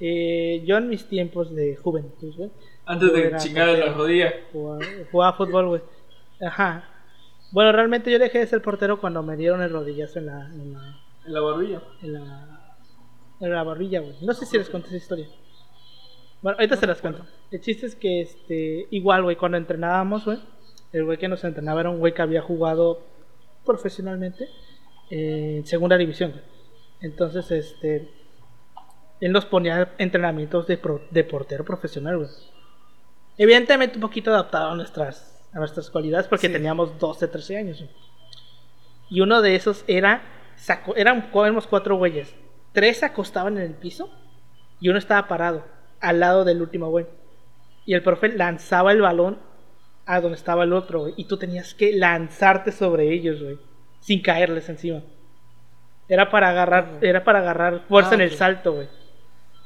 [0.00, 2.50] eh, yo en mis tiempos de juventud, güey,
[2.86, 5.82] antes de chingar a la rodilla, jugaba, jugaba fútbol, güey.
[6.40, 6.84] Ajá.
[7.52, 10.72] Bueno, realmente yo dejé de ser portero cuando me dieron el rodillazo en la, en
[10.74, 11.82] la, en la barbilla.
[12.02, 12.76] en la,
[13.40, 14.14] en la barbilla, güey.
[14.22, 15.28] No sé si les conté esa historia.
[16.42, 17.24] Bueno, ahorita No se las cuento.
[17.54, 20.38] El chiste es que, este, igual, güey, cuando entrenábamos, güey,
[20.92, 23.00] el güey que nos entrenaba era un güey que había jugado
[23.64, 24.48] profesionalmente
[25.10, 26.42] en segunda división, güey.
[27.00, 28.08] Entonces, este,
[29.20, 32.28] él nos ponía entrenamientos de, pro- de portero profesional, güey.
[33.38, 36.52] Evidentemente un poquito adaptado a nuestras, a nuestras cualidades porque Sí.
[36.52, 37.90] teníamos 12, 13 años, güey.
[39.10, 40.22] Y uno de esos era,
[40.96, 42.34] eran éramos cuatro güeyes.
[42.72, 44.10] Tres se acostaban en el piso
[44.80, 45.64] y uno estaba parado
[46.00, 47.06] al lado del último güey.
[47.86, 49.38] Y el profe lanzaba el balón
[50.06, 51.14] a donde estaba el otro, güey.
[51.16, 53.58] Y tú tenías que lanzarte sobre ellos, güey.
[54.00, 55.02] Sin caerles encima.
[56.08, 58.88] Era para agarrar, era para agarrar fuerza Ah, en el salto, güey.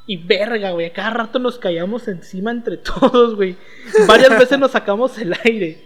[0.06, 0.86] Y verga, güey.
[0.86, 3.56] a Cada rato nos caíamos encima entre todos, güey.
[4.06, 5.84] Varias veces nos sacamos el aire.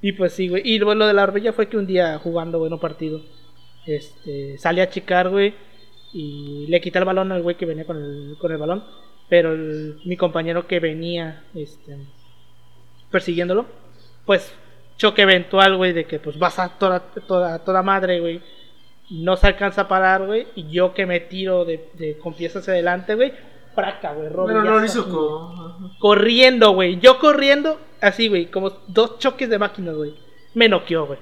[0.00, 0.62] Y pues sí, güey.
[0.64, 3.20] Y luego lo de la barbilla fue que un día jugando, bueno, partido.
[3.86, 5.54] Este, salí a chicar, güey.
[6.12, 8.84] Y le quité el balón al güey que venía con el, con el balón.
[9.30, 11.96] Pero el- mi compañero que venía, este,
[13.10, 13.64] persiguiéndolo,
[14.26, 14.52] pues
[14.98, 18.42] choque eventual, güey, de que pues vas a toda, toda, toda madre, güey.
[19.10, 20.46] No se alcanza a parar, güey.
[20.54, 23.32] Y yo que me tiro de, de con pies hacia adelante, güey.
[23.74, 24.28] Praca, güey.
[24.28, 25.96] Pero no lo hizo con.
[25.98, 27.00] Corriendo, güey.
[27.00, 28.46] Yo corriendo, así, güey.
[28.46, 30.14] Como dos choques de máquinas, güey.
[30.54, 31.18] Me noqueó, güey.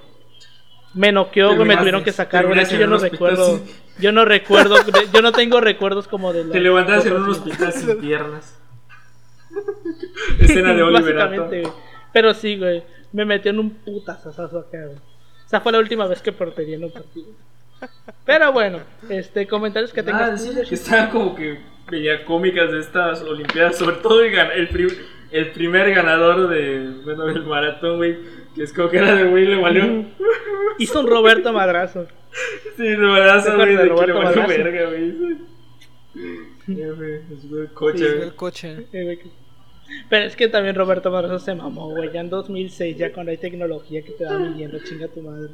[0.94, 1.68] Me noqueó, güey.
[1.68, 2.56] Me tuvieron que sacar, güey.
[2.59, 3.60] Terminaste yo no recuerdo.
[4.01, 4.77] Yo no recuerdo.
[5.12, 6.45] Yo no tengo recuerdos como de.
[6.45, 8.59] la- Te levantas en un hospital sin piernas.
[10.39, 11.16] Escena de Oliver.
[12.12, 12.83] Pero sí, güey.
[13.12, 14.97] Me metió en un putazazazo acá, güey.
[14.97, 17.29] O sea, fue la última vez que portería en un partido.
[18.27, 20.31] Pero bueno, este, comentarios que Ah, tengas.
[20.33, 20.69] decirle Yoshi.
[20.69, 21.59] que estaban como que
[21.91, 24.99] veía cómicas de estas olimpiadas, sobre todo el, el, pri-
[25.31, 28.19] el primer ganador de, bueno, del maratón, güey,
[28.59, 30.05] que es como que era de güey, le valió,
[30.78, 32.06] Hizo un Roberto Madrazo.
[32.76, 34.48] sí, ¿Te güey, de Roberto valió Madrazo?
[34.48, 35.39] verga, güey.
[36.68, 38.22] El coche, Sí, güey.
[38.22, 38.86] El coche.
[40.10, 42.12] Pero es que también Roberto Madrazo se mamó, güey.
[42.12, 45.51] Ya en 2006, ya cuando hay tecnología que te va midiendo, chinga tu madre.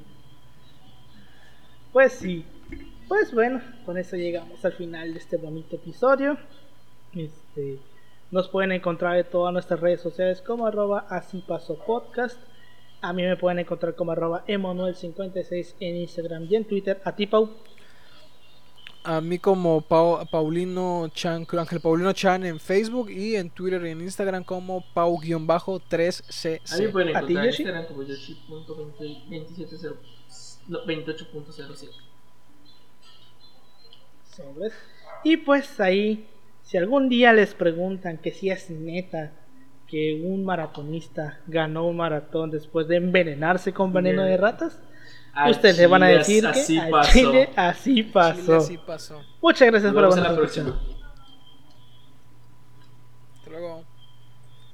[1.93, 2.45] Pues sí.
[3.07, 6.37] Pues bueno, con eso llegamos al final de este bonito episodio.
[7.15, 7.79] Este,
[8.33, 12.39] nos pueden encontrar en todas nuestras redes sociales como arroba así pasó podcast.
[13.07, 17.01] A mí me pueden encontrar como arroba emanuel56 en Instagram y en Twitter.
[17.05, 17.51] A ti, Pau.
[19.03, 23.85] A mí como Pau- Paulino Chan, creo, Ángel Paulino Chan en Facebook y en Twitter
[23.85, 26.81] y en Instagram como A mí Pau-3cc.
[26.81, 27.63] me pueden ¿A ti, encontrar en Yoshi?
[27.63, 29.97] Instagram como yoshi.270
[30.69, 31.91] no, 28.07.
[34.35, 34.73] Sobres.
[35.23, 36.27] Y pues ahí,
[36.63, 39.33] si algún día les preguntan que si es neta
[39.95, 44.83] que un maratonista ganó un maratón después de envenenarse con veneno de eh, ratas,
[45.49, 46.65] ustedes le van a decir que
[47.13, 48.59] Chile así pasó.
[49.41, 50.81] Muchas gracias por la, la próxima.
[53.39, 53.85] Hasta luego.